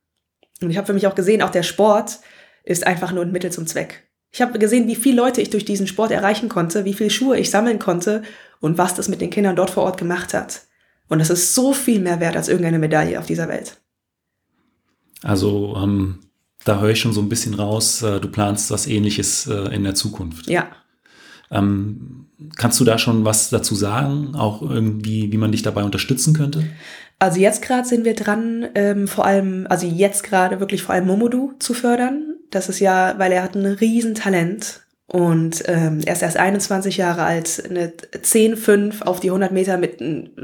Und 0.60 0.70
ich 0.70 0.76
habe 0.76 0.86
für 0.86 0.92
mich 0.92 1.06
auch 1.06 1.14
gesehen, 1.14 1.42
auch 1.42 1.50
der 1.50 1.62
Sport 1.62 2.18
ist 2.64 2.86
einfach 2.86 3.12
nur 3.12 3.24
ein 3.24 3.32
Mittel 3.32 3.52
zum 3.52 3.66
Zweck. 3.66 4.08
Ich 4.30 4.42
habe 4.42 4.58
gesehen, 4.58 4.86
wie 4.88 4.96
viele 4.96 5.16
Leute 5.16 5.40
ich 5.40 5.50
durch 5.50 5.64
diesen 5.64 5.86
Sport 5.86 6.10
erreichen 6.10 6.48
konnte, 6.48 6.84
wie 6.84 6.92
viele 6.92 7.10
Schuhe 7.10 7.38
ich 7.38 7.50
sammeln 7.50 7.78
konnte 7.78 8.22
und 8.60 8.76
was 8.76 8.94
das 8.94 9.08
mit 9.08 9.20
den 9.20 9.30
Kindern 9.30 9.56
dort 9.56 9.70
vor 9.70 9.84
Ort 9.84 9.98
gemacht 9.98 10.34
hat. 10.34 10.62
Und 11.08 11.20
das 11.20 11.30
ist 11.30 11.54
so 11.54 11.72
viel 11.72 12.00
mehr 12.00 12.20
wert 12.20 12.36
als 12.36 12.48
irgendeine 12.48 12.78
Medaille 12.78 13.18
auf 13.18 13.26
dieser 13.26 13.48
Welt. 13.48 13.80
Also 15.22 15.74
ähm, 15.76 16.20
da 16.64 16.80
höre 16.80 16.90
ich 16.90 17.00
schon 17.00 17.14
so 17.14 17.22
ein 17.22 17.30
bisschen 17.30 17.54
raus, 17.54 18.02
äh, 18.02 18.20
du 18.20 18.28
planst 18.28 18.70
was 18.70 18.86
ähnliches 18.86 19.46
äh, 19.46 19.74
in 19.74 19.84
der 19.84 19.94
Zukunft. 19.94 20.48
Ja, 20.48 20.70
ähm, 21.50 22.26
kannst 22.56 22.78
du 22.80 22.84
da 22.84 22.98
schon 22.98 23.24
was 23.24 23.50
dazu 23.50 23.74
sagen, 23.74 24.34
auch 24.34 24.62
irgendwie, 24.62 25.32
wie 25.32 25.38
man 25.38 25.52
dich 25.52 25.62
dabei 25.62 25.84
unterstützen 25.84 26.34
könnte? 26.34 26.64
Also 27.18 27.40
jetzt 27.40 27.62
gerade 27.62 27.86
sind 27.86 28.04
wir 28.04 28.14
dran, 28.14 28.68
ähm, 28.74 29.08
vor 29.08 29.26
allem, 29.26 29.66
also 29.68 29.86
jetzt 29.86 30.22
gerade 30.22 30.60
wirklich 30.60 30.82
vor 30.82 30.94
allem 30.94 31.06
Momodu 31.06 31.52
zu 31.58 31.74
fördern. 31.74 32.36
Das 32.50 32.68
ist 32.68 32.78
ja, 32.78 33.14
weil 33.18 33.32
er 33.32 33.42
hat 33.42 33.56
ein 33.56 33.66
Riesentalent 33.66 34.82
und 35.10 35.64
ähm, 35.66 36.00
er 36.04 36.12
ist 36.12 36.22
erst 36.22 36.36
21 36.36 36.98
Jahre 36.98 37.22
alt, 37.22 37.62
eine 37.68 37.88
10-5 37.88 39.02
auf 39.02 39.20
die 39.20 39.30
100 39.30 39.52
Meter 39.52 39.78
mit 39.78 40.02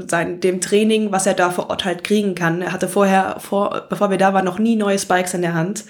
sein, 0.09 0.39
dem 0.39 0.59
Training, 0.59 1.11
was 1.11 1.27
er 1.27 1.35
da 1.35 1.51
vor 1.51 1.69
Ort 1.69 1.85
halt 1.85 2.03
kriegen 2.03 2.35
kann. 2.35 2.61
Er 2.61 2.73
hatte 2.73 2.89
vorher, 2.89 3.37
vor, 3.39 3.85
bevor 3.89 4.09
wir 4.09 4.17
da 4.17 4.33
waren, 4.33 4.43
noch 4.43 4.59
nie 4.59 4.75
neue 4.75 4.99
Spikes 4.99 5.33
in 5.33 5.43
der 5.43 5.53
Hand 5.53 5.85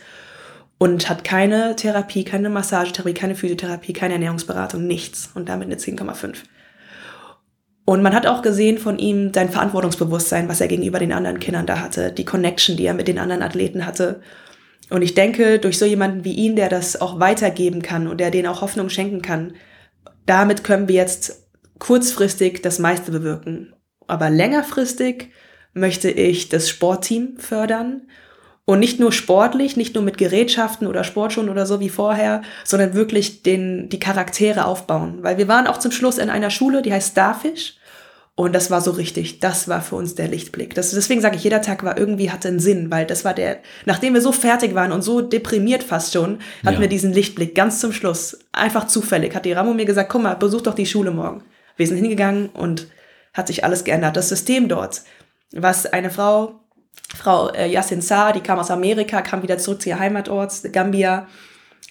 und 0.78 1.10
hat 1.10 1.24
keine 1.24 1.76
Therapie, 1.76 2.24
keine 2.24 2.50
Massagetherapie, 2.50 3.14
keine 3.14 3.36
Physiotherapie, 3.36 3.94
keine 3.94 4.14
Ernährungsberatung, 4.16 4.86
nichts 4.86 5.30
und 5.34 5.48
damit 5.48 5.68
eine 5.68 5.76
10,5. 5.76 6.38
Und 7.86 8.02
man 8.02 8.16
hat 8.16 8.26
auch 8.26 8.42
gesehen 8.42 8.80
von 8.80 8.98
ihm 8.98 9.32
sein 9.34 9.50
Verantwortungsbewusstsein, 9.50 10.50
was 10.50 10.60
er 10.60 10.68
gegenüber 10.68 11.00
den 11.00 11.14
anderen 11.14 11.40
Kindern 11.40 11.68
da 11.68 11.80
hatte, 11.80 12.12
die 12.12 12.26
Connection, 12.26 12.78
die 12.78 12.86
er 12.86 12.96
mit 12.96 13.08
den 13.08 13.20
anderen 13.20 13.44
Athleten 13.44 13.86
hatte. 13.86 14.22
Und 14.90 15.04
ich 15.04 15.14
denke, 15.14 15.60
durch 15.60 15.78
so 15.78 15.86
jemanden 15.86 16.26
wie 16.26 16.34
ihn, 16.34 16.56
der 16.56 16.70
das 16.70 17.00
auch 17.00 17.20
weitergeben 17.20 17.82
kann 17.82 18.08
und 18.08 18.20
der 18.20 18.32
denen 18.32 18.48
auch 18.48 18.62
Hoffnung 18.62 18.90
schenken 18.90 19.22
kann, 19.22 19.54
damit 20.26 20.64
können 20.64 20.88
wir 20.88 20.96
jetzt 20.96 21.48
kurzfristig 21.78 22.62
das 22.64 22.80
meiste 22.80 23.12
bewirken. 23.12 23.74
Aber 24.08 24.32
längerfristig 24.32 25.30
möchte 25.74 26.10
ich 26.10 26.50
das 26.50 26.70
Sportteam 26.70 27.38
fördern 27.38 28.08
und 28.66 28.80
nicht 28.80 29.00
nur 29.00 29.12
sportlich, 29.12 29.78
nicht 29.78 29.94
nur 29.94 30.04
mit 30.04 30.18
Gerätschaften 30.18 30.88
oder 30.88 31.04
Sportschuhen 31.04 31.50
oder 31.50 31.66
so 31.68 31.80
wie 31.80 31.90
vorher, 31.90 32.42
sondern 32.64 32.96
wirklich 32.96 33.44
den, 33.44 33.90
die 33.90 34.00
Charaktere 34.00 34.66
aufbauen. 34.66 35.20
Weil 35.22 35.38
wir 35.38 35.48
waren 35.48 35.68
auch 35.68 35.78
zum 35.78 35.92
Schluss 35.92 36.18
in 36.18 36.32
einer 36.32 36.50
Schule, 36.50 36.82
die 36.82 36.92
heißt 36.92 37.12
Starfish. 37.12 37.76
Und 38.38 38.54
das 38.54 38.70
war 38.70 38.82
so 38.82 38.92
richtig, 38.92 39.40
das 39.40 39.70
war 39.70 39.82
für 39.82 39.96
uns 39.96 40.16
der 40.16 40.28
Lichtblick. 40.28 40.74
Das, 40.74 40.92
deswegen 40.92 41.22
sage 41.22 41.38
ich, 41.38 41.44
jeder 41.44 41.62
Tag 41.62 41.86
war 41.86 41.98
irgendwie, 41.98 42.32
hatte 42.32 42.50
einen 42.50 42.60
Sinn, 42.60 42.92
weil 42.92 43.06
das 43.06 43.24
war 43.24 43.34
der, 43.34 43.60
nachdem 43.86 44.14
wir 44.14 44.20
so 44.20 44.34
fertig 44.34 44.76
waren 44.76 44.92
und 44.92 45.04
so 45.04 45.22
deprimiert 45.22 45.84
fast 45.84 46.12
schon, 46.12 46.40
hatten 46.66 46.76
ja. 46.76 46.82
wir 46.82 46.90
diesen 46.90 47.14
Lichtblick 47.14 47.56
ganz 47.56 47.80
zum 47.80 47.94
Schluss. 47.94 48.40
Einfach 48.52 48.88
zufällig 48.88 49.34
hat 49.36 49.46
die 49.46 49.54
Ramo 49.54 49.74
mir 49.74 49.86
gesagt, 49.86 50.10
guck 50.10 50.24
mal, 50.24 50.34
besuch 50.34 50.62
doch 50.62 50.74
die 50.74 50.86
Schule 50.86 51.12
morgen. 51.12 51.44
Wir 51.78 51.88
sind 51.88 51.98
hingegangen 51.98 52.50
und 52.50 52.88
hat 53.34 53.48
sich 53.48 53.64
alles 53.64 53.86
geändert. 53.86 54.18
Das 54.18 54.28
System 54.28 54.68
dort, 54.68 55.04
was 55.54 55.86
eine 55.86 56.10
Frau, 56.10 56.60
Frau 57.16 57.50
äh, 57.50 57.68
Yassin 57.68 58.02
Saar, 58.02 58.34
die 58.34 58.42
kam 58.42 58.60
aus 58.60 58.72
Amerika, 58.72 59.22
kam 59.22 59.44
wieder 59.44 59.58
zurück 59.58 59.82
zu 59.82 59.90
ihr 59.90 60.00
Heimatort, 60.00 60.52
Gambia, 60.74 61.28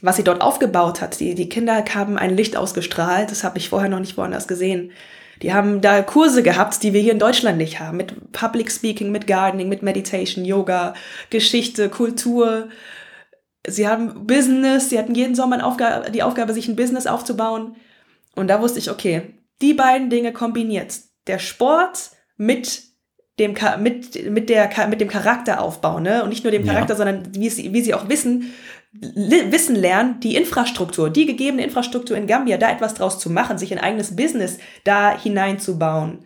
was 0.03 0.17
sie 0.17 0.25
dort 0.25 0.43
aufgebaut 0.43 1.01
hat. 1.01 1.19
Die, 1.21 1.35
die 1.35 1.49
Kinder 1.49 1.85
haben 1.95 2.19
ein 2.19 2.37
Licht 2.37 2.57
ausgestrahlt, 2.57 3.31
das 3.31 3.45
habe 3.45 3.59
ich 3.59 3.69
vorher 3.69 3.89
noch 3.89 4.01
nicht 4.01 4.17
woanders 4.17 4.49
gesehen. 4.49 4.93
Die 5.43 5.53
haben 5.53 5.81
da 5.81 6.03
Kurse 6.03 6.43
gehabt, 6.43 6.83
die 6.83 6.93
wir 6.93 7.01
hier 7.01 7.13
in 7.13 7.19
Deutschland 7.19 7.59
nicht 7.59 7.81
haben, 7.81 7.97
mit 7.97 8.33
Public 8.33 8.71
Speaking, 8.71 9.11
mit 9.11 9.27
Gardening, 9.27 9.69
mit 9.69 9.83
Meditation, 9.83 10.45
Yoga, 10.45 10.95
Geschichte, 11.31 11.89
Kultur. 11.89 12.69
Sie 13.67 13.89
haben 13.89 14.27
Business, 14.27 14.91
sie 14.91 14.99
hatten 14.99 15.15
jeden 15.15 15.35
Sommer 15.35 15.59
die 16.13 16.23
Aufgabe, 16.23 16.53
sich 16.53 16.69
ein 16.69 16.77
Business 16.77 17.07
aufzubauen. 17.07 17.77
Und 18.37 18.49
da 18.49 18.61
wusste 18.61 18.79
ich, 18.79 18.91
okay, 18.91 19.35
die 19.61 19.75
beiden 19.75 20.11
Dinge 20.11 20.33
kombiniert. 20.33 21.01
Der 21.27 21.39
Sport 21.39 22.11
mit 22.37 22.83
dem, 23.39 23.55
mit, 23.81 24.31
mit, 24.31 24.49
der, 24.49 24.71
mit 24.89 25.01
dem 25.01 25.09
Charakteraufbau, 25.09 26.01
ne? 26.01 26.23
Und 26.23 26.29
nicht 26.29 26.45
nur 26.45 26.53
dem 26.53 26.65
Charakter, 26.65 26.95
ja. 26.95 26.97
sondern 26.97 27.35
wie 27.35 27.51
sie, 27.51 27.73
wie 27.73 27.83
sie 27.83 27.95
auch 27.95 28.09
wissen, 28.09 28.53
wissen 28.93 29.75
lernen, 29.75 30.21
die 30.21 30.37
Infrastruktur, 30.37 31.11
die 31.11 31.27
gegebene 31.27 31.65
Infrastruktur 31.65 32.17
in 32.17 32.29
Gambia, 32.29 32.59
da 32.59 32.71
etwas 32.71 32.95
draus 32.95 33.19
zu 33.19 33.31
machen, 33.31 33.59
sich 33.59 33.73
ein 33.73 33.81
eigenes 33.81 34.15
Business 34.15 34.59
da 34.85 35.19
hineinzubauen. 35.19 36.21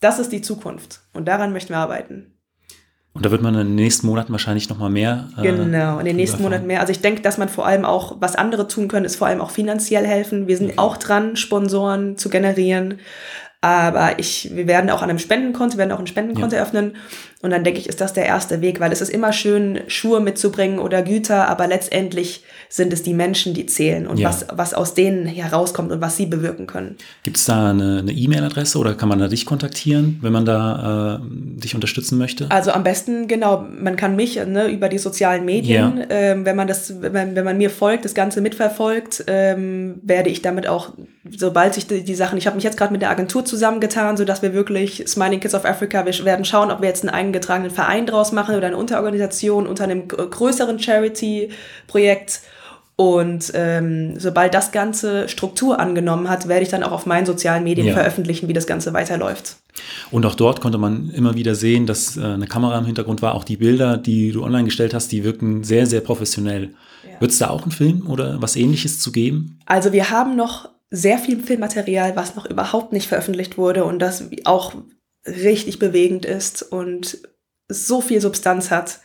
Das 0.00 0.18
ist 0.18 0.32
die 0.32 0.42
Zukunft. 0.42 1.02
Und 1.12 1.28
daran 1.28 1.52
möchten 1.52 1.72
wir 1.72 1.78
arbeiten. 1.78 2.34
Und 3.12 3.26
da 3.26 3.30
wird 3.30 3.42
man 3.42 3.54
in 3.54 3.66
den 3.66 3.74
nächsten 3.74 4.06
Monaten 4.06 4.32
wahrscheinlich 4.32 4.68
noch 4.68 4.78
mal 4.78 4.88
mehr. 4.88 5.28
Äh, 5.36 5.42
genau, 5.42 5.98
in 5.98 6.04
den 6.04 6.16
nächsten 6.16 6.42
Monaten 6.42 6.66
mehr. 6.66 6.80
Also 6.80 6.92
ich 6.92 7.00
denke, 7.00 7.22
dass 7.22 7.38
man 7.38 7.48
vor 7.48 7.66
allem 7.66 7.84
auch, 7.84 8.16
was 8.20 8.36
andere 8.36 8.68
tun 8.68 8.88
können, 8.88 9.04
ist 9.04 9.16
vor 9.16 9.26
allem 9.26 9.40
auch 9.40 9.50
finanziell 9.50 10.06
helfen. 10.06 10.46
Wir 10.46 10.56
sind 10.56 10.70
okay. 10.70 10.78
auch 10.78 10.96
dran, 10.96 11.36
Sponsoren 11.36 12.16
zu 12.16 12.28
generieren. 12.28 13.00
Aber 13.62 14.18
ich, 14.18 14.50
wir 14.54 14.66
werden 14.66 14.88
auch 14.88 15.02
an 15.02 15.10
einem 15.10 15.18
Spendenkonto, 15.18 15.74
wir 15.74 15.78
werden 15.78 15.92
auch 15.92 15.98
ein 15.98 16.06
Spendenkonto 16.06 16.56
ja. 16.56 16.62
öffnen. 16.62 16.96
Und 17.42 17.50
dann 17.50 17.64
denke 17.64 17.80
ich, 17.80 17.88
ist 17.88 18.02
das 18.02 18.12
der 18.12 18.26
erste 18.26 18.60
Weg, 18.60 18.80
weil 18.80 18.92
es 18.92 19.00
ist 19.00 19.08
immer 19.08 19.32
schön, 19.32 19.80
Schuhe 19.86 20.20
mitzubringen 20.20 20.78
oder 20.78 21.02
Güter, 21.02 21.48
aber 21.48 21.66
letztendlich 21.66 22.44
sind 22.68 22.92
es 22.92 23.02
die 23.02 23.14
Menschen, 23.14 23.54
die 23.54 23.64
zählen 23.64 24.06
und 24.06 24.18
ja. 24.18 24.28
was, 24.28 24.46
was 24.52 24.74
aus 24.74 24.92
denen 24.92 25.24
herauskommt 25.26 25.90
und 25.90 26.02
was 26.02 26.18
sie 26.18 26.26
bewirken 26.26 26.66
können. 26.66 26.96
Gibt 27.22 27.38
es 27.38 27.46
da 27.46 27.70
eine 27.70 28.12
E-Mail-Adresse 28.12 28.78
oder 28.78 28.94
kann 28.94 29.08
man 29.08 29.18
da 29.18 29.28
dich 29.28 29.46
kontaktieren, 29.46 30.18
wenn 30.20 30.32
man 30.32 30.44
da 30.44 31.16
äh, 31.16 31.60
dich 31.60 31.74
unterstützen 31.74 32.18
möchte? 32.18 32.46
Also 32.50 32.72
am 32.72 32.84
besten, 32.84 33.26
genau, 33.26 33.64
man 33.68 33.96
kann 33.96 34.16
mich 34.16 34.36
ne, 34.36 34.68
über 34.68 34.90
die 34.90 34.98
sozialen 34.98 35.46
Medien, 35.46 35.96
ja. 35.98 36.06
ähm, 36.10 36.44
wenn 36.44 36.56
man 36.56 36.68
das, 36.68 37.00
wenn 37.00 37.12
man, 37.12 37.34
wenn 37.34 37.44
man 37.44 37.56
mir 37.56 37.70
folgt, 37.70 38.04
das 38.04 38.12
Ganze 38.12 38.42
mitverfolgt, 38.42 39.24
ähm, 39.28 39.98
werde 40.02 40.28
ich 40.28 40.42
damit 40.42 40.66
auch, 40.66 40.92
sobald 41.28 41.72
sich 41.72 41.86
die, 41.86 42.04
die 42.04 42.14
Sachen, 42.14 42.36
ich 42.36 42.46
habe 42.46 42.56
mich 42.56 42.64
jetzt 42.64 42.76
gerade 42.76 42.92
mit 42.92 43.00
der 43.00 43.10
Agentur 43.10 43.46
zusammengetan, 43.46 44.18
sodass 44.18 44.42
wir 44.42 44.52
wirklich 44.52 45.04
Smiling 45.08 45.40
Kids 45.40 45.54
of 45.54 45.64
Africa, 45.64 46.04
wir 46.04 46.24
werden 46.26 46.44
schauen, 46.44 46.70
ob 46.70 46.82
wir 46.82 46.88
jetzt 46.88 47.02
einen 47.02 47.14
eingetragenen 47.30 47.70
Verein 47.70 48.06
draus 48.06 48.32
machen 48.32 48.54
oder 48.54 48.66
eine 48.66 48.76
Unterorganisation 48.76 49.66
unter 49.66 49.84
einem 49.84 50.08
größeren 50.08 50.78
Charity-Projekt 50.78 52.40
und 53.00 53.52
ähm, 53.54 54.20
sobald 54.20 54.52
das 54.52 54.72
Ganze 54.72 55.26
Struktur 55.26 55.80
angenommen 55.80 56.28
hat, 56.28 56.48
werde 56.48 56.64
ich 56.64 56.68
dann 56.68 56.82
auch 56.82 56.92
auf 56.92 57.06
meinen 57.06 57.24
sozialen 57.24 57.64
Medien 57.64 57.86
ja. 57.86 57.94
veröffentlichen, 57.94 58.46
wie 58.46 58.52
das 58.52 58.66
Ganze 58.66 58.92
weiterläuft. 58.92 59.56
Und 60.10 60.26
auch 60.26 60.34
dort 60.34 60.60
konnte 60.60 60.76
man 60.76 61.08
immer 61.08 61.34
wieder 61.34 61.54
sehen, 61.54 61.86
dass 61.86 62.18
äh, 62.18 62.22
eine 62.22 62.46
Kamera 62.46 62.76
im 62.76 62.84
Hintergrund 62.84 63.22
war. 63.22 63.34
Auch 63.34 63.44
die 63.44 63.56
Bilder, 63.56 63.96
die 63.96 64.32
du 64.32 64.44
online 64.44 64.64
gestellt 64.64 64.92
hast, 64.92 65.12
die 65.12 65.24
wirken 65.24 65.64
sehr, 65.64 65.86
sehr 65.86 66.02
professionell. 66.02 66.74
Ja. 67.10 67.18
Wird 67.22 67.30
es 67.30 67.38
da 67.38 67.48
auch 67.48 67.62
einen 67.62 67.70
Film 67.70 68.06
oder 68.06 68.42
was 68.42 68.54
ähnliches 68.54 69.00
zu 69.00 69.12
geben? 69.12 69.58
Also 69.64 69.94
wir 69.94 70.10
haben 70.10 70.36
noch 70.36 70.68
sehr 70.90 71.16
viel 71.16 71.40
Filmmaterial, 71.40 72.16
was 72.16 72.36
noch 72.36 72.44
überhaupt 72.44 72.92
nicht 72.92 73.08
veröffentlicht 73.08 73.56
wurde 73.56 73.84
und 73.86 74.00
das 74.00 74.24
auch 74.44 74.74
richtig 75.26 75.78
bewegend 75.78 76.24
ist 76.24 76.62
und 76.62 77.18
so 77.68 78.00
viel 78.00 78.20
Substanz 78.20 78.70
hat. 78.70 79.00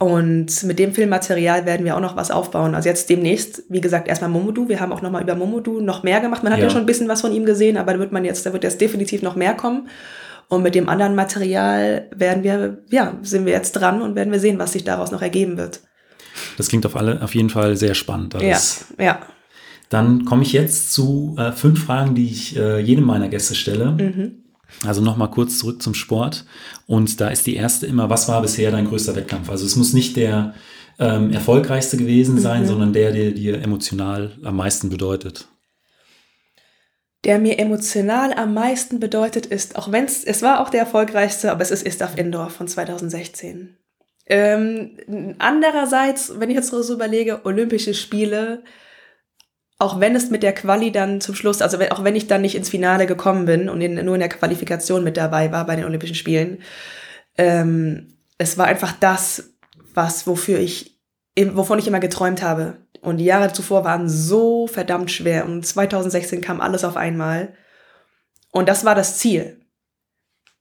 Und 0.00 0.62
mit 0.62 0.78
dem 0.78 0.94
Filmmaterial 0.94 1.66
werden 1.66 1.84
wir 1.84 1.96
auch 1.96 2.00
noch 2.00 2.14
was 2.14 2.30
aufbauen. 2.30 2.76
Also 2.76 2.88
jetzt 2.88 3.10
demnächst, 3.10 3.64
wie 3.68 3.80
gesagt, 3.80 4.06
erstmal 4.06 4.30
Momodu. 4.30 4.68
Wir 4.68 4.78
haben 4.78 4.92
auch 4.92 5.02
nochmal 5.02 5.22
über 5.22 5.34
Momodu 5.34 5.80
noch 5.80 6.04
mehr 6.04 6.20
gemacht. 6.20 6.44
Man 6.44 6.52
hat 6.52 6.60
ja. 6.60 6.66
ja. 6.66 6.70
schon 6.70 6.82
ein 6.82 6.86
bisschen 6.86 7.08
was 7.08 7.20
von 7.20 7.32
ihm 7.32 7.44
gesehen, 7.44 7.76
aber 7.76 7.94
da 7.94 7.98
wird 7.98 8.12
man 8.12 8.24
jetzt, 8.24 8.46
da 8.46 8.52
wird 8.52 8.62
jetzt 8.62 8.80
definitiv 8.80 9.22
noch 9.22 9.34
mehr 9.34 9.54
kommen. 9.54 9.88
Und 10.46 10.62
mit 10.62 10.76
dem 10.76 10.88
anderen 10.88 11.16
Material 11.16 12.08
werden 12.14 12.44
wir, 12.44 12.78
ja, 12.90 13.18
sind 13.22 13.44
wir 13.44 13.52
jetzt 13.52 13.72
dran 13.72 14.00
und 14.00 14.14
werden 14.14 14.32
wir 14.32 14.40
sehen, 14.40 14.58
was 14.58 14.72
sich 14.72 14.84
daraus 14.84 15.10
noch 15.10 15.20
ergeben 15.20 15.58
wird. 15.58 15.80
Das 16.56 16.68
klingt 16.68 16.86
auf 16.86 16.96
alle, 16.96 17.20
auf 17.20 17.34
jeden 17.34 17.50
Fall 17.50 17.76
sehr 17.76 17.94
spannend. 17.94 18.36
Alles. 18.36 18.86
Ja, 18.98 19.04
ja. 19.04 19.18
Dann 19.88 20.24
komme 20.24 20.42
ich 20.42 20.52
jetzt 20.52 20.92
zu 20.92 21.34
äh, 21.38 21.52
fünf 21.52 21.84
Fragen, 21.84 22.14
die 22.14 22.26
ich 22.26 22.56
äh, 22.56 22.78
jedem 22.78 23.04
meiner 23.04 23.28
Gäste 23.28 23.54
stelle. 23.54 23.90
Mhm. 23.90 24.44
Also 24.86 25.00
nochmal 25.00 25.30
kurz 25.30 25.58
zurück 25.58 25.82
zum 25.82 25.94
Sport. 25.94 26.44
Und 26.86 27.20
da 27.20 27.28
ist 27.28 27.46
die 27.46 27.56
erste 27.56 27.86
immer, 27.86 28.10
was 28.10 28.28
war 28.28 28.42
bisher 28.42 28.70
dein 28.70 28.86
größter 28.86 29.16
Wettkampf? 29.16 29.50
Also 29.50 29.66
es 29.66 29.76
muss 29.76 29.92
nicht 29.92 30.16
der 30.16 30.54
ähm, 30.98 31.32
erfolgreichste 31.32 31.96
gewesen 31.96 32.38
sein, 32.38 32.62
mhm. 32.62 32.66
sondern 32.66 32.92
der, 32.92 33.12
der 33.12 33.30
dir 33.32 33.62
emotional 33.62 34.32
am 34.44 34.56
meisten 34.56 34.90
bedeutet. 34.90 35.48
Der 37.24 37.38
mir 37.38 37.58
emotional 37.58 38.32
am 38.32 38.54
meisten 38.54 39.00
bedeutet 39.00 39.46
ist, 39.46 39.76
auch 39.76 39.90
wenn 39.90 40.04
es, 40.04 40.22
es 40.22 40.42
war 40.42 40.60
auch 40.60 40.70
der 40.70 40.80
erfolgreichste, 40.80 41.50
aber 41.50 41.62
es 41.62 41.70
ist 41.70 41.84
Istaf 41.84 42.16
Indoor 42.16 42.50
von 42.50 42.68
2016. 42.68 43.76
Ähm, 44.26 45.34
andererseits, 45.38 46.38
wenn 46.38 46.50
ich 46.50 46.56
jetzt 46.56 46.68
so 46.70 46.94
überlege, 46.94 47.44
Olympische 47.44 47.94
Spiele, 47.94 48.62
auch 49.78 50.00
wenn 50.00 50.16
es 50.16 50.30
mit 50.30 50.42
der 50.42 50.54
Quali 50.54 50.90
dann 50.90 51.20
zum 51.20 51.34
Schluss, 51.34 51.62
also 51.62 51.78
auch 51.90 52.02
wenn 52.02 52.16
ich 52.16 52.26
dann 52.26 52.42
nicht 52.42 52.56
ins 52.56 52.68
Finale 52.68 53.06
gekommen 53.06 53.46
bin 53.46 53.68
und 53.68 53.80
in, 53.80 54.04
nur 54.04 54.14
in 54.14 54.20
der 54.20 54.28
Qualifikation 54.28 55.04
mit 55.04 55.16
dabei 55.16 55.52
war 55.52 55.64
bei 55.66 55.76
den 55.76 55.84
Olympischen 55.84 56.16
Spielen, 56.16 56.62
ähm, 57.36 58.18
es 58.38 58.58
war 58.58 58.66
einfach 58.66 58.92
das, 58.98 59.54
was, 59.94 60.26
wofür 60.26 60.58
ich, 60.58 61.00
wovon 61.52 61.78
ich 61.78 61.86
immer 61.86 62.00
geträumt 62.00 62.42
habe. 62.42 62.78
Und 63.00 63.18
die 63.18 63.24
Jahre 63.24 63.52
zuvor 63.52 63.84
waren 63.84 64.08
so 64.08 64.66
verdammt 64.66 65.12
schwer 65.12 65.44
und 65.44 65.64
2016 65.64 66.40
kam 66.40 66.60
alles 66.60 66.82
auf 66.82 66.96
einmal. 66.96 67.54
Und 68.50 68.68
das 68.68 68.84
war 68.84 68.96
das 68.96 69.18
Ziel. 69.18 69.60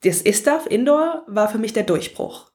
Das 0.03 0.21
ISTAF 0.21 0.67
Indoor 0.67 1.23
war 1.27 1.49
für 1.49 1.57
mich 1.57 1.73
der 1.73 1.83
Durchbruch. 1.83 2.51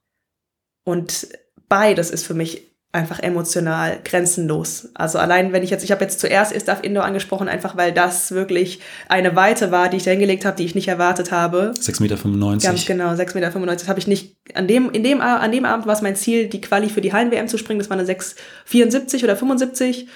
Und 0.84 1.28
beides 1.68 2.10
ist 2.10 2.24
für 2.24 2.34
mich 2.34 2.71
einfach 2.92 3.20
emotional 3.20 3.98
grenzenlos. 4.04 4.90
Also 4.92 5.18
allein 5.18 5.52
wenn 5.54 5.62
ich 5.62 5.70
jetzt, 5.70 5.82
ich 5.82 5.90
habe 5.90 6.04
jetzt 6.04 6.20
zuerst 6.20 6.52
Istaf 6.52 6.82
Indoor 6.82 7.04
angesprochen, 7.04 7.48
einfach 7.48 7.74
weil 7.74 7.92
das 7.92 8.32
wirklich 8.32 8.80
eine 9.08 9.34
Weite 9.34 9.70
war, 9.70 9.88
die 9.88 9.96
ich 9.96 10.04
da 10.04 10.10
hingelegt 10.10 10.44
habe, 10.44 10.58
die 10.58 10.66
ich 10.66 10.74
nicht 10.74 10.88
erwartet 10.88 11.32
habe. 11.32 11.72
6,95 11.74 12.02
Meter. 12.02 12.68
Ganz 12.68 12.84
genau, 12.84 13.08
6,95 13.12 13.58
Meter. 13.58 13.88
Habe 13.88 13.98
ich 13.98 14.06
nicht, 14.06 14.36
an 14.52 14.68
dem, 14.68 14.90
in 14.90 15.02
dem, 15.02 15.22
an 15.22 15.50
dem 15.50 15.64
Abend 15.64 15.86
war 15.86 15.94
es 15.94 16.02
mein 16.02 16.16
Ziel, 16.16 16.48
die 16.48 16.60
Quali 16.60 16.90
für 16.90 17.00
die 17.00 17.14
Hallen-WM 17.14 17.48
zu 17.48 17.56
springen. 17.56 17.78
Das 17.78 17.88
war 17.88 17.98
eine 17.98 18.06
6,74 18.06 19.24
oder 19.24 19.36
75. 19.36 20.08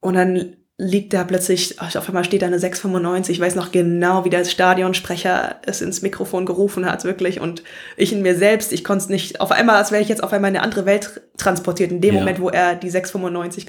Und 0.00 0.14
dann 0.14 0.56
liegt 0.80 1.12
da 1.12 1.24
plötzlich, 1.24 1.78
auf 1.78 2.08
einmal 2.08 2.24
steht 2.24 2.40
da 2.40 2.46
eine 2.46 2.58
695. 2.58 3.36
Ich 3.36 3.40
weiß 3.40 3.54
noch 3.54 3.70
genau, 3.70 4.24
wie 4.24 4.30
der 4.30 4.46
Stadionsprecher 4.46 5.56
es 5.66 5.82
ins 5.82 6.00
Mikrofon 6.00 6.46
gerufen 6.46 6.86
hat, 6.86 7.04
wirklich. 7.04 7.38
Und 7.38 7.62
ich 7.98 8.14
in 8.14 8.22
mir 8.22 8.34
selbst, 8.34 8.72
ich 8.72 8.82
konnte 8.82 9.04
es 9.04 9.08
nicht, 9.10 9.42
auf 9.42 9.52
einmal, 9.52 9.76
als 9.76 9.92
wäre 9.92 10.00
ich 10.00 10.08
jetzt 10.08 10.22
auf 10.22 10.32
einmal 10.32 10.50
in 10.50 10.56
eine 10.56 10.64
andere 10.64 10.86
Welt 10.86 11.20
transportiert, 11.36 11.92
in 11.92 12.00
dem 12.00 12.14
ja. 12.14 12.20
Moment, 12.20 12.40
wo 12.40 12.48
er 12.48 12.76
die 12.76 12.88
695 12.88 13.66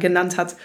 genannt 0.00 0.38
hat. 0.38 0.56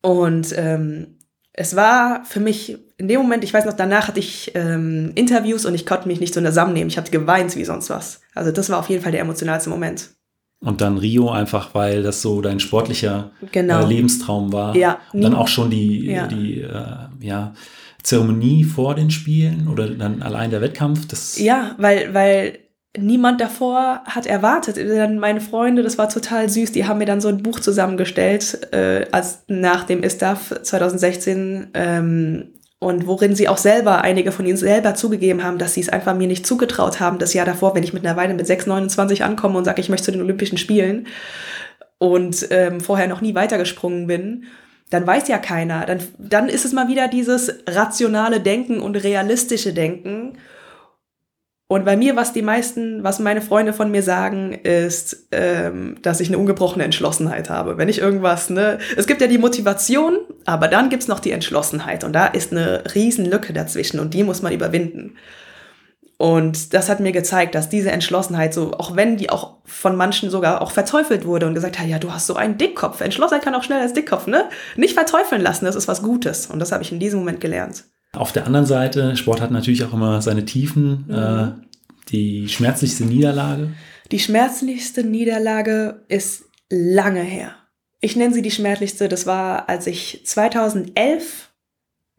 Und 0.00 0.54
ähm, 0.56 1.18
es 1.52 1.76
war 1.76 2.24
für 2.24 2.40
mich 2.40 2.78
in 2.96 3.06
dem 3.06 3.20
Moment, 3.20 3.44
ich 3.44 3.52
weiß 3.52 3.66
noch, 3.66 3.74
danach 3.74 4.08
hatte 4.08 4.20
ich 4.20 4.52
ähm, 4.54 5.12
Interviews 5.14 5.66
und 5.66 5.74
ich 5.74 5.84
konnte 5.84 6.08
mich 6.08 6.20
nicht 6.20 6.32
so 6.32 6.40
zusammennehmen. 6.40 6.88
Ich 6.88 6.96
habe 6.96 7.10
geweint 7.10 7.54
wie 7.54 7.66
sonst 7.66 7.90
was. 7.90 8.22
Also 8.34 8.50
das 8.50 8.70
war 8.70 8.78
auf 8.78 8.88
jeden 8.88 9.02
Fall 9.02 9.12
der 9.12 9.20
emotionalste 9.20 9.68
Moment. 9.68 10.08
Und 10.62 10.82
dann 10.82 10.98
Rio 10.98 11.30
einfach, 11.30 11.74
weil 11.74 12.02
das 12.02 12.20
so 12.20 12.42
dein 12.42 12.60
sportlicher 12.60 13.30
genau. 13.50 13.86
äh, 13.86 13.88
Lebenstraum 13.88 14.52
war. 14.52 14.76
Ja. 14.76 14.98
Und 15.12 15.22
dann 15.22 15.34
auch 15.34 15.48
schon 15.48 15.70
die, 15.70 16.06
ja. 16.06 16.26
die 16.26 16.60
äh, 16.60 17.08
ja, 17.20 17.54
Zeremonie 18.02 18.64
vor 18.64 18.94
den 18.94 19.10
Spielen 19.10 19.68
oder 19.68 19.88
dann 19.88 20.22
allein 20.22 20.50
der 20.50 20.60
Wettkampf. 20.60 21.08
Das 21.08 21.38
ja, 21.38 21.74
weil, 21.78 22.12
weil 22.12 22.58
niemand 22.98 23.40
davor 23.40 24.02
hat 24.04 24.26
erwartet. 24.26 24.76
Dann 24.76 25.18
meine 25.18 25.40
Freunde, 25.40 25.82
das 25.82 25.96
war 25.96 26.08
total 26.08 26.48
süß, 26.48 26.72
die 26.72 26.86
haben 26.86 26.98
mir 26.98 27.06
dann 27.06 27.20
so 27.20 27.28
ein 27.28 27.42
Buch 27.42 27.60
zusammengestellt, 27.60 28.72
äh, 28.72 29.06
als 29.12 29.44
nach 29.48 29.84
dem 29.84 30.02
ISTAF 30.02 30.62
2016, 30.62 31.68
ähm, 31.74 32.52
und 32.80 33.06
worin 33.06 33.36
sie 33.36 33.46
auch 33.46 33.58
selber, 33.58 34.00
einige 34.00 34.32
von 34.32 34.46
ihnen 34.46 34.56
selber 34.56 34.94
zugegeben 34.94 35.44
haben, 35.44 35.58
dass 35.58 35.74
sie 35.74 35.82
es 35.82 35.90
einfach 35.90 36.14
mir 36.14 36.26
nicht 36.26 36.46
zugetraut 36.46 36.98
haben, 36.98 37.18
das 37.18 37.34
Jahr 37.34 37.44
davor, 37.44 37.74
wenn 37.74 37.82
ich 37.82 37.92
mit 37.92 38.06
einer 38.06 38.16
Weile 38.16 38.32
mit 38.32 38.46
6, 38.46 38.66
29 38.66 39.22
ankomme 39.22 39.58
und 39.58 39.66
sage, 39.66 39.82
ich 39.82 39.90
möchte 39.90 40.06
zu 40.06 40.12
den 40.12 40.22
Olympischen 40.22 40.56
Spielen 40.56 41.06
und 41.98 42.46
ähm, 42.50 42.80
vorher 42.80 43.06
noch 43.06 43.20
nie 43.20 43.34
weitergesprungen 43.34 44.06
bin, 44.06 44.44
dann 44.88 45.06
weiß 45.06 45.28
ja 45.28 45.36
keiner. 45.36 45.84
Dann, 45.84 46.00
dann 46.18 46.48
ist 46.48 46.64
es 46.64 46.72
mal 46.72 46.88
wieder 46.88 47.06
dieses 47.06 47.52
rationale 47.68 48.40
Denken 48.40 48.80
und 48.80 48.96
realistische 48.96 49.74
Denken. 49.74 50.38
Und 51.70 51.84
bei 51.84 51.96
mir, 51.96 52.16
was 52.16 52.32
die 52.32 52.42
meisten, 52.42 53.04
was 53.04 53.20
meine 53.20 53.40
Freunde 53.40 53.72
von 53.72 53.92
mir 53.92 54.02
sagen, 54.02 54.54
ist, 54.54 55.28
ähm, 55.30 55.98
dass 56.02 56.18
ich 56.18 56.26
eine 56.26 56.36
ungebrochene 56.36 56.82
Entschlossenheit 56.82 57.48
habe. 57.48 57.78
Wenn 57.78 57.88
ich 57.88 58.00
irgendwas, 58.00 58.50
ne, 58.50 58.78
es 58.96 59.06
gibt 59.06 59.20
ja 59.20 59.28
die 59.28 59.38
Motivation, 59.38 60.18
aber 60.46 60.66
dann 60.66 60.88
gibt's 60.88 61.06
noch 61.06 61.20
die 61.20 61.30
Entschlossenheit 61.30 62.02
und 62.02 62.12
da 62.12 62.26
ist 62.26 62.50
eine 62.50 62.82
riesen 62.96 63.24
Lücke 63.24 63.52
dazwischen 63.52 64.00
und 64.00 64.14
die 64.14 64.24
muss 64.24 64.42
man 64.42 64.52
überwinden. 64.52 65.14
Und 66.18 66.74
das 66.74 66.88
hat 66.88 66.98
mir 66.98 67.12
gezeigt, 67.12 67.54
dass 67.54 67.68
diese 67.68 67.92
Entschlossenheit 67.92 68.52
so, 68.52 68.72
auch 68.72 68.96
wenn 68.96 69.16
die 69.16 69.30
auch 69.30 69.58
von 69.64 69.94
manchen 69.94 70.28
sogar 70.28 70.62
auch 70.62 70.72
verteufelt 70.72 71.24
wurde 71.24 71.46
und 71.46 71.54
gesagt 71.54 71.78
hat, 71.78 71.86
ja, 71.86 72.00
du 72.00 72.12
hast 72.12 72.26
so 72.26 72.34
einen 72.34 72.58
Dickkopf. 72.58 73.00
Entschlossenheit 73.00 73.44
kann 73.44 73.54
auch 73.54 73.62
schnell 73.62 73.80
als 73.80 73.92
Dickkopf, 73.92 74.26
ne? 74.26 74.46
Nicht 74.74 74.94
verteufeln 74.94 75.40
lassen, 75.40 75.66
das 75.66 75.76
ist 75.76 75.86
was 75.86 76.02
Gutes. 76.02 76.46
Und 76.46 76.58
das 76.58 76.72
habe 76.72 76.82
ich 76.82 76.90
in 76.90 76.98
diesem 76.98 77.20
Moment 77.20 77.40
gelernt. 77.40 77.84
Auf 78.12 78.32
der 78.32 78.46
anderen 78.46 78.66
Seite, 78.66 79.16
Sport 79.16 79.40
hat 79.40 79.50
natürlich 79.50 79.84
auch 79.84 79.92
immer 79.92 80.20
seine 80.20 80.44
Tiefen. 80.44 81.04
Mhm. 81.06 81.14
Äh, 81.14 81.52
die 82.08 82.48
schmerzlichste 82.48 83.04
Niederlage? 83.04 83.70
Die 84.10 84.18
schmerzlichste 84.18 85.04
Niederlage 85.04 86.02
ist 86.08 86.44
lange 86.68 87.22
her. 87.22 87.54
Ich 88.00 88.16
nenne 88.16 88.34
sie 88.34 88.42
die 88.42 88.50
schmerzlichste. 88.50 89.08
Das 89.08 89.26
war, 89.26 89.68
als 89.68 89.86
ich 89.86 90.22
2011 90.24 91.50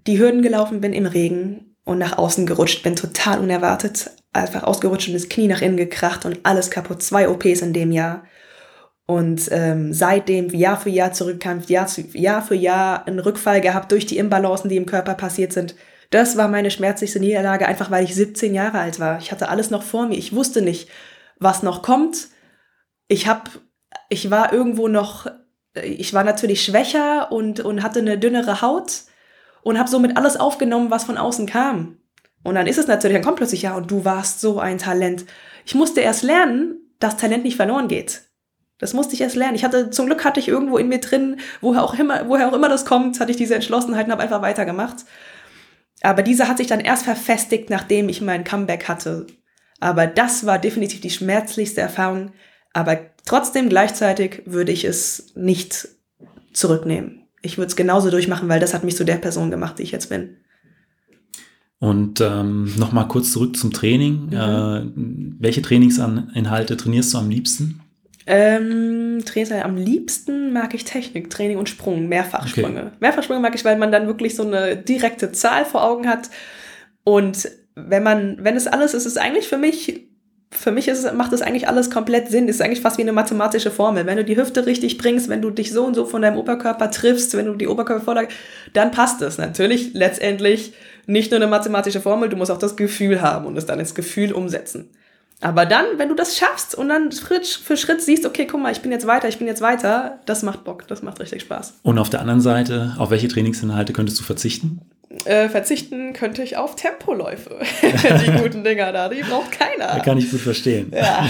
die 0.08 0.20
Hürden 0.20 0.42
gelaufen 0.42 0.82
bin 0.82 0.94
im 0.94 1.06
Regen 1.06 1.76
und 1.84 1.98
nach 1.98 2.18
außen 2.18 2.46
gerutscht 2.46 2.84
bin, 2.84 2.96
total 2.96 3.40
unerwartet. 3.40 4.12
Einfach 4.34 4.64
ausgerutscht 4.64 5.10
und 5.10 5.16
das 5.16 5.28
Knie 5.28 5.48
nach 5.48 5.62
innen 5.62 5.78
gekracht 5.78 6.26
und 6.26 6.40
alles 6.44 6.72
kaputt. 6.72 7.04
Zwei 7.04 7.28
OPs 7.28 7.62
in 7.62 7.74
dem 7.74 7.92
Jahr. 7.92 8.24
Und 9.12 9.50
ähm, 9.52 9.92
seitdem 9.92 10.48
Jahr 10.52 10.80
für 10.80 10.90
Jahr 10.90 11.12
zurückkam, 11.12 11.60
Jahr, 11.68 11.86
zu, 11.86 12.00
Jahr 12.14 12.42
für 12.42 12.56
Jahr 12.56 13.06
einen 13.06 13.20
Rückfall 13.20 13.60
gehabt 13.60 13.92
durch 13.92 14.06
die 14.06 14.18
Imbalancen, 14.18 14.70
die 14.70 14.78
im 14.78 14.86
Körper 14.86 15.16
passiert 15.16 15.52
sind. 15.52 15.76
Das 16.12 16.38
war 16.38 16.48
meine 16.48 16.72
schmerzlichste 16.72 17.20
Niederlage, 17.20 17.68
einfach 17.68 17.92
weil 17.92 18.06
ich 18.06 18.16
17 18.16 18.56
Jahre 18.56 18.80
alt 18.80 19.02
war. 19.02 19.20
Ich 19.20 19.34
hatte 19.34 19.50
alles 19.50 19.70
noch 19.70 19.84
vor 19.84 20.08
mir. 20.08 20.18
Ich 20.18 20.34
wusste 20.34 20.62
nicht, 20.62 20.88
was 21.40 21.62
noch 21.62 21.82
kommt. 21.82 22.30
Ich 23.10 23.28
hab, 23.28 23.50
ich 24.08 24.32
war 24.32 24.54
irgendwo 24.54 24.88
noch, 24.88 25.28
ich 25.84 26.14
war 26.14 26.24
natürlich 26.24 26.64
schwächer 26.64 27.34
und, 27.34 27.60
und 27.60 27.84
hatte 27.84 28.00
eine 28.00 28.18
dünnere 28.18 28.62
Haut 28.62 29.02
und 29.62 29.78
habe 29.78 29.90
somit 29.90 30.16
alles 30.16 30.38
aufgenommen, 30.38 30.90
was 30.90 31.04
von 31.04 31.18
außen 31.18 31.48
kam. 31.48 31.98
Und 32.46 32.56
dann 32.56 32.66
ist 32.66 32.78
es 32.78 32.88
natürlich, 32.88 33.16
dann 33.16 33.26
kommt 33.26 33.40
plötzlich, 33.40 33.64
ja, 33.64 33.76
und 33.76 33.92
du 33.92 34.06
warst 34.06 34.40
so 34.40 34.62
ein 34.62 34.78
Talent. 34.78 35.26
Ich 35.66 35.76
musste 35.76 36.00
erst 36.00 36.24
lernen, 36.24 36.78
dass 37.00 37.18
Talent 37.18 37.44
nicht 37.44 37.58
verloren 37.58 37.90
geht. 37.90 38.31
Das 38.82 38.94
musste 38.94 39.14
ich 39.14 39.22
erst 39.22 39.36
lernen. 39.36 39.56
Ich 39.56 39.64
hatte, 39.64 39.92
zum 39.92 40.08
Glück 40.08 40.26
hatte 40.26 40.40
ich 40.40 40.48
irgendwo 40.48 40.80
in 40.80 40.90
mir 40.90 40.98
drin, 40.98 41.38
woher 41.62 41.84
auch 41.84 41.94
immer, 41.94 42.28
woher 42.28 42.50
auch 42.50 42.54
immer 42.54 42.68
das 42.68 42.84
kommt, 42.84 43.20
hatte 43.20 43.30
ich 43.30 43.38
diese 43.38 43.54
Entschlossenheit 43.54 44.08
und 44.08 44.12
habe 44.12 44.24
einfach 44.24 44.42
weitergemacht. 44.42 45.06
Aber 46.02 46.24
diese 46.24 46.48
hat 46.48 46.58
sich 46.58 46.66
dann 46.66 46.80
erst 46.80 47.06
verfestigt, 47.06 47.70
nachdem 47.70 48.10
ich 48.10 48.22
mein 48.22 48.44
Comeback 48.44 48.88
hatte. 48.88 49.28
Aber 49.80 50.08
das 50.08 50.48
war 50.48 50.58
definitiv 50.58 51.00
die 51.00 51.12
schmerzlichste 51.12 51.80
Erfahrung. 51.80 52.32
Aber 52.74 53.00
trotzdem 53.24 53.70
gleichzeitig 53.70 54.42
würde 54.48 54.72
ich 54.72 54.84
es 54.84 55.32
nicht 55.36 55.88
zurücknehmen. 56.52 57.28
Ich 57.44 57.60
würde 57.60 57.68
es 57.68 57.76
genauso 57.76 58.10
durchmachen, 58.10 58.50
weil 58.50 58.60
das 58.60 58.74
hat 58.74 58.84
mich 58.84 58.96
zu 58.96 59.04
der 59.04 59.18
Person 59.18 59.52
gemacht, 59.52 59.78
die 59.78 59.84
ich 59.84 59.92
jetzt 59.92 60.10
bin. 60.10 60.38
Und 61.78 62.20
ähm, 62.20 62.74
nochmal 62.78 63.08
kurz 63.08 63.32
zurück 63.32 63.58
zum 63.58 63.72
Training. 63.72 64.28
Mhm. 64.28 64.34
Äh, 64.34 65.38
welche 65.40 65.62
Trainingsinhalte 65.62 66.78
trainierst 66.78 67.14
du 67.14 67.20
am 67.20 67.30
liebsten? 67.30 67.82
Ähm, 68.34 69.26
Trainingseinheit 69.26 69.66
am 69.66 69.76
liebsten 69.76 70.54
mag 70.54 70.74
ich 70.74 70.86
Technik, 70.86 71.30
Training 71.30 71.58
und 71.58 71.68
Sprung, 71.68 72.08
Mehrfachsprünge. 72.08 72.80
Okay. 72.80 72.92
Mehrfachsprünge 73.02 73.42
mag 73.42 73.54
ich, 73.56 73.66
weil 73.66 73.78
man 73.78 73.92
dann 73.92 74.08
wirklich 74.08 74.38
so 74.38 74.44
eine 74.44 74.78
direkte 74.78 75.34
Zahl 75.34 75.66
vor 75.66 75.84
Augen 75.84 76.08
hat. 76.08 76.30
Und 77.04 77.52
wenn 77.76 78.04
man, 78.04 78.38
wenn 78.40 78.56
es 78.56 78.68
alles 78.68 78.94
ist, 78.94 79.06
ist 79.06 79.18
es 79.18 79.18
eigentlich 79.18 79.50
für 79.50 79.58
mich, 79.58 80.08
für 80.50 80.72
mich 80.72 80.88
ist 80.88 81.14
macht 81.14 81.34
es 81.34 81.42
eigentlich 81.42 81.68
alles 81.68 81.90
komplett 81.90 82.30
Sinn. 82.30 82.48
Es 82.48 82.56
ist 82.56 82.62
eigentlich 82.62 82.80
fast 82.80 82.98
wie 82.98 83.02
eine 83.02 83.12
mathematische 83.12 83.70
Formel. 83.70 84.06
Wenn 84.06 84.16
du 84.16 84.24
die 84.24 84.38
Hüfte 84.38 84.66
richtig 84.66 84.98
bringst, 84.98 85.28
wenn 85.28 85.42
du 85.42 85.50
dich 85.50 85.74
so 85.74 85.84
und 85.84 85.94
so 85.94 86.06
von 86.06 86.22
deinem 86.22 86.38
Oberkörper 86.38 86.90
triffst, 86.90 87.36
wenn 87.36 87.48
du 87.48 87.56
die 87.56 87.68
Oberkörpervorlage, 87.68 88.30
dann 88.72 88.92
passt 88.92 89.22
es. 89.22 89.40
Natürlich 89.40 89.94
letztendlich 89.94 90.72
nicht 91.06 91.32
nur 91.32 91.42
eine 91.42 91.48
mathematische 91.48 92.00
Formel, 92.00 92.30
du 92.30 92.38
musst 92.38 92.52
auch 92.52 92.60
das 92.60 92.78
Gefühl 92.78 93.22
haben 93.22 93.46
und 93.46 93.58
es 93.58 93.66
dann 93.66 93.82
ins 93.82 93.94
Gefühl 93.94 94.32
umsetzen. 94.32 94.90
Aber 95.42 95.66
dann, 95.66 95.86
wenn 95.98 96.10
du 96.10 96.16
das 96.16 96.38
schaffst 96.38 96.76
und 96.76 96.90
dann 96.90 97.12
Schritt 97.12 97.48
für 97.48 97.76
Schritt 97.76 98.02
siehst, 98.02 98.26
okay, 98.26 98.46
guck 98.46 98.62
mal, 98.62 98.72
ich 98.72 98.82
bin 98.82 98.92
jetzt 98.92 99.08
weiter, 99.08 99.28
ich 99.28 99.40
bin 99.40 99.48
jetzt 99.48 99.62
weiter, 99.62 100.20
das 100.26 100.44
macht 100.44 100.64
Bock, 100.64 100.88
das 100.88 101.02
macht 101.02 101.20
richtig 101.20 101.42
Spaß. 101.42 101.80
Und 101.82 101.98
auf 101.98 102.12
der 102.12 102.22
anderen 102.22 102.42
Seite, 102.42 102.96
auf 103.00 103.10
welche 103.10 103.28
Trainingsinhalte 103.28 103.92
könntest 103.92 104.20
du 104.20 104.24
verzichten? 104.24 104.82
Äh, 105.26 105.50
verzichten 105.50 106.14
könnte 106.14 106.44
ich 106.44 106.58
auf 106.58 106.76
Tempoläufe. 106.76 107.60
die 107.82 108.32
guten 108.42 108.64
Dinger 108.64 108.92
da, 108.94 109.10
die 109.10 109.24
braucht 109.24 109.52
keiner. 109.52 109.88
Da 109.88 110.00
kann 110.06 110.18
ich 110.18 110.30
gut 110.30 110.40
verstehen. 110.40 110.92
Ja. 110.96 111.28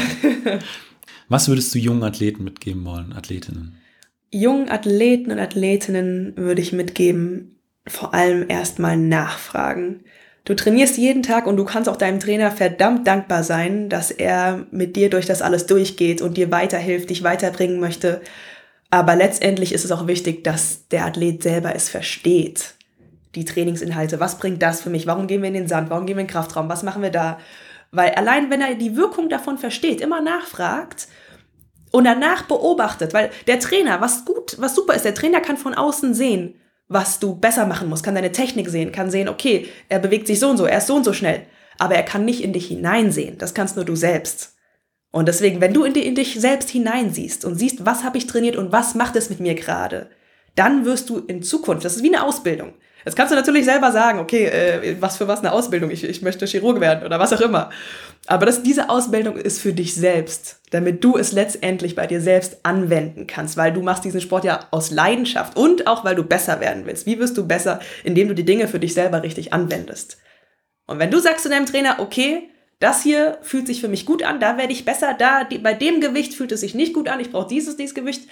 Was 1.29 1.47
würdest 1.47 1.73
du 1.73 1.79
jungen 1.79 2.03
Athleten 2.03 2.43
mitgeben 2.43 2.83
wollen, 2.85 3.13
Athletinnen? 3.13 3.77
Jungen 4.29 4.69
Athleten 4.69 5.31
und 5.31 5.39
Athletinnen 5.39 6.33
würde 6.35 6.61
ich 6.61 6.73
mitgeben, 6.73 7.55
vor 7.87 8.13
allem 8.13 8.49
erstmal 8.49 8.97
nachfragen. 8.97 10.01
Du 10.43 10.55
trainierst 10.55 10.97
jeden 10.97 11.21
Tag 11.21 11.45
und 11.45 11.57
du 11.57 11.65
kannst 11.65 11.87
auch 11.87 11.97
deinem 11.97 12.19
Trainer 12.19 12.49
verdammt 12.49 13.05
dankbar 13.05 13.43
sein, 13.43 13.89
dass 13.89 14.09
er 14.09 14.65
mit 14.71 14.95
dir 14.95 15.09
durch 15.09 15.27
das 15.27 15.41
alles 15.41 15.67
durchgeht 15.67 16.21
und 16.21 16.35
dir 16.35 16.49
weiterhilft, 16.49 17.11
dich 17.11 17.23
weiterbringen 17.23 17.79
möchte. 17.79 18.21
Aber 18.89 19.15
letztendlich 19.15 19.71
ist 19.71 19.85
es 19.85 19.91
auch 19.91 20.07
wichtig, 20.07 20.43
dass 20.43 20.87
der 20.89 21.05
Athlet 21.05 21.43
selber 21.43 21.75
es 21.75 21.89
versteht. 21.89 22.73
Die 23.35 23.45
Trainingsinhalte. 23.45 24.19
Was 24.19 24.39
bringt 24.39 24.61
das 24.61 24.81
für 24.81 24.89
mich? 24.89 25.05
Warum 25.05 25.27
gehen 25.27 25.41
wir 25.41 25.47
in 25.47 25.53
den 25.53 25.67
Sand? 25.67 25.89
Warum 25.89 26.05
gehen 26.05 26.17
wir 26.17 26.21
in 26.21 26.27
den 26.27 26.33
Kraftraum? 26.33 26.67
Was 26.69 26.83
machen 26.83 27.03
wir 27.03 27.11
da? 27.11 27.39
Weil 27.91 28.11
allein 28.11 28.49
wenn 28.49 28.61
er 28.61 28.75
die 28.75 28.95
Wirkung 28.97 29.29
davon 29.29 29.57
versteht, 29.57 30.01
immer 30.01 30.21
nachfragt 30.21 31.07
und 31.91 32.05
danach 32.05 32.43
beobachtet, 32.43 33.13
weil 33.13 33.29
der 33.47 33.59
Trainer, 33.59 34.01
was 34.01 34.25
gut, 34.25 34.57
was 34.59 34.75
super 34.75 34.95
ist, 34.95 35.05
der 35.05 35.15
Trainer 35.15 35.39
kann 35.39 35.57
von 35.57 35.75
außen 35.75 36.13
sehen, 36.13 36.55
was 36.91 37.19
du 37.19 37.35
besser 37.35 37.65
machen 37.65 37.87
musst, 37.87 38.03
kann 38.03 38.15
deine 38.15 38.31
Technik 38.31 38.69
sehen, 38.69 38.91
kann 38.91 39.09
sehen, 39.09 39.29
okay, 39.29 39.67
er 39.87 39.99
bewegt 39.99 40.27
sich 40.27 40.39
so 40.39 40.49
und 40.49 40.57
so, 40.57 40.65
er 40.65 40.79
ist 40.79 40.87
so 40.87 40.95
und 40.95 41.05
so 41.05 41.13
schnell. 41.13 41.43
Aber 41.77 41.95
er 41.95 42.03
kann 42.03 42.25
nicht 42.25 42.43
in 42.43 42.53
dich 42.53 42.67
hineinsehen. 42.67 43.37
Das 43.37 43.53
kannst 43.53 43.75
nur 43.75 43.85
du 43.85 43.95
selbst. 43.95 44.55
Und 45.11 45.27
deswegen, 45.27 45.61
wenn 45.61 45.73
du 45.73 45.83
in, 45.83 45.93
die, 45.93 46.05
in 46.05 46.15
dich 46.15 46.39
selbst 46.39 46.69
hineinsiehst 46.69 47.45
und 47.45 47.55
siehst, 47.55 47.85
was 47.85 48.03
habe 48.03 48.17
ich 48.17 48.27
trainiert 48.27 48.55
und 48.55 48.71
was 48.71 48.93
macht 48.93 49.15
es 49.15 49.29
mit 49.29 49.39
mir 49.39 49.55
gerade, 49.55 50.09
dann 50.55 50.85
wirst 50.85 51.09
du 51.09 51.19
in 51.19 51.43
Zukunft, 51.43 51.85
das 51.85 51.95
ist 51.95 52.03
wie 52.03 52.13
eine 52.13 52.25
Ausbildung. 52.25 52.73
Jetzt 53.05 53.15
kannst 53.15 53.31
du 53.31 53.35
natürlich 53.35 53.65
selber 53.65 53.91
sagen, 53.91 54.19
okay, 54.19 54.45
äh, 54.45 54.95
was 54.99 55.17
für 55.17 55.27
was 55.27 55.39
eine 55.39 55.51
Ausbildung, 55.51 55.89
ich, 55.89 56.03
ich 56.03 56.21
möchte 56.21 56.45
Chirurg 56.45 56.79
werden 56.79 57.05
oder 57.05 57.19
was 57.19 57.33
auch 57.33 57.41
immer. 57.41 57.69
Aber 58.27 58.45
das, 58.45 58.61
diese 58.61 58.89
Ausbildung 58.89 59.35
ist 59.35 59.59
für 59.59 59.73
dich 59.73 59.95
selbst, 59.95 60.61
damit 60.69 61.03
du 61.03 61.17
es 61.17 61.31
letztendlich 61.31 61.95
bei 61.95 62.05
dir 62.05 62.21
selbst 62.21 62.57
anwenden 62.63 63.25
kannst, 63.25 63.57
weil 63.57 63.73
du 63.73 63.81
machst 63.81 64.05
diesen 64.05 64.21
Sport 64.21 64.43
ja 64.43 64.67
aus 64.71 64.91
Leidenschaft 64.91 65.57
und 65.57 65.87
auch 65.87 66.05
weil 66.05 66.15
du 66.15 66.23
besser 66.23 66.59
werden 66.59 66.85
willst. 66.85 67.05
Wie 67.05 67.19
wirst 67.19 67.37
du 67.37 67.47
besser, 67.47 67.79
indem 68.03 68.27
du 68.27 68.35
die 68.35 68.45
Dinge 68.45 68.67
für 68.67 68.79
dich 68.79 68.93
selber 68.93 69.23
richtig 69.23 69.53
anwendest? 69.53 70.17
Und 70.85 70.99
wenn 70.99 71.11
du 71.11 71.19
sagst 71.19 71.43
zu 71.43 71.49
deinem 71.49 71.65
Trainer, 71.65 71.95
okay, 71.99 72.49
das 72.79 73.03
hier 73.03 73.37
fühlt 73.41 73.67
sich 73.67 73.81
für 73.81 73.87
mich 73.87 74.05
gut 74.05 74.23
an, 74.23 74.39
da 74.39 74.57
werde 74.57 74.73
ich 74.73 74.85
besser, 74.85 75.15
da 75.17 75.43
die, 75.43 75.59
bei 75.59 75.73
dem 75.73 76.01
Gewicht 76.01 76.33
fühlt 76.33 76.51
es 76.51 76.61
sich 76.61 76.75
nicht 76.75 76.93
gut 76.93 77.09
an, 77.09 77.19
ich 77.19 77.31
brauche 77.31 77.47
dieses, 77.47 77.77
dieses 77.77 77.95
Gewicht, 77.95 78.27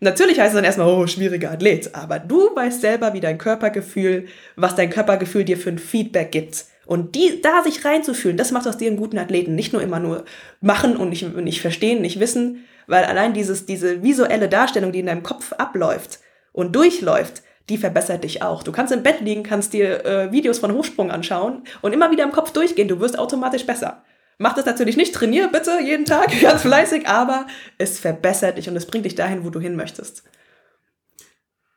Natürlich 0.00 0.40
heißt 0.40 0.50
es 0.50 0.54
dann 0.54 0.64
erstmal, 0.64 0.88
oh, 0.88 1.06
schwieriger 1.06 1.50
Athlet, 1.50 1.94
aber 1.94 2.18
du 2.18 2.54
weißt 2.54 2.80
selber, 2.80 3.12
wie 3.12 3.20
dein 3.20 3.36
Körpergefühl, 3.36 4.26
was 4.56 4.74
dein 4.74 4.88
Körpergefühl 4.88 5.44
dir 5.44 5.58
für 5.58 5.68
ein 5.68 5.78
Feedback 5.78 6.32
gibt. 6.32 6.64
Und 6.86 7.14
die, 7.14 7.40
da 7.42 7.62
sich 7.62 7.84
reinzufühlen, 7.84 8.38
das 8.38 8.50
macht 8.50 8.66
aus 8.66 8.78
dir 8.78 8.88
einen 8.88 8.96
guten 8.96 9.18
Athleten. 9.18 9.54
Nicht 9.54 9.72
nur 9.72 9.82
immer 9.82 10.00
nur 10.00 10.24
machen 10.60 10.96
und 10.96 11.10
nicht, 11.10 11.36
nicht 11.36 11.60
verstehen, 11.60 12.00
nicht 12.00 12.18
wissen, 12.18 12.64
weil 12.86 13.04
allein 13.04 13.34
dieses, 13.34 13.66
diese 13.66 14.02
visuelle 14.02 14.48
Darstellung, 14.48 14.90
die 14.90 15.00
in 15.00 15.06
deinem 15.06 15.22
Kopf 15.22 15.52
abläuft 15.52 16.18
und 16.52 16.74
durchläuft, 16.74 17.42
die 17.68 17.78
verbessert 17.78 18.24
dich 18.24 18.42
auch. 18.42 18.62
Du 18.62 18.72
kannst 18.72 18.92
im 18.92 19.02
Bett 19.02 19.20
liegen, 19.20 19.42
kannst 19.42 19.72
dir 19.72 20.04
äh, 20.04 20.32
Videos 20.32 20.58
von 20.58 20.72
Hochsprung 20.72 21.10
anschauen 21.10 21.62
und 21.82 21.92
immer 21.92 22.10
wieder 22.10 22.24
im 22.24 22.32
Kopf 22.32 22.50
durchgehen. 22.52 22.88
Du 22.88 22.98
wirst 23.00 23.18
automatisch 23.18 23.64
besser. 23.64 24.02
Mach 24.42 24.54
das 24.54 24.64
natürlich 24.64 24.96
nicht, 24.96 25.14
trainier 25.14 25.48
bitte 25.48 25.80
jeden 25.84 26.06
Tag 26.06 26.32
ganz 26.40 26.62
fleißig, 26.62 27.06
aber 27.06 27.46
es 27.76 28.00
verbessert 28.00 28.56
dich 28.56 28.70
und 28.70 28.76
es 28.76 28.86
bringt 28.86 29.04
dich 29.04 29.14
dahin, 29.14 29.44
wo 29.44 29.50
du 29.50 29.60
hin 29.60 29.76
möchtest. 29.76 30.24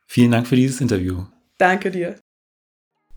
Vielen 0.08 0.32
Dank 0.32 0.48
für 0.48 0.56
dieses 0.56 0.80
Interview. 0.80 1.26
Danke 1.58 1.92
dir. 1.92 2.16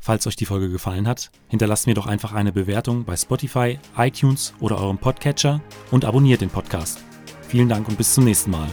Falls 0.00 0.26
euch 0.26 0.34
die 0.34 0.46
Folge 0.46 0.68
gefallen 0.68 1.06
hat, 1.06 1.30
hinterlasst 1.46 1.86
mir 1.86 1.94
doch 1.94 2.08
einfach 2.08 2.32
eine 2.32 2.52
Bewertung 2.52 3.04
bei 3.04 3.16
Spotify, 3.16 3.78
iTunes 3.96 4.52
oder 4.58 4.78
eurem 4.78 4.98
Podcatcher 4.98 5.62
und 5.92 6.04
abonniert 6.04 6.40
den 6.40 6.50
Podcast. 6.50 6.98
Vielen 7.48 7.68
Dank 7.68 7.86
und 7.86 7.96
bis 7.96 8.14
zum 8.14 8.24
nächsten 8.24 8.50
Mal. 8.50 8.68